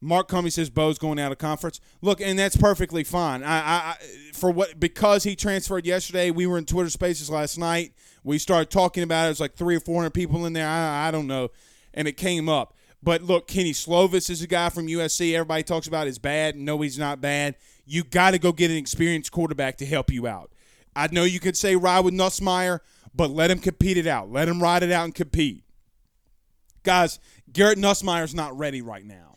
Mark 0.00 0.28
Comey 0.28 0.50
says 0.50 0.68
Bo's 0.68 0.98
going 0.98 1.20
out 1.20 1.30
of 1.30 1.38
conference. 1.38 1.80
Look, 2.00 2.20
and 2.20 2.36
that's 2.36 2.56
perfectly 2.56 3.04
fine. 3.04 3.44
I, 3.44 3.58
I, 3.58 3.96
for 4.32 4.50
what 4.50 4.80
because 4.80 5.22
he 5.22 5.36
transferred 5.36 5.86
yesterday. 5.86 6.32
We 6.32 6.46
were 6.46 6.58
in 6.58 6.64
Twitter 6.64 6.90
Spaces 6.90 7.30
last 7.30 7.56
night. 7.56 7.92
We 8.24 8.38
started 8.38 8.68
talking 8.68 9.04
about 9.04 9.24
it. 9.24 9.26
It 9.26 9.30
was 9.30 9.40
like 9.40 9.54
three 9.54 9.76
or 9.76 9.80
four 9.80 9.96
hundred 9.96 10.14
people 10.14 10.44
in 10.44 10.54
there. 10.54 10.66
I, 10.66 11.08
I 11.08 11.10
don't 11.12 11.28
know, 11.28 11.50
and 11.94 12.08
it 12.08 12.16
came 12.16 12.48
up. 12.48 12.74
But 13.00 13.22
look, 13.22 13.46
Kenny 13.46 13.72
Slovis 13.72 14.28
is 14.28 14.42
a 14.42 14.46
guy 14.46 14.68
from 14.70 14.86
USC. 14.86 15.34
Everybody 15.34 15.62
talks 15.62 15.86
about 15.86 16.06
is 16.08 16.18
bad. 16.18 16.56
No, 16.56 16.80
he's 16.80 16.98
not 16.98 17.20
bad. 17.20 17.56
You 17.84 18.04
got 18.04 18.32
to 18.32 18.38
go 18.38 18.52
get 18.52 18.70
an 18.70 18.76
experienced 18.76 19.32
quarterback 19.32 19.76
to 19.78 19.86
help 19.86 20.10
you 20.10 20.26
out. 20.26 20.52
I 20.94 21.08
know 21.10 21.24
you 21.24 21.40
could 21.40 21.56
say 21.56 21.74
ride 21.74 22.04
with 22.04 22.14
Nussmeier, 22.14 22.80
but 23.14 23.30
let 23.30 23.50
him 23.50 23.58
compete 23.58 23.96
it 23.96 24.06
out. 24.06 24.30
Let 24.30 24.48
him 24.48 24.62
ride 24.62 24.82
it 24.82 24.92
out 24.92 25.04
and 25.04 25.14
compete. 25.14 25.61
Guys, 26.82 27.18
Garrett 27.52 27.78
Nussmeier's 27.78 28.34
not 28.34 28.56
ready 28.58 28.82
right 28.82 29.04
now. 29.04 29.36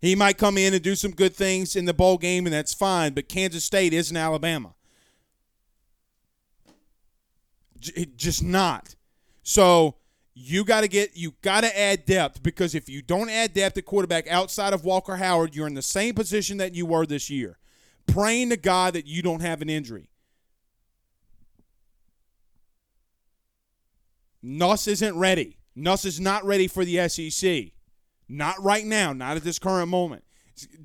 He 0.00 0.14
might 0.14 0.38
come 0.38 0.58
in 0.58 0.74
and 0.74 0.82
do 0.82 0.94
some 0.94 1.12
good 1.12 1.34
things 1.34 1.74
in 1.74 1.84
the 1.84 1.94
bowl 1.94 2.18
game, 2.18 2.46
and 2.46 2.52
that's 2.52 2.74
fine, 2.74 3.12
but 3.12 3.28
Kansas 3.28 3.64
State 3.64 3.92
isn't 3.92 4.16
Alabama. 4.16 4.74
J- 7.80 8.06
just 8.16 8.42
not. 8.42 8.94
So 9.42 9.96
you 10.34 10.64
got 10.64 10.82
to 10.82 10.88
get 10.88 11.16
you 11.16 11.34
got 11.40 11.62
to 11.62 11.78
add 11.78 12.04
depth 12.04 12.42
because 12.42 12.74
if 12.74 12.88
you 12.88 13.00
don't 13.00 13.30
add 13.30 13.54
depth 13.54 13.78
at 13.78 13.86
quarterback 13.86 14.28
outside 14.28 14.74
of 14.74 14.84
Walker 14.84 15.16
Howard, 15.16 15.54
you're 15.54 15.66
in 15.66 15.74
the 15.74 15.82
same 15.82 16.14
position 16.14 16.58
that 16.58 16.74
you 16.74 16.84
were 16.84 17.06
this 17.06 17.30
year, 17.30 17.58
praying 18.06 18.50
to 18.50 18.56
God 18.56 18.92
that 18.94 19.06
you 19.06 19.22
don't 19.22 19.40
have 19.40 19.62
an 19.62 19.70
injury. 19.70 20.10
Nuss 24.42 24.86
isn't 24.86 25.18
ready. 25.18 25.58
Nuss 25.76 26.04
is 26.04 26.18
not 26.18 26.44
ready 26.44 26.66
for 26.66 26.84
the 26.84 27.08
SEC. 27.08 27.72
Not 28.28 28.60
right 28.62 28.84
now, 28.84 29.12
not 29.12 29.36
at 29.36 29.44
this 29.44 29.58
current 29.58 29.88
moment. 29.88 30.24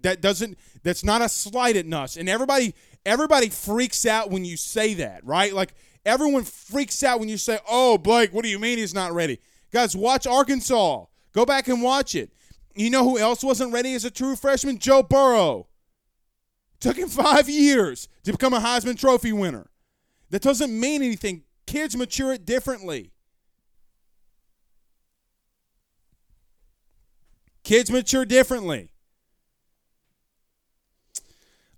That 0.01 0.21
doesn't 0.21 0.59
that's 0.83 1.03
not 1.03 1.21
a 1.21 1.29
slight 1.29 1.77
at 1.77 1.85
Nuss. 1.85 2.17
And 2.17 2.27
everybody 2.27 2.75
everybody 3.05 3.49
freaks 3.49 4.05
out 4.05 4.29
when 4.29 4.43
you 4.43 4.57
say 4.57 4.93
that, 4.95 5.25
right? 5.25 5.53
Like 5.53 5.73
everyone 6.05 6.43
freaks 6.43 7.03
out 7.03 7.19
when 7.19 7.29
you 7.29 7.37
say, 7.37 7.57
"Oh, 7.67 7.97
Blake, 7.97 8.33
what 8.33 8.43
do 8.43 8.49
you 8.49 8.59
mean 8.59 8.77
he's 8.77 8.93
not 8.93 9.13
ready?" 9.13 9.39
Guys, 9.71 9.95
watch 9.95 10.27
Arkansas. 10.27 11.05
Go 11.31 11.45
back 11.45 11.69
and 11.69 11.81
watch 11.81 12.13
it. 12.13 12.33
You 12.75 12.89
know 12.89 13.03
who 13.03 13.17
else 13.17 13.43
wasn't 13.43 13.71
ready 13.71 13.93
as 13.93 14.03
a 14.03 14.11
true 14.11 14.35
freshman? 14.35 14.77
Joe 14.77 15.03
Burrow. 15.03 15.67
Took 16.81 16.97
him 16.97 17.09
5 17.09 17.47
years 17.47 18.09
to 18.23 18.31
become 18.31 18.53
a 18.53 18.59
Heisman 18.59 18.99
Trophy 18.99 19.31
winner. 19.31 19.69
That 20.31 20.41
doesn't 20.41 20.77
mean 20.77 21.01
anything. 21.01 21.43
Kids 21.67 21.95
mature 21.95 22.33
it 22.33 22.45
differently. 22.45 23.10
Kids 27.71 27.89
mature 27.89 28.25
differently. 28.25 28.91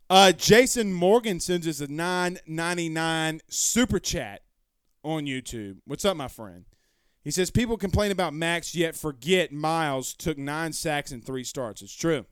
Uh, 0.10 0.32
Jason 0.32 0.92
Morgan 0.92 1.40
sends 1.40 1.68
us 1.68 1.82
a 1.82 1.88
nine 1.88 2.40
ninety 2.48 2.90
nine 2.90 3.42
super 3.48 4.00
chat 4.00 4.42
on 5.04 5.28
YouTube. 5.28 5.82
What's 5.86 6.04
up, 6.04 6.18
my 6.18 6.28
friend? 6.28 6.66
He 7.24 7.30
says 7.30 7.52
people 7.52 7.78
complain 7.78 8.10
about 8.10 8.34
Max, 8.34 8.74
yet 8.74 8.96
forget 8.96 9.52
Myles 9.52 10.16
took 10.16 10.40
nine 10.40 10.74
sacks 10.74 11.12
and 11.12 11.24
three 11.24 11.44
starts. 11.44 11.84
It's 11.84 11.94
true. 11.94 12.26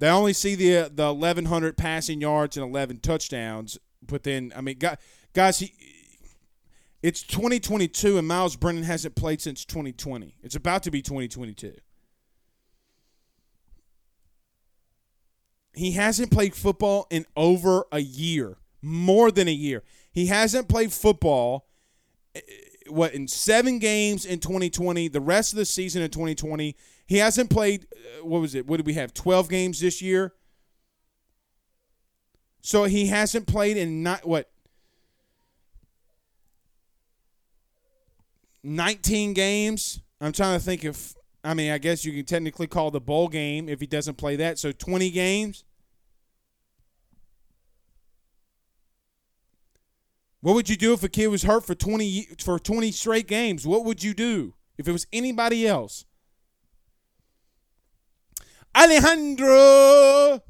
They 0.00 0.08
only 0.08 0.32
see 0.32 0.56
the 0.56 0.90
the 0.92 1.06
eleven 1.06 1.44
hundred 1.44 1.76
passing 1.76 2.20
yards 2.20 2.56
and 2.56 2.66
eleven 2.68 2.98
touchdowns, 2.98 3.78
but 4.04 4.24
then 4.24 4.52
I 4.56 4.60
mean, 4.60 4.80
guys, 5.32 5.70
it's 7.02 7.22
2022, 7.22 8.18
and 8.18 8.28
Myles 8.28 8.56
Brennan 8.56 8.82
hasn't 8.82 9.14
played 9.14 9.40
since 9.40 9.64
2020. 9.64 10.36
It's 10.42 10.54
about 10.54 10.82
to 10.82 10.90
be 10.90 11.00
2022. 11.00 11.74
He 15.72 15.92
hasn't 15.92 16.30
played 16.30 16.54
football 16.54 17.06
in 17.10 17.24
over 17.36 17.86
a 17.90 18.00
year, 18.00 18.58
more 18.82 19.30
than 19.30 19.48
a 19.48 19.52
year. 19.52 19.82
He 20.12 20.26
hasn't 20.26 20.68
played 20.68 20.92
football 20.92 21.66
eh, 22.34 22.40
what 22.88 23.14
in 23.14 23.28
7 23.28 23.78
games 23.78 24.26
in 24.26 24.40
2020, 24.40 25.08
the 25.08 25.20
rest 25.20 25.52
of 25.52 25.58
the 25.58 25.64
season 25.64 26.02
in 26.02 26.10
2020. 26.10 26.76
He 27.06 27.16
hasn't 27.18 27.50
played 27.50 27.86
uh, 27.92 28.24
what 28.24 28.40
was 28.40 28.54
it? 28.54 28.66
What 28.66 28.78
did 28.78 28.86
we 28.86 28.94
have? 28.94 29.14
12 29.14 29.48
games 29.48 29.80
this 29.80 30.02
year. 30.02 30.34
So 32.60 32.84
he 32.84 33.06
hasn't 33.06 33.46
played 33.46 33.76
in 33.76 34.02
not 34.02 34.26
what 34.26 34.49
19 38.62 39.32
games. 39.32 40.00
I'm 40.20 40.32
trying 40.32 40.58
to 40.58 40.64
think 40.64 40.84
if 40.84 41.14
I 41.42 41.54
mean, 41.54 41.72
I 41.72 41.78
guess 41.78 42.04
you 42.04 42.12
can 42.12 42.24
technically 42.24 42.66
call 42.66 42.90
the 42.90 43.00
bowl 43.00 43.28
game 43.28 43.68
if 43.68 43.80
he 43.80 43.86
doesn't 43.86 44.16
play 44.16 44.36
that. 44.36 44.58
So 44.58 44.72
20 44.72 45.10
games. 45.10 45.64
What 50.42 50.54
would 50.54 50.68
you 50.68 50.76
do 50.76 50.92
if 50.92 51.02
a 51.02 51.08
kid 51.08 51.28
was 51.28 51.42
hurt 51.42 51.66
for 51.66 51.74
20 51.74 52.28
for 52.42 52.58
20 52.58 52.92
straight 52.92 53.26
games? 53.26 53.66
What 53.66 53.84
would 53.84 54.02
you 54.02 54.14
do 54.14 54.54
if 54.78 54.88
it 54.88 54.92
was 54.92 55.06
anybody 55.12 55.66
else? 55.66 56.04
Alejandro 58.76 60.40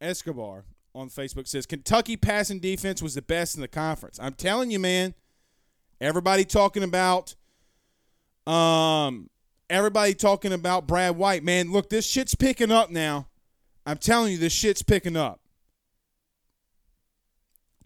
Escobar 0.00 0.64
on 0.94 1.10
Facebook 1.10 1.48
says 1.48 1.66
Kentucky 1.66 2.16
passing 2.16 2.60
defense 2.60 3.02
was 3.02 3.14
the 3.14 3.22
best 3.22 3.56
in 3.56 3.60
the 3.60 3.68
conference. 3.68 4.18
I'm 4.22 4.34
telling 4.34 4.70
you, 4.70 4.78
man. 4.78 5.14
Everybody 6.04 6.44
talking 6.44 6.82
about 6.82 7.34
um 8.46 9.30
everybody 9.70 10.12
talking 10.12 10.52
about 10.52 10.86
Brad 10.86 11.16
White. 11.16 11.42
Man, 11.42 11.72
look, 11.72 11.88
this 11.88 12.06
shit's 12.06 12.34
picking 12.34 12.70
up 12.70 12.90
now. 12.90 13.28
I'm 13.86 13.96
telling 13.96 14.32
you, 14.32 14.38
this 14.38 14.52
shit's 14.52 14.82
picking 14.82 15.16
up. 15.16 15.40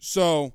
So, 0.01 0.53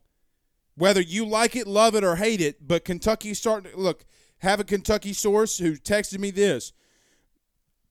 whether 0.74 1.00
you 1.00 1.24
like 1.24 1.56
it, 1.56 1.66
love 1.66 1.94
it, 1.94 2.04
or 2.04 2.16
hate 2.16 2.40
it, 2.42 2.66
but 2.66 2.84
Kentucky's 2.84 3.38
starting 3.38 3.72
to 3.72 3.78
look. 3.78 4.04
Have 4.38 4.60
a 4.60 4.64
Kentucky 4.64 5.14
source 5.14 5.56
who 5.56 5.72
texted 5.74 6.18
me 6.18 6.30
this. 6.30 6.72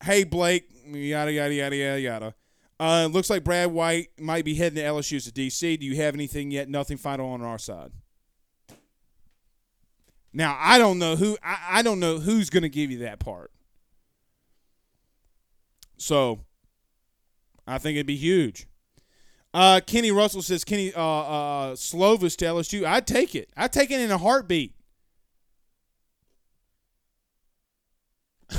Hey 0.03 0.23
Blake, 0.23 0.69
yada 0.85 1.31
yada 1.31 1.53
yada 1.53 1.75
yada 1.75 1.99
yada. 1.99 2.35
Uh, 2.79 3.07
looks 3.11 3.29
like 3.29 3.43
Brad 3.43 3.71
White 3.71 4.09
might 4.19 4.45
be 4.45 4.53
heading 4.53 4.75
to 4.75 4.83
LSU 4.83 5.23
to 5.23 5.31
DC. 5.31 5.79
Do 5.79 5.85
you 5.85 5.95
have 5.95 6.13
anything 6.13 6.51
yet? 6.51 6.69
Nothing 6.69 6.97
final 6.97 7.29
on 7.29 7.41
our 7.41 7.57
side. 7.57 7.91
Now 10.33 10.57
I 10.59 10.77
don't 10.77 10.99
know 10.99 11.15
who 11.15 11.37
I, 11.43 11.57
I 11.79 11.81
don't 11.81 11.99
know 11.99 12.19
who's 12.19 12.49
going 12.49 12.63
to 12.63 12.69
give 12.69 12.89
you 12.91 12.99
that 12.99 13.19
part. 13.19 13.51
So 15.97 16.41
I 17.67 17.77
think 17.77 17.95
it'd 17.95 18.07
be 18.07 18.15
huge. 18.15 18.67
Uh, 19.53 19.79
Kenny 19.85 20.11
Russell 20.11 20.41
says 20.41 20.63
Kenny 20.63 20.93
uh, 20.93 21.01
uh, 21.01 21.73
Slovis 21.75 22.35
to 22.37 22.45
LSU. 22.45 22.85
I'd 22.85 23.05
take 23.05 23.35
it. 23.35 23.51
I'd 23.55 23.71
take 23.71 23.91
it 23.91 23.99
in 23.99 24.09
a 24.09 24.17
heartbeat. 24.17 24.73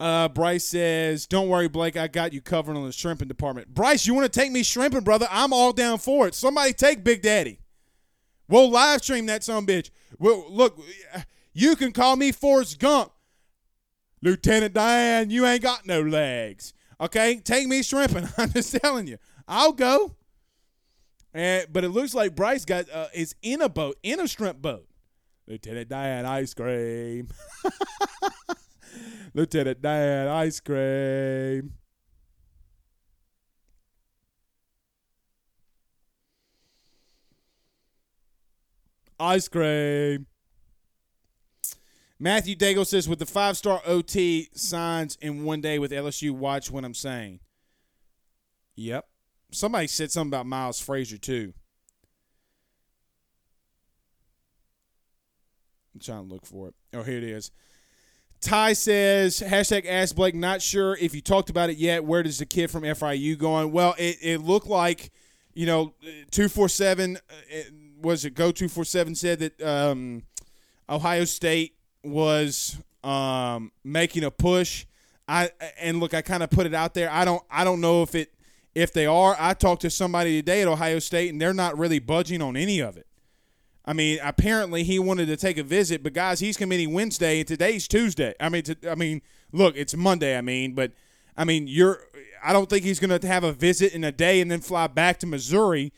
uh, 0.00 0.28
Bryce 0.30 0.64
says, 0.64 1.26
"Don't 1.26 1.48
worry, 1.48 1.68
Blake. 1.68 1.96
I 1.96 2.08
got 2.08 2.32
you 2.32 2.40
covered 2.40 2.76
on 2.76 2.86
the 2.86 2.92
shrimping 2.92 3.28
department." 3.28 3.68
Bryce, 3.74 4.06
you 4.06 4.14
want 4.14 4.32
to 4.32 4.40
take 4.40 4.50
me 4.50 4.62
shrimping, 4.62 5.04
brother? 5.04 5.28
I'm 5.30 5.52
all 5.52 5.74
down 5.74 5.98
for 5.98 6.26
it. 6.26 6.34
Somebody 6.34 6.72
take 6.72 7.04
Big 7.04 7.20
Daddy. 7.20 7.59
We'll 8.50 8.68
live 8.68 9.02
stream 9.02 9.26
that 9.26 9.44
some 9.44 9.64
bitch. 9.64 9.90
Well, 10.18 10.44
look, 10.50 10.78
you 11.54 11.76
can 11.76 11.92
call 11.92 12.16
me 12.16 12.32
Forrest 12.32 12.80
Gump. 12.80 13.12
Lieutenant 14.22 14.74
Dan, 14.74 15.30
you 15.30 15.46
ain't 15.46 15.62
got 15.62 15.86
no 15.86 16.02
legs. 16.02 16.74
Okay, 17.00 17.36
take 17.36 17.68
me 17.68 17.82
shrimping. 17.82 18.28
I'm 18.36 18.52
just 18.52 18.74
telling 18.76 19.06
you. 19.06 19.18
I'll 19.48 19.72
go. 19.72 20.16
And 21.32 21.72
but 21.72 21.84
it 21.84 21.90
looks 21.90 22.12
like 22.12 22.34
Bryce 22.34 22.64
got 22.64 22.90
uh, 22.90 23.06
is 23.14 23.36
in 23.40 23.62
a 23.62 23.68
boat, 23.68 23.96
in 24.02 24.20
a 24.20 24.26
shrimp 24.26 24.60
boat. 24.60 24.86
Lieutenant 25.46 25.88
Diane 25.88 26.26
ice 26.26 26.52
cream. 26.52 27.28
Lieutenant 29.34 29.80
Diane 29.80 30.28
ice 30.28 30.58
cream. 30.60 31.74
Ice 39.20 39.48
cream. 39.48 40.26
Matthew 42.18 42.56
Daigle 42.56 42.86
says, 42.86 43.08
with 43.08 43.18
the 43.18 43.26
five 43.26 43.56
star 43.56 43.80
OT 43.86 44.48
signs 44.54 45.16
in 45.20 45.44
one 45.44 45.60
day 45.60 45.78
with 45.78 45.90
LSU, 45.90 46.32
watch 46.32 46.70
what 46.70 46.84
I'm 46.84 46.94
saying. 46.94 47.40
Yep. 48.76 49.06
Somebody 49.52 49.86
said 49.86 50.10
something 50.10 50.30
about 50.30 50.46
Miles 50.46 50.80
Frazier, 50.80 51.18
too. 51.18 51.52
I'm 55.94 56.00
trying 56.00 56.28
to 56.28 56.34
look 56.34 56.46
for 56.46 56.68
it. 56.68 56.74
Oh, 56.94 57.02
here 57.02 57.18
it 57.18 57.24
is. 57.24 57.50
Ty 58.40 58.72
says, 58.72 59.40
hashtag 59.40 59.86
ask 59.86 60.14
Blake, 60.14 60.34
not 60.34 60.62
sure 60.62 60.96
if 60.96 61.14
you 61.14 61.20
talked 61.20 61.50
about 61.50 61.68
it 61.68 61.76
yet. 61.76 62.04
Where 62.04 62.22
does 62.22 62.38
the 62.38 62.46
kid 62.46 62.70
from 62.70 62.84
FIU 62.84 63.36
going? 63.36 63.70
Well, 63.70 63.94
it, 63.98 64.16
it 64.22 64.38
looked 64.38 64.66
like, 64.66 65.10
you 65.52 65.66
know, 65.66 65.94
247, 66.30 67.16
uh, 67.16 67.56
was 68.02 68.24
it 68.24 68.34
Go 68.34 68.50
247 68.52 69.14
said 69.14 69.38
that 69.40 69.62
um, 69.62 70.22
Ohio 70.88 71.24
State 71.24 71.74
was 72.02 72.78
um, 73.04 73.72
making 73.84 74.24
a 74.24 74.30
push. 74.30 74.86
I 75.28 75.50
and 75.78 76.00
look, 76.00 76.12
I 76.14 76.22
kind 76.22 76.42
of 76.42 76.50
put 76.50 76.66
it 76.66 76.74
out 76.74 76.94
there. 76.94 77.10
I 77.10 77.24
don't 77.24 77.42
I 77.50 77.64
don't 77.64 77.80
know 77.80 78.02
if 78.02 78.14
it 78.14 78.34
if 78.74 78.92
they 78.92 79.06
are. 79.06 79.36
I 79.38 79.54
talked 79.54 79.82
to 79.82 79.90
somebody 79.90 80.38
today 80.38 80.62
at 80.62 80.68
Ohio 80.68 80.98
State 80.98 81.30
and 81.30 81.40
they're 81.40 81.54
not 81.54 81.78
really 81.78 81.98
budging 81.98 82.42
on 82.42 82.56
any 82.56 82.80
of 82.80 82.96
it. 82.96 83.06
I 83.84 83.92
mean, 83.92 84.18
apparently 84.22 84.84
he 84.84 84.98
wanted 84.98 85.26
to 85.26 85.36
take 85.36 85.58
a 85.58 85.62
visit, 85.62 86.02
but 86.02 86.12
guys, 86.12 86.40
he's 86.40 86.56
committing 86.56 86.92
Wednesday 86.92 87.40
and 87.40 87.48
today's 87.48 87.88
Tuesday. 87.88 88.34
I 88.38 88.48
mean, 88.48 88.62
to, 88.64 88.76
I 88.90 88.94
mean, 88.94 89.22
look, 89.52 89.74
it's 89.76 89.96
Monday. 89.96 90.36
I 90.36 90.42
mean, 90.42 90.74
but 90.74 90.92
I 91.36 91.44
mean, 91.44 91.66
you're. 91.66 92.02
I 92.42 92.52
don't 92.52 92.70
think 92.70 92.84
he's 92.84 93.00
going 93.00 93.18
to 93.18 93.26
have 93.26 93.44
a 93.44 93.52
visit 93.52 93.94
in 93.94 94.02
a 94.02 94.12
day 94.12 94.40
and 94.40 94.50
then 94.50 94.60
fly 94.60 94.86
back 94.86 95.18
to 95.20 95.26
Missouri. 95.26 95.92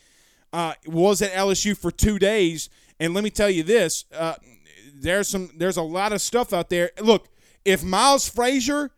Uh, 0.53 0.73
was 0.85 1.21
at 1.23 1.31
LSU 1.31 1.75
for 1.75 1.89
two 1.89 2.19
days, 2.19 2.69
and 2.99 3.15
let 3.15 3.23
me 3.23 3.31
tell 3.31 3.49
you 3.49 3.63
this: 3.63 4.05
uh, 4.15 4.35
there's 4.93 5.27
some, 5.27 5.49
there's 5.57 5.77
a 5.77 5.81
lot 5.81 6.13
of 6.13 6.21
stuff 6.21 6.53
out 6.53 6.69
there. 6.69 6.91
Look, 7.01 7.27
if 7.65 7.83
Miles 7.83 8.29
Frazier, 8.29 8.91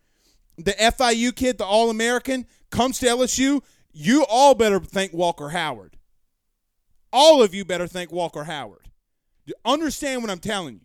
the 0.58 0.72
FIU 0.72 1.34
kid, 1.34 1.56
the 1.58 1.64
All 1.64 1.88
American, 1.88 2.46
comes 2.70 2.98
to 2.98 3.06
LSU, 3.06 3.62
you 3.92 4.26
all 4.28 4.54
better 4.54 4.78
thank 4.78 5.12
Walker 5.14 5.48
Howard. 5.48 5.96
All 7.12 7.42
of 7.42 7.54
you 7.54 7.64
better 7.64 7.86
thank 7.86 8.12
Walker 8.12 8.44
Howard. 8.44 8.90
You 9.46 9.54
understand 9.64 10.22
what 10.22 10.30
I'm 10.30 10.38
telling 10.38 10.74
you? 10.74 10.80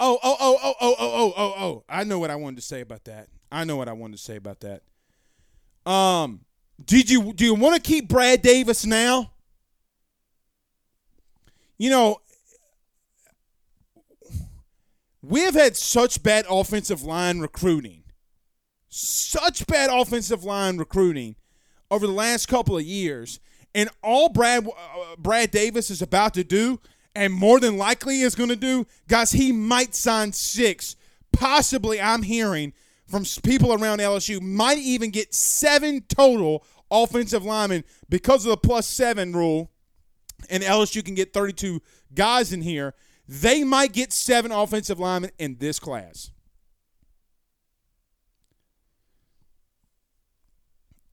Oh, 0.00 0.18
oh, 0.22 0.36
oh, 0.40 0.58
oh, 0.62 0.74
oh, 0.80 0.96
oh, 0.98 1.08
oh, 1.10 1.32
oh, 1.36 1.54
oh. 1.58 1.84
I 1.88 2.04
know 2.04 2.18
what 2.18 2.30
I 2.30 2.36
wanted 2.36 2.56
to 2.56 2.62
say 2.62 2.80
about 2.80 3.04
that. 3.04 3.28
I 3.50 3.64
know 3.64 3.76
what 3.76 3.88
I 3.88 3.92
wanted 3.92 4.16
to 4.16 4.22
say 4.22 4.36
about 4.36 4.60
that. 4.60 4.82
Um, 5.88 6.40
did 6.84 7.08
you 7.08 7.32
do 7.32 7.46
you 7.46 7.54
want 7.54 7.74
to 7.76 7.80
keep 7.80 8.08
Brad 8.08 8.42
Davis 8.42 8.84
now? 8.84 9.32
You 11.78 11.88
know, 11.88 12.20
we 15.22 15.40
have 15.40 15.54
had 15.54 15.78
such 15.78 16.22
bad 16.22 16.44
offensive 16.50 17.04
line 17.04 17.38
recruiting, 17.38 18.02
such 18.90 19.66
bad 19.66 19.88
offensive 19.90 20.44
line 20.44 20.76
recruiting 20.76 21.36
over 21.90 22.06
the 22.06 22.12
last 22.12 22.48
couple 22.48 22.76
of 22.76 22.84
years, 22.84 23.40
and 23.74 23.88
all 24.02 24.28
Brad 24.28 24.66
uh, 24.68 25.16
Brad 25.16 25.50
Davis 25.50 25.88
is 25.88 26.02
about 26.02 26.34
to 26.34 26.44
do, 26.44 26.80
and 27.14 27.32
more 27.32 27.60
than 27.60 27.78
likely 27.78 28.20
is 28.20 28.34
going 28.34 28.50
to 28.50 28.56
do, 28.56 28.86
guys, 29.08 29.30
he 29.30 29.52
might 29.52 29.94
sign 29.94 30.34
six. 30.34 30.96
Possibly, 31.32 31.98
I'm 31.98 32.24
hearing 32.24 32.74
from 33.08 33.24
people 33.42 33.72
around 33.72 33.98
LSU 33.98 34.40
might 34.40 34.78
even 34.78 35.10
get 35.10 35.34
seven 35.34 36.02
total 36.02 36.64
offensive 36.90 37.44
linemen 37.44 37.84
because 38.08 38.44
of 38.44 38.50
the 38.50 38.56
plus 38.56 38.86
seven 38.86 39.32
rule, 39.32 39.70
and 40.50 40.62
LSU 40.62 41.04
can 41.04 41.14
get 41.14 41.32
32 41.32 41.80
guys 42.14 42.52
in 42.52 42.60
here. 42.60 42.94
They 43.26 43.64
might 43.64 43.92
get 43.92 44.12
seven 44.12 44.52
offensive 44.52 44.98
linemen 45.00 45.30
in 45.38 45.56
this 45.58 45.78
class. 45.78 46.30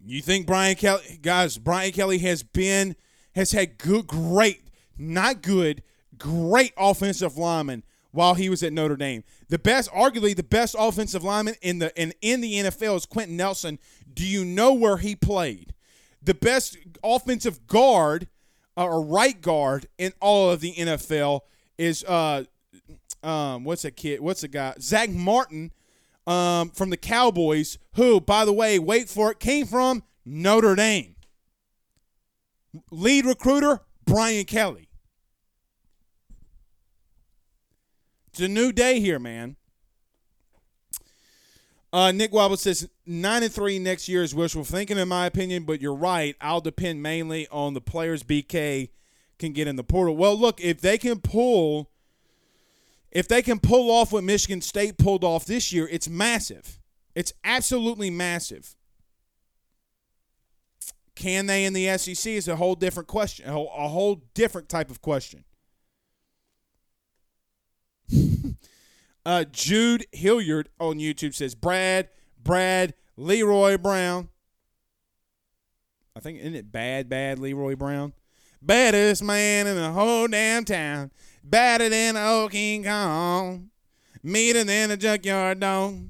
You 0.08 0.22
think 0.22 0.46
Brian 0.46 0.76
Kelly, 0.76 1.20
guys? 1.22 1.58
Brian 1.58 1.92
Kelly 1.92 2.20
has 2.20 2.44
been 2.44 2.96
has 3.34 3.52
had 3.52 3.78
good, 3.78 4.06
great, 4.06 4.70
not 4.98 5.42
good, 5.42 5.82
great 6.18 6.74
offensive 6.78 7.38
linemen 7.38 7.84
while 8.16 8.34
he 8.34 8.50
was 8.50 8.64
at 8.64 8.72
Notre 8.72 8.96
Dame. 8.96 9.26
The 9.50 9.60
best, 9.60 9.92
arguably 9.92 10.36
the 10.36 10.42
best 10.42 10.74
offensive 10.80 11.24
lineman 11.24 11.56
in 11.62 11.80
the 11.80 12.02
in, 12.02 12.14
in 12.22 12.40
the 12.40 12.54
NFL 12.54 12.96
is 12.96 13.06
Quenton 13.06 13.36
Nelson. 13.36 13.78
Do 14.12 14.26
you 14.26 14.46
know 14.46 14.74
where 14.74 14.98
he 14.98 15.16
played? 15.16 15.74
The 16.24 16.34
best 16.34 16.78
offensive 17.04 17.68
guard 17.68 18.30
uh, 18.78 18.86
or 18.86 19.06
right 19.06 19.40
guard 19.40 19.88
in 19.98 20.14
all 20.22 20.50
of 20.50 20.62
the 20.62 20.74
NFL 20.74 21.42
is 21.78 22.06
uh 22.06 22.46
um 23.22 23.66
what's 23.66 23.84
a 23.84 23.92
kid? 23.92 24.22
What's 24.22 24.44
a 24.44 24.48
guy? 24.48 24.76
Zach 24.80 25.10
Martin 25.10 25.74
um 26.26 26.70
from 26.70 26.92
the 26.92 26.98
Cowboys, 26.98 27.78
who, 27.96 28.22
by 28.22 28.46
the 28.46 28.54
way, 28.54 28.80
wait 28.80 29.10
for 29.10 29.30
it, 29.30 29.40
came 29.40 29.66
from 29.66 30.04
Notre 30.26 30.76
Dame. 30.76 31.16
Lead 32.92 33.26
recruiter, 33.26 33.82
Brian 34.06 34.46
Kelly. 34.46 34.85
It's 38.36 38.42
a 38.42 38.50
new 38.50 38.74
day 38.74 39.00
here, 39.00 39.18
man. 39.18 39.56
Uh, 41.94 42.12
Nick 42.12 42.34
Wobble 42.34 42.58
says 42.58 42.90
nine 43.06 43.44
and 43.44 43.54
three 43.54 43.80
next 43.80 44.10
year 44.10 44.24
is 44.24 44.36
wishful 44.36 44.66
thinking, 44.66 44.98
in 44.98 45.08
my 45.08 45.26
opinion. 45.26 45.64
But 45.64 45.80
you're 45.80 45.96
right. 45.96 46.36
I'll 46.42 46.60
depend 46.60 47.02
mainly 47.02 47.48
on 47.48 47.74
the 47.74 47.80
players 47.80 48.24
BK 48.24 48.90
can 49.40 49.54
get 49.54 49.70
in 49.70 49.78
the 49.78 49.86
portal. 49.86 50.18
Well, 50.18 50.38
look, 50.38 50.60
if 50.60 50.82
they 50.82 50.98
can 50.98 51.22
pull, 51.22 51.90
if 53.10 53.26
they 53.30 53.42
can 53.42 53.58
pull 53.58 53.90
off 53.90 54.12
what 54.12 54.26
Michigan 54.26 54.60
State 54.60 54.98
pulled 54.98 55.24
off 55.24 55.46
this 55.46 55.72
year, 55.72 55.88
it's 55.90 56.10
massive. 56.10 56.82
It's 57.16 57.32
absolutely 57.46 58.10
massive. 58.10 58.76
Can 61.16 61.46
they 61.46 61.64
in 61.64 61.72
the 61.72 61.98
SEC 61.98 62.34
is 62.34 62.50
a 62.50 62.58
whole 62.58 62.76
different 62.76 63.08
question, 63.08 63.48
a 63.48 63.54
whole, 63.54 63.72
a 63.74 63.88
whole 63.88 64.24
different 64.34 64.68
type 64.68 64.92
of 64.92 65.02
question. 65.02 65.46
uh, 69.26 69.46
Jude 69.52 70.06
Hilliard 70.12 70.70
on 70.80 71.00
YouTube 71.00 71.34
says 71.34 71.56
Brad, 71.56 72.10
Brad, 72.42 72.94
Leroy 73.18 73.78
Brown. 73.78 74.30
I 76.16 76.20
think 76.20 76.40
isn't 76.40 76.56
it 76.56 76.72
bad, 76.72 77.10
bad 77.10 77.40
Leroy 77.40 77.76
Brown? 77.76 78.14
Baddest 78.62 79.24
man 79.24 79.68
in 79.68 79.76
the 79.76 79.92
whole 79.92 80.28
damn 80.28 80.66
town. 80.66 81.12
Badder 81.44 81.90
than 81.90 82.18
old 82.18 82.52
King 82.52 82.84
Kong. 82.84 83.70
Meaner 84.24 84.64
than 84.64 84.90
a 84.90 84.98
junkyard 84.98 85.60
dog. 85.60 86.10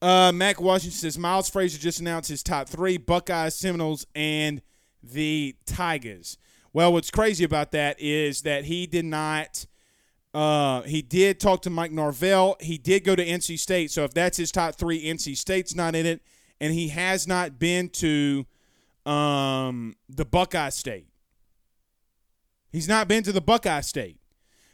Uh, 0.00 0.30
Mac 0.32 0.60
Washington 0.60 0.96
says 0.96 1.18
Miles 1.18 1.50
Frazier 1.50 1.80
just 1.80 1.98
announced 1.98 2.28
his 2.28 2.44
top 2.44 2.68
three 2.68 2.96
Buckeyes, 2.96 3.56
Seminoles, 3.56 4.06
and 4.14 4.62
the 5.02 5.56
Tigers. 5.66 6.38
Well, 6.72 6.92
what's 6.92 7.10
crazy 7.10 7.42
about 7.42 7.72
that 7.72 7.98
is 7.98 8.42
that 8.42 8.66
he 8.66 8.86
did 8.86 9.04
not. 9.04 9.66
Uh, 10.38 10.82
he 10.82 11.02
did 11.02 11.40
talk 11.40 11.62
to 11.62 11.68
Mike 11.68 11.90
Norvell. 11.90 12.56
He 12.60 12.78
did 12.78 13.02
go 13.02 13.16
to 13.16 13.26
NC 13.26 13.58
State. 13.58 13.90
So 13.90 14.04
if 14.04 14.14
that's 14.14 14.36
his 14.36 14.52
top 14.52 14.76
three, 14.76 15.04
NC 15.04 15.36
State's 15.36 15.74
not 15.74 15.96
in 15.96 16.06
it, 16.06 16.22
and 16.60 16.72
he 16.72 16.90
has 16.90 17.26
not 17.26 17.58
been 17.58 17.88
to 17.94 18.46
um, 19.04 19.96
the 20.08 20.24
Buckeye 20.24 20.68
State. 20.68 21.08
He's 22.70 22.86
not 22.86 23.08
been 23.08 23.24
to 23.24 23.32
the 23.32 23.40
Buckeye 23.40 23.80
State. 23.80 24.20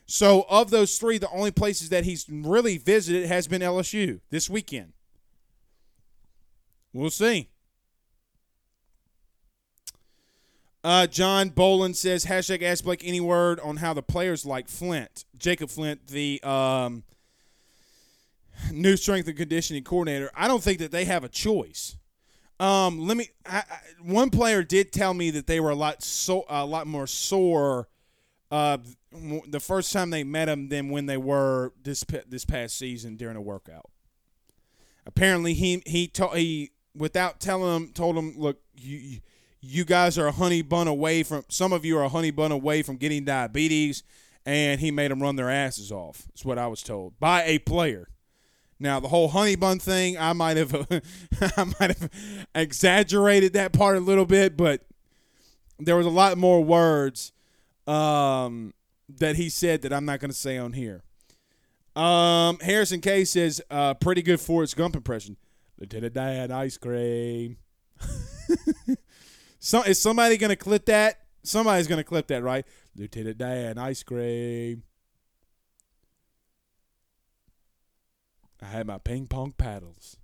So 0.04 0.44
of 0.50 0.68
those 0.68 0.98
three, 0.98 1.16
the 1.16 1.30
only 1.30 1.50
places 1.50 1.88
that 1.88 2.04
he's 2.04 2.26
really 2.28 2.76
visited 2.76 3.24
has 3.24 3.48
been 3.48 3.62
LSU 3.62 4.20
this 4.28 4.50
weekend. 4.50 4.92
We'll 6.92 7.08
see. 7.08 7.48
Uh, 10.84 11.06
John 11.06 11.48
Boland 11.48 11.96
says 11.96 12.26
hashtag 12.26 12.62
ask 12.62 12.84
Blake 12.84 13.02
any 13.02 13.20
word 13.20 13.58
on 13.60 13.78
how 13.78 13.94
the 13.94 14.02
players 14.02 14.44
like 14.44 14.68
Flint, 14.68 15.24
Jacob 15.38 15.70
Flint, 15.70 16.08
the 16.08 16.42
um, 16.44 17.04
new 18.70 18.94
strength 18.98 19.26
and 19.26 19.36
conditioning 19.36 19.82
coordinator. 19.82 20.30
I 20.36 20.46
don't 20.46 20.62
think 20.62 20.80
that 20.80 20.92
they 20.92 21.06
have 21.06 21.24
a 21.24 21.28
choice. 21.30 21.96
Um, 22.60 23.06
let 23.06 23.16
me. 23.16 23.30
I, 23.46 23.58
I, 23.58 23.78
one 24.02 24.28
player 24.28 24.62
did 24.62 24.92
tell 24.92 25.14
me 25.14 25.30
that 25.30 25.46
they 25.46 25.58
were 25.58 25.70
a 25.70 25.74
lot 25.74 26.02
so 26.02 26.44
a 26.50 26.66
lot 26.66 26.86
more 26.86 27.06
sore 27.06 27.88
uh, 28.50 28.76
the 29.48 29.60
first 29.60 29.90
time 29.90 30.10
they 30.10 30.22
met 30.22 30.50
him 30.50 30.68
than 30.68 30.90
when 30.90 31.06
they 31.06 31.16
were 31.16 31.72
this 31.82 32.04
this 32.28 32.44
past 32.44 32.76
season 32.76 33.16
during 33.16 33.36
a 33.36 33.40
workout. 33.40 33.90
Apparently, 35.06 35.54
he 35.54 35.82
he 35.86 36.06
told 36.08 36.36
he 36.36 36.72
without 36.94 37.40
telling 37.40 37.74
him 37.74 37.92
told 37.92 38.16
him, 38.16 38.34
look, 38.36 38.58
you 38.76 38.98
you 38.98 39.20
guys 39.84 40.18
are 40.18 40.26
a 40.26 40.32
honey 40.32 40.62
bun 40.62 40.88
away 40.88 41.22
from 41.22 41.44
some 41.48 41.72
of 41.72 41.84
you 41.84 41.98
are 41.98 42.04
a 42.04 42.08
honey 42.08 42.30
bun 42.30 42.52
away 42.52 42.82
from 42.82 42.96
getting 42.96 43.24
diabetes, 43.24 44.02
and 44.44 44.80
he 44.80 44.90
made 44.90 45.10
them 45.10 45.22
run 45.22 45.36
their 45.36 45.50
asses 45.50 45.90
off. 45.90 46.24
That's 46.28 46.44
what 46.44 46.58
I 46.58 46.66
was 46.66 46.82
told 46.82 47.18
by 47.18 47.42
a 47.44 47.58
player. 47.58 48.08
Now 48.78 49.00
the 49.00 49.08
whole 49.08 49.28
honey 49.28 49.56
bun 49.56 49.78
thing, 49.78 50.18
I 50.18 50.32
might 50.32 50.56
have 50.56 50.74
I 51.40 51.64
might 51.80 51.98
have 51.98 52.10
exaggerated 52.54 53.52
that 53.54 53.72
part 53.72 53.96
a 53.96 54.00
little 54.00 54.26
bit, 54.26 54.56
but 54.56 54.82
there 55.78 55.96
was 55.96 56.06
a 56.06 56.10
lot 56.10 56.36
more 56.38 56.62
words 56.62 57.32
um, 57.86 58.74
that 59.08 59.36
he 59.36 59.48
said 59.48 59.82
that 59.82 59.92
I'm 59.92 60.04
not 60.04 60.20
going 60.20 60.30
to 60.30 60.36
say 60.36 60.58
on 60.58 60.72
here. 60.72 61.02
Um, 61.96 62.58
Harrison 62.60 63.00
K 63.00 63.24
says, 63.24 63.60
uh, 63.70 63.94
pretty 63.94 64.22
good 64.22 64.40
Forrest 64.40 64.76
Gump 64.76 64.96
impression. 64.96 65.36
Lieutenant 65.78 66.14
Dan 66.14 66.50
ice 66.50 66.76
cream. 66.76 67.58
so 69.64 69.80
is 69.80 69.98
somebody 69.98 70.36
gonna 70.36 70.56
clip 70.56 70.84
that? 70.84 71.20
Somebody's 71.42 71.86
gonna 71.86 72.04
clip 72.04 72.26
that, 72.26 72.42
right? 72.42 72.66
Lieutenant 72.94 73.38
Dan 73.38 73.78
ice 73.78 74.02
cream. 74.02 74.82
I 78.60 78.66
had 78.66 78.86
my 78.86 78.98
ping 78.98 79.26
pong 79.26 79.54
paddles. 79.56 80.18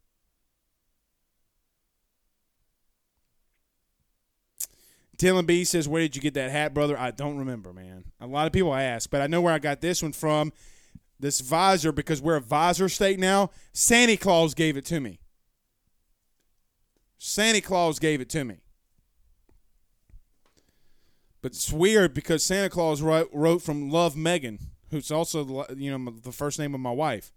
Dylan 5.16 5.46
B 5.46 5.64
says, 5.64 5.88
Where 5.88 6.02
did 6.02 6.16
you 6.16 6.20
get 6.20 6.34
that 6.34 6.50
hat, 6.50 6.74
brother? 6.74 6.98
I 6.98 7.10
don't 7.10 7.38
remember, 7.38 7.72
man. 7.72 8.04
A 8.20 8.26
lot 8.26 8.46
of 8.46 8.52
people 8.52 8.74
ask, 8.74 9.08
but 9.08 9.22
I 9.22 9.26
know 9.26 9.40
where 9.40 9.54
I 9.54 9.58
got 9.58 9.80
this 9.80 10.02
one 10.02 10.12
from. 10.12 10.52
This 11.18 11.40
visor, 11.40 11.92
because 11.92 12.20
we're 12.20 12.36
a 12.36 12.42
visor 12.42 12.90
state 12.90 13.18
now. 13.18 13.52
Santa 13.72 14.18
Claus 14.18 14.52
gave 14.52 14.76
it 14.76 14.84
to 14.86 15.00
me. 15.00 15.18
Santa 17.16 17.62
Claus 17.62 17.98
gave 17.98 18.20
it 18.20 18.28
to 18.30 18.44
me. 18.44 18.58
But 21.42 21.52
it's 21.52 21.72
weird 21.72 22.12
because 22.14 22.44
Santa 22.44 22.68
Claus 22.68 23.00
wrote, 23.00 23.30
wrote 23.32 23.62
from 23.62 23.90
Love 23.90 24.16
Megan, 24.16 24.58
who's 24.90 25.10
also 25.10 25.44
the, 25.44 25.76
you 25.76 25.96
know 25.96 26.10
the 26.10 26.32
first 26.32 26.58
name 26.58 26.74
of 26.74 26.80
my 26.80 26.92
wife. 26.92 27.32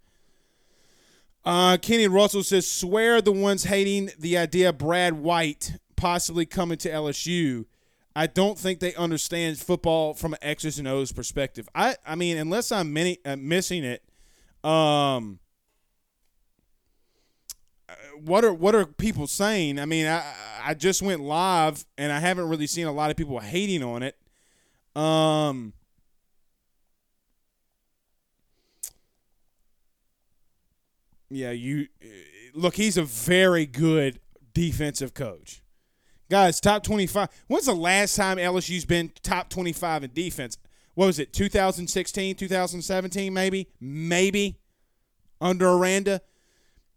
Uh, 1.45 1.77
Kenny 1.77 2.07
Russell 2.07 2.43
says, 2.43 2.69
"Swear 2.69 3.21
the 3.21 3.31
ones 3.31 3.65
hating 3.65 4.11
the 4.17 4.37
idea 4.37 4.69
of 4.69 4.77
Brad 4.77 5.13
White 5.13 5.77
possibly 5.95 6.45
coming 6.45 6.77
to 6.77 6.89
LSU. 6.89 7.65
I 8.15 8.27
don't 8.27 8.59
think 8.59 8.79
they 8.79 8.93
understand 8.95 9.57
football 9.57 10.13
from 10.13 10.33
an 10.33 10.39
X's 10.41 10.77
and 10.77 10.87
O's 10.87 11.11
perspective. 11.11 11.67
I 11.73 11.95
I 12.05 12.15
mean, 12.15 12.37
unless 12.37 12.71
I'm 12.71 12.93
many, 12.93 13.19
uh, 13.25 13.37
missing 13.37 13.83
it, 13.83 14.03
um, 14.63 15.39
what 18.23 18.43
are 18.43 18.53
what 18.53 18.75
are 18.75 18.85
people 18.85 19.27
saying? 19.27 19.79
I 19.79 19.85
mean, 19.85 20.05
I 20.07 20.23
I 20.63 20.73
just 20.73 21.01
went 21.01 21.21
live 21.21 21.85
and 21.97 22.11
I 22.11 22.19
haven't 22.19 22.49
really 22.49 22.67
seen 22.67 22.87
a 22.87 22.91
lot 22.91 23.11
of 23.11 23.17
people 23.17 23.39
hating 23.39 23.83
on 23.83 24.03
it. 24.03 24.17
Um 24.95 25.73
Yeah, 31.29 31.49
you 31.49 31.87
look, 32.53 32.75
he's 32.75 32.95
a 32.95 33.03
very 33.03 33.65
good 33.65 34.19
defensive 34.53 35.15
coach. 35.15 35.63
Guys, 36.29 36.59
top 36.59 36.83
25. 36.83 37.27
When's 37.47 37.65
the 37.65 37.73
last 37.73 38.15
time 38.15 38.37
LSU's 38.37 38.85
been 38.85 39.11
top 39.23 39.49
25 39.49 40.03
in 40.03 40.11
defense? 40.13 40.57
What 40.93 41.07
was 41.07 41.17
it? 41.19 41.33
2016, 41.33 42.35
2017 42.35 43.33
maybe? 43.33 43.67
Maybe 43.79 44.59
under 45.41 45.69
Aranda. 45.69 46.21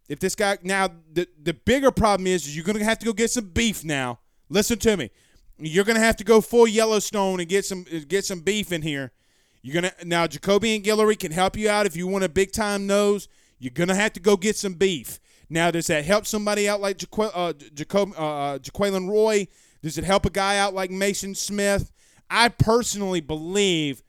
If 0.08 0.20
this 0.20 0.34
guy 0.34 0.58
now 0.62 0.88
the 1.12 1.28
the 1.42 1.54
bigger 1.54 1.90
problem 1.90 2.26
is, 2.26 2.46
is 2.46 2.56
you're 2.56 2.64
gonna 2.64 2.84
have 2.84 2.98
to 3.00 3.06
go 3.06 3.12
get 3.12 3.30
some 3.30 3.48
beef 3.48 3.84
now. 3.84 4.20
Listen 4.48 4.78
to 4.80 4.96
me. 4.96 5.10
You're 5.58 5.84
gonna 5.84 6.00
have 6.00 6.16
to 6.16 6.24
go 6.24 6.40
full 6.40 6.68
Yellowstone 6.68 7.40
and 7.40 7.48
get 7.48 7.64
some 7.64 7.84
get 8.08 8.24
some 8.24 8.40
beef 8.40 8.72
in 8.72 8.82
here. 8.82 9.12
You're 9.62 9.74
gonna 9.74 9.92
now 10.04 10.26
Jacobian 10.26 10.84
Guillory 10.84 11.18
can 11.18 11.32
help 11.32 11.56
you 11.56 11.68
out 11.68 11.86
if 11.86 11.96
you 11.96 12.06
want 12.06 12.24
a 12.24 12.28
big 12.28 12.52
time 12.52 12.86
nose. 12.86 13.28
You're 13.58 13.72
gonna 13.72 13.94
have 13.94 14.12
to 14.12 14.20
go 14.20 14.36
get 14.36 14.56
some 14.56 14.74
beef. 14.74 15.18
Now, 15.48 15.70
does 15.70 15.86
that 15.86 16.04
help 16.04 16.26
somebody 16.26 16.68
out 16.68 16.80
like 16.80 16.98
Jaquel, 16.98 17.30
uh, 17.32 17.52
Jacob, 17.74 18.12
uh, 18.18 18.54
uh, 18.54 18.58
Jaquelin 18.58 19.08
Roy? 19.08 19.46
Does 19.82 19.96
it 19.96 20.04
help 20.04 20.26
a 20.26 20.30
guy 20.30 20.58
out 20.58 20.74
like 20.74 20.90
Mason 20.90 21.34
Smith? 21.34 21.92
I 22.28 22.48
personally 22.48 23.20
believe 23.20 24.02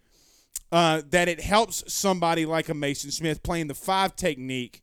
uh, 0.72 1.04
that 1.12 1.28
it 1.28 1.40
helps 1.42 1.84
somebody 1.94 2.46
like 2.46 2.70
a 2.70 2.74
Mason 2.74 3.12
Smith 3.12 3.44
playing 3.44 3.68
the 3.68 3.76
five 3.76 4.16
technique 4.16 4.82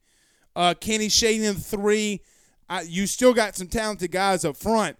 uh, 0.57 0.74
Kenny 0.78 1.09
Shaden 1.09 1.62
three. 1.62 2.20
You 2.84 3.07
still 3.07 3.34
got 3.34 3.55
some 3.57 3.68
talented 3.68 4.11
guys 4.11 4.44
up 4.44 4.57
front. 4.57 4.96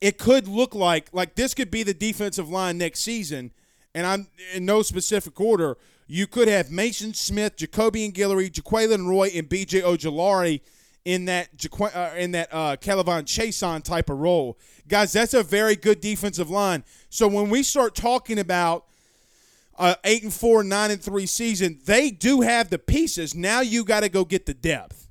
It 0.00 0.18
could 0.18 0.46
look 0.46 0.74
like 0.74 1.08
like 1.12 1.34
this 1.34 1.54
could 1.54 1.70
be 1.70 1.82
the 1.82 1.94
defensive 1.94 2.48
line 2.48 2.78
next 2.78 3.00
season, 3.00 3.52
and 3.94 4.06
I'm 4.06 4.28
in 4.54 4.64
no 4.64 4.82
specific 4.82 5.40
order. 5.40 5.76
You 6.06 6.26
could 6.26 6.48
have 6.48 6.70
Mason 6.70 7.14
Smith, 7.14 7.56
Jacobian 7.56 8.12
Guillory, 8.12 8.50
Jaquelin 8.50 9.08
Roy, 9.08 9.30
and 9.34 9.48
B.J. 9.48 9.82
Ojulari 9.82 10.60
in 11.04 11.26
that 11.26 11.56
Jaquan, 11.56 11.94
uh, 11.94 12.16
in 12.16 12.32
that 12.32 12.48
uh, 12.52 12.76
K'Lavon 12.76 13.24
Chaisson 13.24 13.82
type 13.82 14.10
of 14.10 14.18
role, 14.18 14.58
guys. 14.88 15.12
That's 15.12 15.34
a 15.34 15.42
very 15.42 15.76
good 15.76 16.00
defensive 16.00 16.50
line. 16.50 16.84
So 17.08 17.26
when 17.28 17.48
we 17.48 17.62
start 17.62 17.94
talking 17.94 18.38
about 18.38 18.86
uh, 19.80 19.94
eight 20.04 20.22
and 20.22 20.32
four, 20.32 20.62
nine 20.62 20.92
and 20.92 21.02
three 21.02 21.26
season, 21.26 21.80
they 21.84 22.10
do 22.12 22.42
have 22.42 22.70
the 22.70 22.78
pieces. 22.78 23.34
Now 23.34 23.60
you 23.60 23.84
got 23.84 24.00
to 24.00 24.08
go 24.08 24.24
get 24.24 24.46
the 24.46 24.54
depth, 24.54 25.08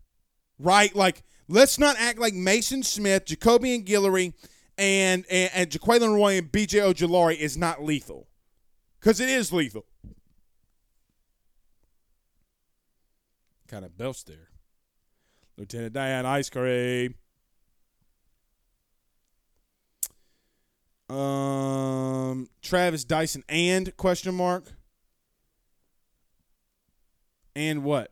right? 0.57 0.95
Like 0.95 1.23
Let's 1.51 1.79
not 1.79 1.95
act 1.97 2.19
like 2.19 2.35
Mason 2.35 2.83
Smith, 2.83 3.25
Jacobian 3.25 3.83
Guillory, 3.83 4.33
and 4.77 5.25
and, 5.31 5.51
and 5.55 6.13
Roy 6.13 6.37
and 6.37 6.51
BJ 6.51 6.79
Ojulari 6.79 7.35
is 7.35 7.57
not 7.57 7.83
lethal. 7.83 8.27
Because 8.99 9.19
it 9.19 9.29
is 9.29 9.51
lethal. 9.51 9.85
Kind 13.67 13.83
of 13.83 13.97
belch 13.97 14.25
there. 14.25 14.49
Lieutenant 15.57 15.93
Diane 15.93 16.27
Ice 16.27 16.51
Cream. 16.51 17.15
Um, 21.09 22.49
Travis 22.61 23.03
Dyson 23.03 23.43
and 23.49 23.95
question 23.97 24.35
mark. 24.35 24.65
And 27.55 27.83
what? 27.83 28.11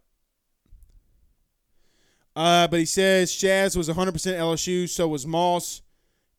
Uh, 2.36 2.68
but 2.68 2.80
he 2.80 2.86
says 2.86 3.32
Shaz 3.32 3.76
was 3.76 3.90
100% 3.90 4.12
LSU, 4.14 4.88
so 4.88 5.08
was 5.08 5.26
Moss. 5.26 5.82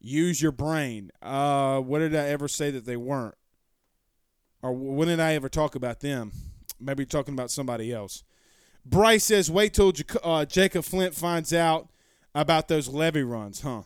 Use 0.00 0.40
your 0.40 0.52
brain. 0.52 1.10
Uh, 1.20 1.80
what 1.80 1.98
did 1.98 2.14
I 2.14 2.28
ever 2.28 2.46
say 2.46 2.70
that 2.70 2.86
they 2.86 2.96
weren't? 2.96 3.34
Or 4.62 4.72
when 4.72 5.08
did 5.08 5.20
I 5.20 5.34
ever 5.34 5.48
talk 5.48 5.74
about 5.74 6.00
them? 6.00 6.32
Maybe 6.80 7.04
talking 7.04 7.34
about 7.34 7.50
somebody 7.50 7.92
else. 7.92 8.22
Bryce 8.84 9.24
says, 9.24 9.50
wait 9.50 9.74
till 9.74 9.92
Jac- 9.92 10.20
uh, 10.22 10.44
Jacob 10.44 10.84
Flint 10.84 11.14
finds 11.14 11.52
out 11.52 11.88
about 12.34 12.68
those 12.68 12.88
levy 12.88 13.22
runs, 13.22 13.62
huh? 13.62 13.82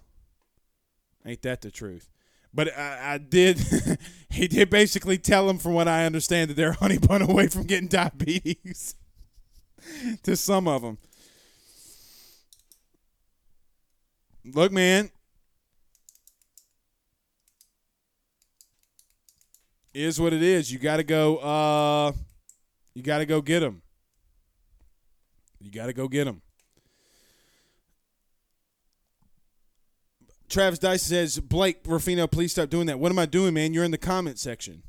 Ain't 1.24 1.42
that 1.42 1.62
the 1.62 1.70
truth? 1.70 2.11
But 2.54 2.76
I, 2.76 3.14
I 3.14 3.18
did. 3.18 3.58
he 4.30 4.48
did 4.48 4.70
basically 4.70 5.18
tell 5.18 5.48
him, 5.48 5.58
from 5.58 5.74
what 5.74 5.88
I 5.88 6.04
understand, 6.04 6.50
that 6.50 6.54
they're 6.54 6.72
honey 6.80 6.98
bun 6.98 7.22
away 7.22 7.48
from 7.48 7.64
getting 7.64 7.88
diabetes. 7.88 8.94
to 10.22 10.36
some 10.36 10.68
of 10.68 10.82
them. 10.82 10.98
Look, 14.44 14.72
man. 14.72 15.10
Is 19.94 20.20
what 20.20 20.32
it 20.32 20.42
is. 20.42 20.72
You 20.72 20.78
got 20.78 20.96
to 20.96 21.04
go. 21.04 21.36
Uh, 21.36 22.12
you 22.94 23.02
got 23.02 23.18
to 23.18 23.26
go 23.26 23.42
get 23.42 23.60
them. 23.60 23.82
You 25.60 25.70
got 25.70 25.86
to 25.86 25.92
go 25.92 26.08
get 26.08 26.24
them. 26.24 26.40
Travis 30.52 30.78
Dice 30.78 31.02
says, 31.02 31.40
Blake 31.40 31.78
Ruffino, 31.86 32.26
please 32.26 32.52
stop 32.52 32.68
doing 32.68 32.86
that. 32.86 32.98
What 32.98 33.10
am 33.10 33.18
I 33.18 33.24
doing, 33.24 33.54
man? 33.54 33.72
You're 33.72 33.84
in 33.84 33.90
the 33.90 33.96
comment 33.96 34.38
section. 34.38 34.82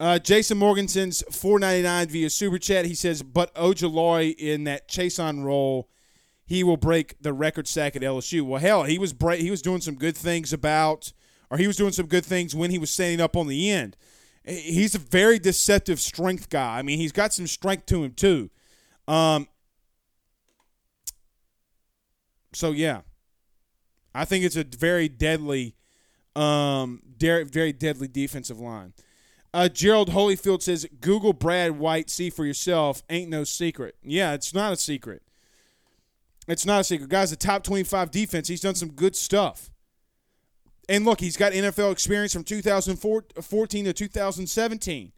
Uh, 0.00 0.18
Jason 0.18 0.56
Morganson's 0.56 1.22
499 1.30 2.08
via 2.08 2.30
super 2.30 2.58
chat. 2.58 2.86
He 2.86 2.94
says, 2.94 3.22
but 3.22 3.54
Ojulari 3.54 4.34
in 4.34 4.64
that 4.64 4.88
Chaisson 4.88 5.44
roll, 5.44 5.90
he 6.46 6.64
will 6.64 6.78
break 6.78 7.20
the 7.20 7.34
record 7.34 7.68
sack 7.68 7.96
at 7.96 8.02
LSU. 8.02 8.40
Well, 8.42 8.60
hell, 8.60 8.84
he 8.84 8.98
was 8.98 9.12
break, 9.12 9.42
he 9.42 9.50
was 9.50 9.60
doing 9.60 9.82
some 9.82 9.96
good 9.96 10.16
things 10.16 10.54
about, 10.54 11.12
or 11.50 11.58
he 11.58 11.66
was 11.66 11.76
doing 11.76 11.92
some 11.92 12.06
good 12.06 12.24
things 12.24 12.54
when 12.54 12.70
he 12.70 12.78
was 12.78 12.90
standing 12.90 13.20
up 13.20 13.36
on 13.36 13.46
the 13.46 13.70
end. 13.70 13.94
He's 14.44 14.94
a 14.94 14.98
very 14.98 15.38
deceptive 15.38 16.00
strength 16.00 16.48
guy. 16.48 16.78
I 16.78 16.82
mean, 16.82 16.98
he's 16.98 17.12
got 17.12 17.34
some 17.34 17.46
strength 17.46 17.84
to 17.86 18.04
him 18.04 18.12
too. 18.12 18.48
Um, 19.06 19.48
so 22.54 22.70
yeah, 22.70 23.02
I 24.18 24.24
think 24.24 24.44
it's 24.44 24.56
a 24.56 24.64
very 24.64 25.08
deadly, 25.08 25.76
um, 26.34 27.00
very 27.18 27.72
deadly 27.72 28.08
defensive 28.08 28.58
line. 28.58 28.92
Uh, 29.54 29.68
Gerald 29.68 30.10
Holyfield 30.10 30.60
says, 30.60 30.86
Google 31.00 31.32
Brad 31.32 31.78
White, 31.78 32.10
see 32.10 32.28
for 32.28 32.44
yourself. 32.44 33.02
Ain't 33.08 33.30
no 33.30 33.44
secret. 33.44 33.94
Yeah, 34.02 34.34
it's 34.34 34.52
not 34.52 34.72
a 34.72 34.76
secret. 34.76 35.22
It's 36.48 36.66
not 36.66 36.80
a 36.80 36.84
secret. 36.84 37.08
Guys, 37.08 37.30
the 37.30 37.36
top 37.36 37.62
25 37.62 38.10
defense, 38.10 38.48
he's 38.48 38.60
done 38.60 38.74
some 38.74 38.90
good 38.90 39.14
stuff. 39.14 39.70
And 40.88 41.04
look, 41.04 41.20
he's 41.20 41.36
got 41.36 41.52
NFL 41.52 41.92
experience 41.92 42.32
from 42.32 42.42
2014 42.42 43.84
to 43.84 43.92
2017. 43.92 45.12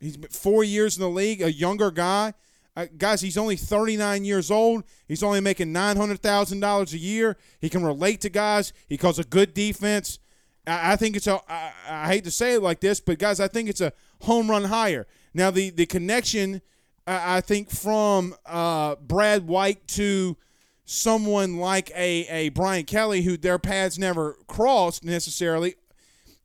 He's 0.00 0.16
been 0.16 0.30
four 0.30 0.64
years 0.64 0.96
in 0.96 1.02
the 1.02 1.10
league, 1.10 1.42
a 1.42 1.52
younger 1.52 1.90
guy. 1.90 2.32
Uh, 2.76 2.86
guys, 2.96 3.20
he's 3.20 3.36
only 3.36 3.56
39 3.56 4.24
years 4.24 4.50
old. 4.50 4.84
He's 5.08 5.22
only 5.22 5.40
making 5.40 5.72
$900,000 5.74 6.92
a 6.92 6.98
year. 6.98 7.36
He 7.60 7.68
can 7.68 7.84
relate 7.84 8.20
to 8.22 8.30
guys. 8.30 8.72
He 8.88 8.96
calls 8.96 9.18
a 9.18 9.24
good 9.24 9.54
defense. 9.54 10.18
I, 10.66 10.92
I 10.92 10.96
think 10.96 11.16
it's 11.16 11.26
a. 11.26 11.40
I, 11.48 11.72
I 11.88 12.06
hate 12.06 12.24
to 12.24 12.30
say 12.30 12.54
it 12.54 12.62
like 12.62 12.80
this, 12.80 13.00
but 13.00 13.18
guys, 13.18 13.40
I 13.40 13.48
think 13.48 13.68
it's 13.68 13.80
a 13.80 13.92
home 14.22 14.50
run 14.50 14.64
hire. 14.64 15.06
Now 15.34 15.50
the 15.50 15.70
the 15.70 15.86
connection, 15.86 16.62
I, 17.06 17.38
I 17.38 17.40
think 17.40 17.70
from 17.70 18.34
uh, 18.46 18.96
Brad 18.96 19.46
White 19.46 19.86
to 19.88 20.36
someone 20.84 21.58
like 21.58 21.90
a 21.90 22.26
a 22.28 22.48
Brian 22.50 22.84
Kelly, 22.84 23.22
who 23.22 23.36
their 23.36 23.58
paths 23.58 23.98
never 23.98 24.36
crossed 24.46 25.04
necessarily, 25.04 25.74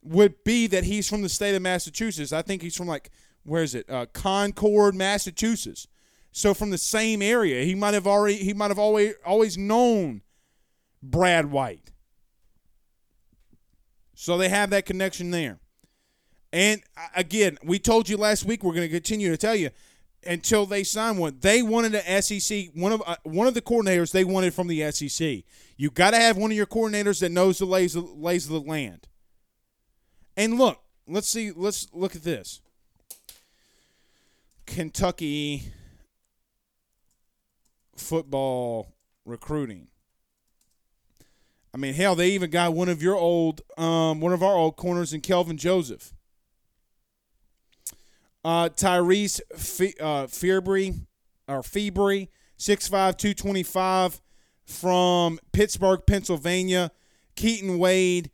would 0.04 0.44
be 0.44 0.68
that 0.68 0.86
he's 0.86 1.10
from 1.10 1.22
the 1.22 1.30
state 1.30 1.56
of 1.56 1.62
Massachusetts. 1.62 2.34
I 2.34 2.42
think 2.42 2.62
he's 2.62 2.76
from 2.76 2.88
like 2.88 3.12
where 3.44 3.64
is 3.64 3.76
it? 3.76 3.90
Uh, 3.90 4.08
Concord, 4.12 4.96
Massachusetts. 4.96 5.88
So 6.38 6.54
from 6.54 6.70
the 6.70 6.78
same 6.78 7.22
area, 7.22 7.64
he 7.64 7.76
might 7.76 7.94
have 7.94 8.06
already 8.06 8.36
he 8.36 8.54
might 8.54 8.70
have 8.70 8.78
always 8.78 9.14
always 9.26 9.58
known 9.58 10.22
Brad 11.02 11.46
White. 11.46 11.94
So 14.16 14.38
they 14.38 14.50
have 14.50 14.70
that 14.72 14.86
connection 14.86 15.32
there. 15.32 15.60
And 16.52 16.84
again, 17.16 17.58
we 17.64 17.80
told 17.80 18.10
you 18.10 18.18
last 18.18 18.44
week 18.44 18.66
we're 18.66 18.74
going 18.74 18.86
to 18.86 18.94
continue 18.94 19.32
to 19.32 19.38
tell 19.38 19.56
you 19.56 19.70
until 20.26 20.66
they 20.66 20.84
sign 20.84 21.16
one. 21.16 21.38
They 21.40 21.62
wanted 21.62 21.96
an 21.96 22.22
SEC 22.22 22.66
one 22.74 22.92
of 22.92 23.02
uh, 23.08 23.16
one 23.24 23.48
of 23.48 23.54
the 23.54 23.62
coordinators 23.62 24.12
they 24.12 24.26
wanted 24.26 24.54
from 24.54 24.68
the 24.68 24.92
SEC. 24.92 25.46
You 25.78 25.90
got 25.90 26.12
to 26.12 26.18
have 26.18 26.36
one 26.36 26.52
of 26.52 26.58
your 26.58 26.66
coordinators 26.66 27.22
that 27.22 27.32
knows 27.32 27.60
the 27.60 27.66
lays 27.66 27.96
lays 27.96 28.46
of 28.46 28.52
the 28.52 28.70
land. 28.70 29.08
And 30.36 30.58
look, 30.58 30.82
let's 31.08 31.30
see. 31.30 31.54
Let's 31.56 31.88
look 31.94 32.14
at 32.14 32.24
this. 32.24 32.60
Kentucky 34.66 35.72
football 37.96 38.94
recruiting. 39.26 39.88
I 41.74 41.78
mean, 41.78 41.94
hell, 41.94 42.16
they 42.16 42.30
even 42.30 42.50
got 42.50 42.74
one 42.74 42.88
of 42.88 43.02
your 43.02 43.16
old, 43.16 43.62
um, 43.78 44.22
one 44.22 44.32
of 44.32 44.42
our 44.42 44.56
old 44.56 44.78
corners 44.78 45.12
in 45.14 45.22
Kelvin 45.22 45.58
Joseph. 45.58 46.14
Uh, 48.46 48.70
Tyrese 48.70 49.42
Fe- 49.56 49.96
uh, 50.00 50.28
Fearbry, 50.28 51.06
or 51.48 51.62
Feebry, 51.62 52.30
6'5", 52.58 53.18
225 53.18 54.22
from 54.64 55.40
Pittsburgh, 55.52 56.02
Pennsylvania. 56.06 56.92
Keaton 57.36 57.78
Wade, 57.78 58.32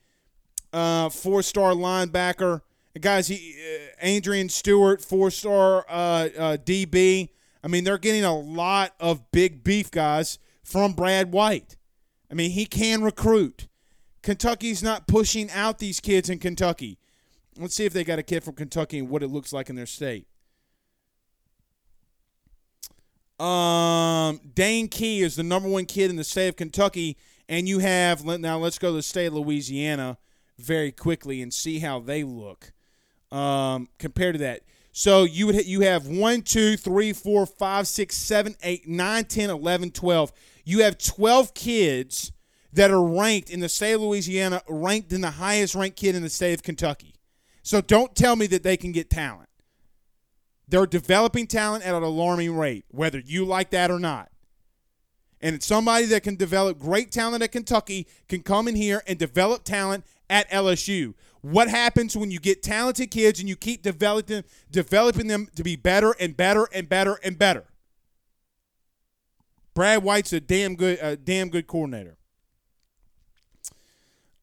uh, 0.72 1.10
four-star 1.10 1.74
linebacker. 1.74 2.62
Guys, 3.00 3.28
he, 3.28 3.56
uh, 3.58 3.88
Adrian 4.02 4.50
Stewart, 4.50 5.02
four-star 5.02 5.86
uh, 5.90 6.30
uh, 6.38 6.58
DB. 6.58 7.30
I 7.64 7.68
mean, 7.68 7.84
they're 7.84 7.98
getting 7.98 8.24
a 8.24 8.38
lot 8.38 8.94
of 9.00 9.32
big 9.32 9.64
beef 9.64 9.92
guys 9.92 10.40
from 10.64 10.94
Brad 10.94 11.32
White. 11.32 11.78
I 12.30 12.34
mean, 12.34 12.52
he 12.52 12.66
can 12.66 13.04
recruit. 13.04 13.68
Kentucky's 14.24 14.82
not 14.82 15.08
pushing 15.08 15.50
out 15.52 15.80
these 15.80 16.00
kids 16.00 16.30
in 16.30 16.40
Kentucky. 16.40 16.98
Let's 17.58 17.76
see 17.76 17.86
if 17.86 17.94
they 17.94 18.04
got 18.04 18.20
a 18.20 18.24
kid 18.24 18.44
from 18.44 18.56
Kentucky 18.56 19.00
and 19.00 19.10
what 19.10 19.24
it 19.24 19.28
looks 19.28 19.52
like 19.52 19.70
in 19.70 19.76
their 19.76 19.86
state. 19.86 20.28
Um, 23.40 24.40
Dane 24.54 24.88
Key 24.88 25.22
is 25.22 25.36
the 25.36 25.44
number 25.44 25.68
one 25.68 25.86
kid 25.86 26.10
in 26.10 26.16
the 26.16 26.24
state 26.24 26.48
of 26.48 26.56
Kentucky, 26.56 27.18
and 27.50 27.68
you 27.68 27.80
have 27.80 28.24
now. 28.24 28.60
Let's 28.60 28.78
go 28.78 28.90
to 28.90 28.98
the 28.98 29.04
state 29.04 29.28
of 29.28 29.34
Louisiana 29.34 30.20
very 30.60 30.92
quickly 30.92 31.42
and 31.42 31.52
see 31.52 31.80
how 31.80 32.00
they 32.00 32.24
look 32.24 32.72
um, 33.32 33.90
compared 33.98 34.36
to 34.36 34.40
that. 34.40 34.62
So 34.92 35.24
you 35.24 35.48
would 35.48 35.66
you 35.66 35.82
have 35.82 36.08
1, 36.08 36.42
2, 36.42 36.78
3, 36.78 37.14
4, 37.14 37.46
5, 37.46 37.88
6, 37.88 38.16
7, 38.16 38.56
8, 38.62 38.88
9, 38.88 39.24
10, 39.24 39.50
11, 39.50 39.92
12 39.92 40.32
you 40.66 40.84
have 40.84 40.98
12 40.98 41.54
kids 41.54 42.32
that 42.74 42.92
are 42.92 43.04
ranked 43.04 43.50
in 43.50 43.60
the 43.60 43.70
state 43.70 43.94
of 43.94 44.02
Louisiana, 44.02 44.62
ranked 44.68 45.12
in 45.12 45.22
the 45.22 45.32
highest 45.32 45.76
ranked 45.76 45.98
kid 45.98 46.16
in 46.16 46.22
the 46.22 46.30
state 46.30 46.54
of 46.54 46.64
Kentucky. 46.64 47.16
So 47.64 47.82
don't 47.82 48.16
tell 48.16 48.36
me 48.36 48.48
that 48.48 48.64
they 48.64 48.78
can 48.78 48.92
get 48.92 49.10
talent. 49.10 49.50
They're 50.68 50.86
developing 50.86 51.48
talent 51.48 51.86
at 51.86 51.94
an 51.94 52.04
alarming 52.04 52.56
rate, 52.56 52.86
whether 52.90 53.20
you 53.20 53.46
like 53.46 53.72
that 53.72 53.92
or 53.92 54.00
not. 54.00 54.30
And 55.42 55.62
somebody 55.62 56.06
that 56.06 56.24
can 56.24 56.36
develop 56.36 56.80
great 56.80 57.12
talent 57.12 57.44
at 57.44 57.52
Kentucky 57.52 58.08
can 58.30 58.42
come 58.42 58.68
in 58.68 58.76
here 58.76 59.04
and 59.08 59.18
develop 59.18 59.64
talent 59.64 60.06
at 60.30 60.50
LSU. 60.50 61.16
What 61.42 61.70
happens 61.70 62.16
when 62.16 62.30
you 62.30 62.40
get 62.40 62.62
talented 62.62 63.10
kids 63.10 63.40
and 63.40 63.50
you 63.50 63.56
keep 63.56 63.82
developing 63.82 64.44
developing 64.70 65.28
them 65.28 65.48
to 65.56 65.64
be 65.64 65.76
better 65.76 66.16
and 66.20 66.38
better 66.38 66.68
and 66.72 66.88
better 66.88 67.20
and 67.24 67.38
better? 67.38 67.66
Brad 69.74 70.04
White's 70.04 70.34
a 70.34 70.40
damn 70.40 70.76
good, 70.76 71.00
a 71.02 71.16
damn 71.16 71.50
good 71.50 71.66
coordinator. 71.66 72.18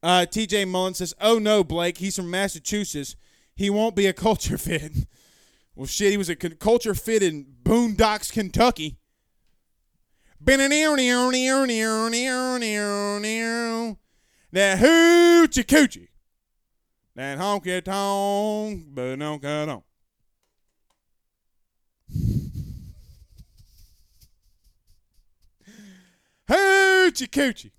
Uh, 0.02 0.26
T.J. 0.26 0.64
Mullen 0.64 0.94
says, 0.94 1.14
"Oh 1.20 1.38
no, 1.38 1.62
Blake, 1.62 1.98
he's 1.98 2.16
from 2.16 2.30
Massachusetts. 2.30 3.16
He 3.54 3.70
won't 3.70 3.94
be 3.94 4.06
a 4.06 4.12
culture 4.12 4.58
fit." 4.58 4.92
well, 5.74 5.86
shit, 5.86 6.10
he 6.10 6.16
was 6.16 6.28
a 6.28 6.36
culture 6.36 6.94
fit 6.94 7.22
in 7.22 7.46
Boondocks, 7.62 8.32
Kentucky. 8.32 8.98
That 14.52 14.78
hoochie 14.78 15.64
coochie. 15.64 16.08
That 17.18 17.36
honky 17.36 17.82
tonk, 17.82 18.94
but 18.94 19.16
don't 19.16 19.42
cut 19.42 19.68
on. 19.68 19.82
Hoochie 26.48 27.28
coochie. 27.28 27.72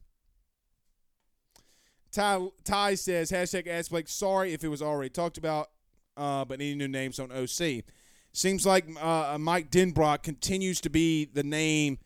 Ty, 2.12 2.50
Ty 2.66 2.96
says, 2.96 3.32
hashtag 3.32 3.68
Ask 3.68 3.92
Blake, 3.92 4.10
sorry 4.10 4.52
if 4.52 4.66
it 4.66 4.68
was 4.68 4.82
already 4.82 5.10
talked 5.10 5.38
about, 5.38 5.70
uh, 6.18 6.44
but 6.44 6.60
any 6.60 6.76
new 6.76 6.90
names 6.90 7.18
on 7.18 7.32
OC. 7.32 7.86
Seems 8.34 8.66
like 8.66 8.90
uh, 9.02 9.38
Mike 9.40 9.72
Denbrock 9.72 10.22
continues 10.22 10.82
to 10.82 10.90
be 10.90 11.24
the 11.24 11.44
name 11.44 12.00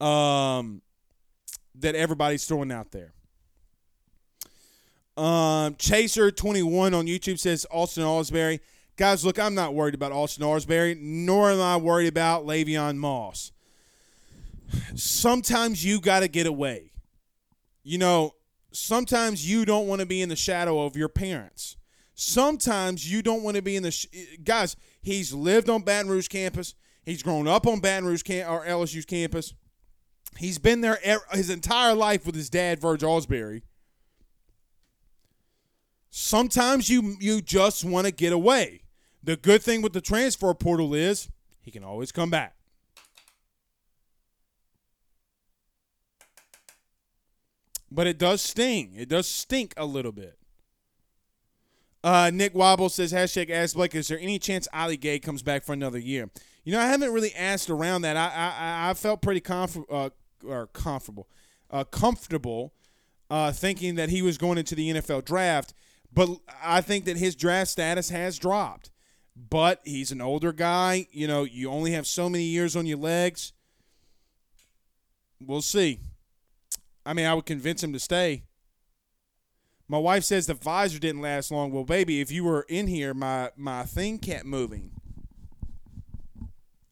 um, 0.00 0.82
that 1.74 1.96
everybody's 1.96 2.46
throwing 2.46 2.70
out 2.70 2.92
there. 2.92 3.14
Um, 5.18 5.74
Chaser21 5.74 6.96
on 6.96 7.06
YouTube 7.06 7.40
says 7.40 7.66
Austin 7.72 8.04
Ausberry. 8.04 8.60
Guys, 8.96 9.24
look, 9.24 9.36
I'm 9.36 9.54
not 9.54 9.74
worried 9.74 9.94
about 9.94 10.12
Austin 10.12 10.44
Ausberry, 10.44 10.96
nor 11.00 11.50
am 11.50 11.60
I 11.60 11.76
worried 11.76 12.06
about 12.06 12.46
Le'Veon 12.46 12.96
Moss. 12.96 13.50
Sometimes 14.94 15.84
you 15.84 16.00
got 16.00 16.20
to 16.20 16.28
get 16.28 16.46
away. 16.46 16.92
You 17.82 17.98
know, 17.98 18.34
sometimes 18.70 19.48
you 19.48 19.64
don't 19.64 19.88
want 19.88 20.00
to 20.00 20.06
be 20.06 20.22
in 20.22 20.28
the 20.28 20.36
shadow 20.36 20.84
of 20.84 20.96
your 20.96 21.08
parents. 21.08 21.76
Sometimes 22.14 23.10
you 23.10 23.20
don't 23.20 23.42
want 23.42 23.56
to 23.56 23.62
be 23.62 23.74
in 23.74 23.82
the 23.82 23.90
sh- 23.90 24.06
guys. 24.44 24.76
He's 25.02 25.32
lived 25.32 25.68
on 25.68 25.82
Baton 25.82 26.10
Rouge 26.10 26.28
campus. 26.28 26.74
He's 27.04 27.24
grown 27.24 27.48
up 27.48 27.66
on 27.66 27.80
Baton 27.80 28.04
Rouge 28.04 28.22
cam- 28.22 28.48
or 28.48 28.64
LSU's 28.64 29.04
campus. 29.04 29.54
He's 30.36 30.58
been 30.58 30.80
there 30.80 30.98
er- 31.04 31.36
his 31.36 31.50
entire 31.50 31.94
life 31.94 32.24
with 32.24 32.36
his 32.36 32.50
dad, 32.50 32.80
Verge 32.80 33.02
Ausberry. 33.02 33.62
Sometimes 36.20 36.90
you 36.90 37.16
you 37.20 37.40
just 37.40 37.84
want 37.84 38.04
to 38.04 38.12
get 38.12 38.32
away. 38.32 38.82
The 39.22 39.36
good 39.36 39.62
thing 39.62 39.82
with 39.82 39.92
the 39.92 40.00
transfer 40.00 40.52
portal 40.52 40.92
is 40.92 41.28
he 41.62 41.70
can 41.70 41.84
always 41.84 42.10
come 42.10 42.28
back. 42.28 42.56
But 47.88 48.08
it 48.08 48.18
does 48.18 48.42
sting. 48.42 48.94
It 48.96 49.08
does 49.08 49.28
stink 49.28 49.74
a 49.76 49.86
little 49.86 50.10
bit. 50.10 50.36
Uh, 52.02 52.32
Nick 52.34 52.52
Wobble 52.52 52.88
says, 52.88 53.12
hashtag 53.12 53.48
Ask 53.48 53.76
Blake, 53.76 53.94
is 53.94 54.08
there 54.08 54.18
any 54.18 54.40
chance 54.40 54.66
Ali 54.74 54.96
Gaye 54.96 55.20
comes 55.20 55.44
back 55.44 55.62
for 55.62 55.72
another 55.72 55.98
year? 55.98 56.30
You 56.64 56.72
know, 56.72 56.80
I 56.80 56.86
haven't 56.86 57.12
really 57.12 57.34
asked 57.36 57.70
around 57.70 58.02
that. 58.02 58.16
I 58.16 58.26
I, 58.26 58.90
I 58.90 58.94
felt 58.94 59.22
pretty 59.22 59.40
comfort, 59.40 59.84
uh, 59.88 60.10
or 60.44 60.66
comfortable, 60.66 61.28
uh, 61.70 61.84
comfortable 61.84 62.72
uh, 63.30 63.52
thinking 63.52 63.94
that 63.94 64.10
he 64.10 64.20
was 64.20 64.36
going 64.36 64.58
into 64.58 64.74
the 64.74 64.90
NFL 64.94 65.24
draft, 65.24 65.74
but 66.12 66.28
I 66.62 66.80
think 66.80 67.04
that 67.04 67.16
his 67.16 67.36
draft 67.36 67.70
status 67.70 68.10
has 68.10 68.38
dropped. 68.38 68.90
But 69.50 69.80
he's 69.84 70.10
an 70.10 70.20
older 70.20 70.52
guy. 70.52 71.06
You 71.12 71.28
know, 71.28 71.44
you 71.44 71.70
only 71.70 71.92
have 71.92 72.06
so 72.06 72.28
many 72.28 72.44
years 72.44 72.74
on 72.74 72.86
your 72.86 72.98
legs. 72.98 73.52
We'll 75.40 75.62
see. 75.62 76.00
I 77.06 77.12
mean, 77.12 77.26
I 77.26 77.34
would 77.34 77.46
convince 77.46 77.82
him 77.82 77.92
to 77.92 78.00
stay. 78.00 78.42
My 79.88 79.98
wife 79.98 80.24
says 80.24 80.46
the 80.46 80.54
visor 80.54 80.98
didn't 80.98 81.22
last 81.22 81.50
long. 81.50 81.72
Well, 81.72 81.84
baby, 81.84 82.20
if 82.20 82.30
you 82.30 82.44
were 82.44 82.66
in 82.68 82.88
here, 82.88 83.14
my 83.14 83.50
my 83.56 83.84
thing 83.84 84.18
kept 84.18 84.44
moving. 84.44 84.90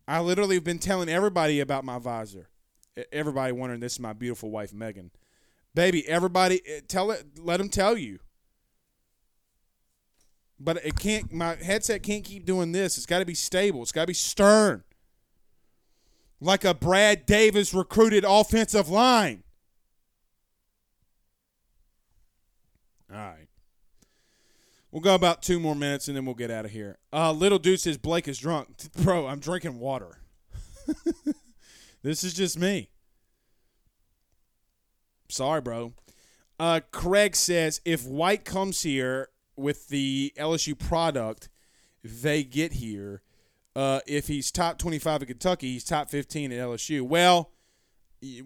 I 0.09 0.21
literally 0.21 0.55
have 0.55 0.65
been 0.65 0.79
telling 0.79 1.09
everybody 1.09 1.61
about 1.61 1.85
my 1.85 1.99
visor. 1.99 2.49
Everybody 3.13 3.53
wondering 3.53 3.81
this 3.81 3.95
is 3.95 4.01
my 4.01 4.15
beautiful 4.15 4.51
wife 4.51 4.73
Megan. 4.73 5.11
Baby, 5.75 6.09
everybody 6.09 6.63
eh, 6.67 6.81
tell 6.89 7.11
it 7.11 7.39
let 7.39 7.59
them 7.59 7.69
tell 7.69 7.99
you. 7.99 8.21
But 10.59 10.85
it 10.85 10.99
can't 10.99 11.33
my 11.33 11.57
headset 11.57 12.03
can't 12.03 12.25
keep 12.25 12.47
doing 12.47 12.73
this. 12.73 12.97
It's 12.97 13.07
got 13.07 13.19
to 13.19 13.25
be 13.25 13.35
stable. 13.35 13.83
It's 13.83 13.93
got 13.93 14.03
to 14.03 14.07
be 14.07 14.15
stern. 14.15 14.85
Like 16.41 16.65
a 16.65 16.75
Brad 16.75 17.27
Davis 17.27 17.75
recruited 17.75 18.25
offensive 18.27 18.89
line. 18.89 19.43
All 23.11 23.17
right. 23.19 23.49
We'll 24.91 25.03
go 25.03 25.15
about 25.15 25.43
two 25.43 25.61
more 25.61 25.75
minutes 25.75 26.09
and 26.09 26.17
then 26.17 26.25
we'll 26.25 26.35
get 26.35 26.51
out 26.51 26.65
of 26.65 26.71
here. 26.71 26.99
Uh, 27.13 27.33
Little 27.33 27.59
Dude 27.59 27.81
says 27.81 27.99
Blake 27.99 28.29
is 28.29 28.39
drunk. 28.39 28.69
Bro, 29.03 29.27
I'm 29.27 29.41
drinking 29.41 29.79
water. 29.79 30.21
this 32.03 32.25
is 32.25 32.33
just 32.33 32.59
me. 32.59 32.91
Sorry, 35.29 35.61
bro. 35.61 35.93
Uh, 36.59 36.81
Craig 36.93 37.37
says 37.37 37.81
if 37.85 38.07
White 38.07 38.45
comes 38.45 38.83
here 38.83 39.29
with 39.57 39.89
the 39.89 40.33
LSU 40.39 40.79
product, 40.79 41.49
they 42.03 42.43
get 42.43 42.75
here. 42.75 43.23
Uh, 43.75 44.01
if 44.07 44.29
he's 44.29 44.51
top 44.51 44.79
25 44.79 45.23
at 45.23 45.29
Kentucky, 45.29 45.73
he's 45.73 45.85
top 45.85 46.09
15 46.09 46.53
at 46.53 46.59
LSU. 46.59 47.03
Well, 47.03 47.51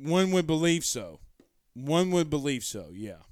one 0.03 0.33
would 0.33 0.47
believe 0.47 0.85
so. 0.85 1.21
One 1.75 2.11
would 2.11 2.31
believe 2.31 2.65
so. 2.65 2.89
Yeah. 2.93 3.23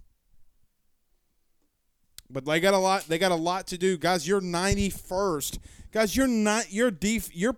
But 2.31 2.45
they 2.45 2.61
got 2.61 2.74
a 2.74 2.79
lot. 2.79 3.05
They 3.05 3.18
got 3.18 3.33
a 3.33 3.37
lot 3.37 3.66
to 3.68 3.79
do, 3.79 3.97
guys. 3.97 4.29
You're 4.29 4.41
91st, 4.41 5.59
guys. 5.93 6.16
You're 6.16 6.26
not. 6.26 6.72
Your 6.72 6.91
def. 6.91 7.35
Your 7.35 7.57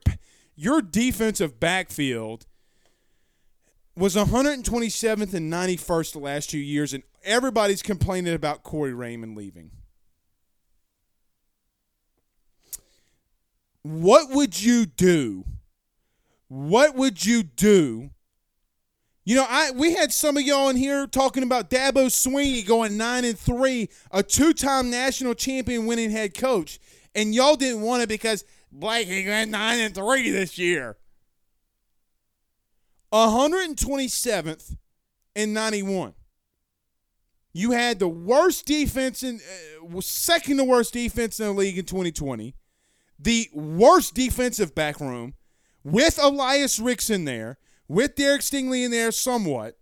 your 0.54 0.80
defensive 0.80 1.58
backfield 1.58 2.46
was 3.96 4.14
127th 4.14 5.34
and 5.34 5.52
91st 5.52 6.12
the 6.12 6.18
last 6.18 6.50
two 6.50 6.58
years, 6.58 6.94
and 6.94 7.02
everybody's 7.24 7.82
complaining 7.82 8.34
about 8.34 8.62
Corey 8.62 8.94
Raymond 8.94 9.36
leaving. 9.36 9.72
What 13.82 14.30
would 14.30 14.60
you 14.60 14.86
do? 14.86 15.44
What 16.48 16.94
would 16.94 17.24
you 17.24 17.42
do? 17.42 18.10
You 19.24 19.36
know, 19.36 19.46
I 19.48 19.70
we 19.70 19.94
had 19.94 20.12
some 20.12 20.36
of 20.36 20.42
y'all 20.42 20.68
in 20.70 20.76
here 20.76 21.06
talking 21.06 21.42
about 21.42 21.70
Dabo 21.70 22.06
Swinney 22.06 22.66
going 22.66 22.96
nine 22.96 23.24
and 23.24 23.38
three, 23.38 23.88
a 24.10 24.22
two-time 24.22 24.90
national 24.90 25.34
champion 25.34 25.86
winning 25.86 26.10
head 26.10 26.34
coach, 26.34 26.80
and 27.14 27.34
y'all 27.34 27.56
didn't 27.56 27.82
want 27.82 28.02
it 28.02 28.08
because 28.08 28.44
Blake 28.72 29.06
he 29.06 29.26
went 29.28 29.50
nine 29.50 29.78
and 29.80 29.94
three 29.94 30.30
this 30.30 30.58
year. 30.58 30.96
127th 33.12 34.76
and 35.34 35.52
91. 35.52 36.14
You 37.52 37.72
had 37.72 37.98
the 37.98 38.08
worst 38.08 38.66
defense 38.66 39.22
in 39.22 39.40
uh, 39.40 40.00
second 40.00 40.58
to 40.58 40.64
worst 40.64 40.92
defense 40.92 41.40
in 41.40 41.46
the 41.46 41.52
league 41.52 41.78
in 41.78 41.84
2020. 41.84 42.54
The 43.22 43.50
worst 43.52 44.14
defensive 44.14 44.74
back 44.74 44.98
room 45.00 45.34
with 45.84 46.18
Elias 46.22 46.78
Ricks 46.78 47.10
in 47.10 47.24
there, 47.24 47.58
with 47.88 48.14
Derek 48.14 48.40
Stingley 48.40 48.84
in 48.84 48.90
there 48.90 49.12
somewhat. 49.12 49.76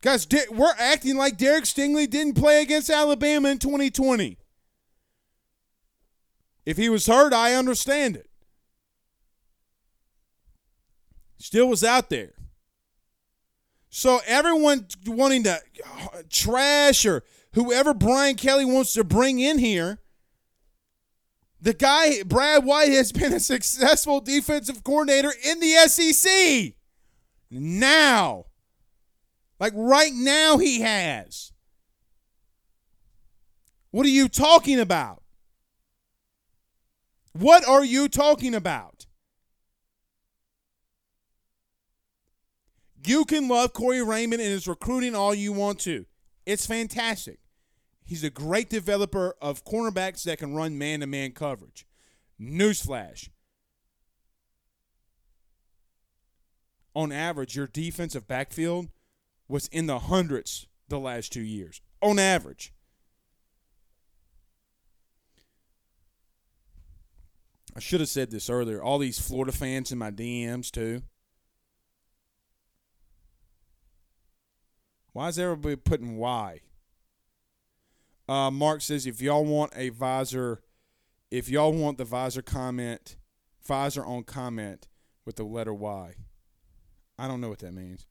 Guys, 0.00 0.26
we're 0.50 0.74
acting 0.78 1.16
like 1.16 1.36
Derek 1.36 1.64
Stingley 1.64 2.08
didn't 2.08 2.34
play 2.34 2.62
against 2.62 2.88
Alabama 2.88 3.50
in 3.50 3.58
2020. 3.58 4.38
If 6.64 6.76
he 6.76 6.88
was 6.88 7.06
hurt, 7.06 7.32
I 7.32 7.54
understand 7.54 8.16
it. 8.16 8.30
Still 11.38 11.68
was 11.68 11.84
out 11.84 12.10
there. 12.10 12.32
So 13.88 14.20
everyone 14.26 14.86
wanting 15.06 15.44
to 15.44 15.60
trash 16.28 17.04
or 17.04 17.24
whoever 17.54 17.92
Brian 17.92 18.36
Kelly 18.36 18.64
wants 18.64 18.92
to 18.92 19.04
bring 19.04 19.40
in 19.40 19.58
here, 19.58 19.99
the 21.60 21.74
guy 21.74 22.22
Brad 22.22 22.64
White 22.64 22.92
has 22.92 23.12
been 23.12 23.32
a 23.32 23.40
successful 23.40 24.20
defensive 24.20 24.82
coordinator 24.82 25.32
in 25.44 25.60
the 25.60 25.72
SEC. 25.86 26.74
Now, 27.50 28.46
like 29.58 29.72
right 29.76 30.12
now, 30.14 30.58
he 30.58 30.80
has. 30.80 31.52
What 33.90 34.06
are 34.06 34.10
you 34.10 34.28
talking 34.28 34.78
about? 34.78 35.22
What 37.32 37.66
are 37.66 37.84
you 37.84 38.08
talking 38.08 38.54
about? 38.54 39.06
You 43.04 43.24
can 43.24 43.48
love 43.48 43.72
Corey 43.72 44.02
Raymond 44.02 44.40
and 44.40 44.50
his 44.50 44.68
recruiting 44.68 45.14
all 45.14 45.34
you 45.34 45.52
want 45.52 45.80
to. 45.80 46.06
It's 46.46 46.66
fantastic. 46.66 47.39
He's 48.10 48.24
a 48.24 48.28
great 48.28 48.68
developer 48.68 49.36
of 49.40 49.64
cornerbacks 49.64 50.24
that 50.24 50.40
can 50.40 50.52
run 50.52 50.76
man 50.76 50.98
to 50.98 51.06
man 51.06 51.30
coverage. 51.30 51.86
Newsflash. 52.40 53.28
On 56.92 57.12
average, 57.12 57.54
your 57.54 57.68
defensive 57.68 58.26
backfield 58.26 58.88
was 59.46 59.68
in 59.68 59.86
the 59.86 60.00
hundreds 60.00 60.66
the 60.88 60.98
last 60.98 61.32
two 61.32 61.40
years. 61.40 61.82
On 62.02 62.18
average. 62.18 62.74
I 67.76 67.78
should 67.78 68.00
have 68.00 68.08
said 68.08 68.32
this 68.32 68.50
earlier. 68.50 68.82
All 68.82 68.98
these 68.98 69.20
Florida 69.20 69.52
fans 69.52 69.92
in 69.92 69.98
my 69.98 70.10
DMs, 70.10 70.72
too. 70.72 71.02
Why 75.12 75.28
is 75.28 75.38
everybody 75.38 75.76
putting 75.76 76.16
Y? 76.16 76.62
Uh, 78.30 78.48
Mark 78.48 78.80
says 78.80 79.08
if 79.08 79.20
y'all 79.20 79.44
want 79.44 79.72
a 79.74 79.88
visor, 79.88 80.62
if 81.32 81.48
y'all 81.48 81.72
want 81.72 81.98
the 81.98 82.04
visor 82.04 82.42
comment, 82.42 83.16
visor 83.66 84.04
on 84.04 84.22
comment 84.22 84.86
with 85.26 85.34
the 85.34 85.42
letter 85.42 85.74
Y. 85.74 86.14
I 87.18 87.26
don't 87.26 87.40
know 87.40 87.48
what 87.48 87.58
that 87.58 87.74
means. 87.74 88.06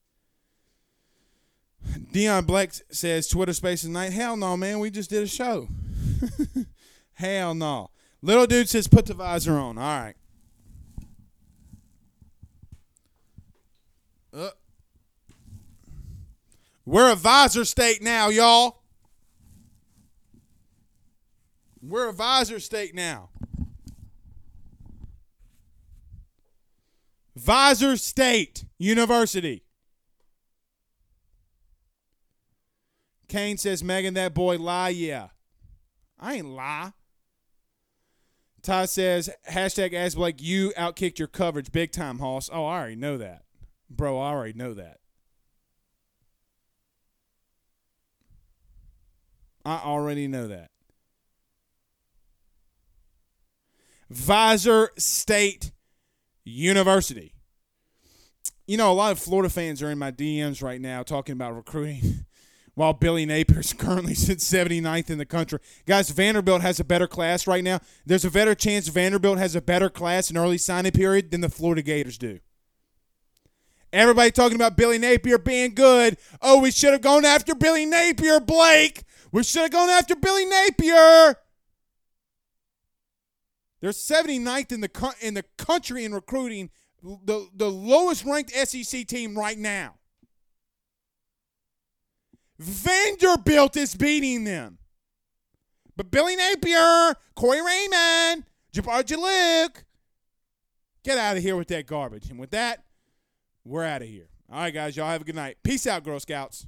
Dion 2.12 2.44
Black 2.44 2.74
says 2.92 3.30
Twitter 3.30 3.54
Spaces 3.54 3.88
night. 3.88 4.12
Hell 4.12 4.36
no, 4.36 4.58
man. 4.58 4.80
We 4.80 4.92
just 4.92 5.10
did 5.10 5.24
a 5.24 5.28
show. 5.28 5.70
Hell 7.14 7.56
no. 7.56 7.90
Little 8.22 8.46
dude 8.46 8.68
says 8.68 8.90
put 8.90 9.06
the 9.06 9.14
visor 9.14 9.54
on. 9.54 9.78
All 9.78 10.02
right. 10.02 10.16
Uh, 14.34 14.50
we're 16.86 17.10
a 17.10 17.16
visor 17.16 17.64
state 17.64 18.04
now, 18.04 18.28
y'all. 18.28 18.79
We're 21.82 22.10
a 22.10 22.14
visor 22.14 22.60
state 22.60 22.94
now. 22.94 23.30
Visor 27.36 27.96
State 27.96 28.66
University. 28.78 29.64
Kane 33.30 33.58
says, 33.58 33.84
Megan, 33.84 34.16
that 34.16 34.34
boy 34.34 34.58
lie. 34.58 34.90
Yeah. 34.90 35.28
I 36.20 36.36
ain't 36.36 36.48
lie. 36.48 36.92
Todd 38.62 38.90
says, 38.90 39.30
hashtag 39.50 39.94
as 39.94 40.18
you 40.42 40.74
outkicked 40.78 41.18
your 41.18 41.30
coverage 41.30 41.72
big 41.72 41.92
time, 41.92 42.20
Hoss. 42.20 42.50
Oh, 42.52 42.66
I 42.66 42.80
already 42.80 42.96
know 42.96 43.18
that. 43.18 43.44
Bro, 43.90 44.20
I 44.20 44.32
already 44.32 44.54
know 44.54 44.74
that. 44.74 44.98
I 49.64 49.78
already 49.78 50.28
know 50.28 50.48
that. 50.48 50.72
Visor 54.10 54.92
State 54.98 55.72
University. 56.44 57.34
You 58.68 58.78
know, 58.78 58.92
a 58.92 58.94
lot 58.94 59.12
of 59.12 59.20
Florida 59.20 59.50
fans 59.50 59.82
are 59.82 59.90
in 59.90 59.98
my 59.98 60.12
DMs 60.12 60.62
right 60.62 60.80
now 60.80 61.04
talking 61.04 61.34
about 61.34 61.56
recruiting 61.56 62.26
while 62.76 62.94
Billy 62.94 63.26
Napier's 63.26 63.74
currently 63.78 64.14
sits 64.14 64.50
79th 64.50 65.10
in 65.10 65.18
the 65.18 65.26
country. 65.26 65.60
Guys, 65.86 66.10
Vanderbilt 66.10 66.62
has 66.62 66.80
a 66.80 66.84
better 66.84 67.08
class 67.08 67.48
right 67.48 67.64
now. 67.64 67.80
There's 68.06 68.26
a 68.26 68.32
better 68.32 68.56
chance 68.56 68.88
Vanderbilt 68.88 69.38
has 69.38 69.56
a 69.56 69.62
better 69.62 69.90
class 69.90 70.30
in 70.30 70.38
early 70.38 70.58
signing 70.58 70.92
period 70.92 71.32
than 71.32 71.42
the 71.42 71.50
Florida 71.50 71.82
Gators 71.82 72.18
do. 72.18 72.40
Everybody 73.92 74.30
talking 74.30 74.56
about 74.56 74.78
Billy 74.78 75.00
Napier 75.00 75.40
being 75.40 75.74
good. 75.74 76.18
Oh, 76.42 76.62
we 76.62 76.70
should 76.70 76.94
have 76.94 77.02
gone 77.02 77.26
after 77.26 77.56
Billy 77.56 77.88
Napier, 77.88 78.40
Blake. 78.40 79.04
We 79.32 79.44
should 79.44 79.64
have 79.64 79.72
gone 79.72 79.90
after 79.90 80.16
Billy 80.16 80.46
Napier. 80.46 81.38
They're 83.82 83.92
79th 83.92 84.72
in 84.72 84.82
the 84.82 85.16
in 85.22 85.34
the 85.36 85.44
country 85.58 86.04
in 86.04 86.14
recruiting, 86.14 86.70
the 87.02 87.48
the 87.56 87.70
lowest 87.70 88.26
ranked 88.26 88.52
SEC 88.52 89.08
team 89.08 89.38
right 89.38 89.58
now. 89.58 89.96
Vanderbilt 92.60 93.78
is 93.78 93.96
beating 93.96 94.44
them. 94.44 94.80
But 95.96 96.12
Billy 96.12 96.36
Napier, 96.36 97.16
Corey 97.36 97.62
Raymond, 97.62 98.46
Jabbar 98.74 99.04
Juluke, 99.04 99.84
get 101.04 101.18
out 101.18 101.38
of 101.38 101.44
here 101.44 101.56
with 101.56 101.70
that 101.70 101.88
garbage. 101.88 102.30
And 102.30 102.40
with 102.40 102.52
that, 102.52 102.84
we're 103.64 103.86
out 103.86 104.02
of 104.02 104.08
here. 104.08 104.28
All 104.52 104.60
right, 104.60 104.74
guys, 104.74 104.98
y'all 104.98 105.10
have 105.10 105.22
a 105.22 105.26
good 105.26 105.36
night. 105.36 105.58
Peace 105.64 105.88
out, 105.88 106.04
Girl 106.04 106.20
Scouts. 106.20 106.68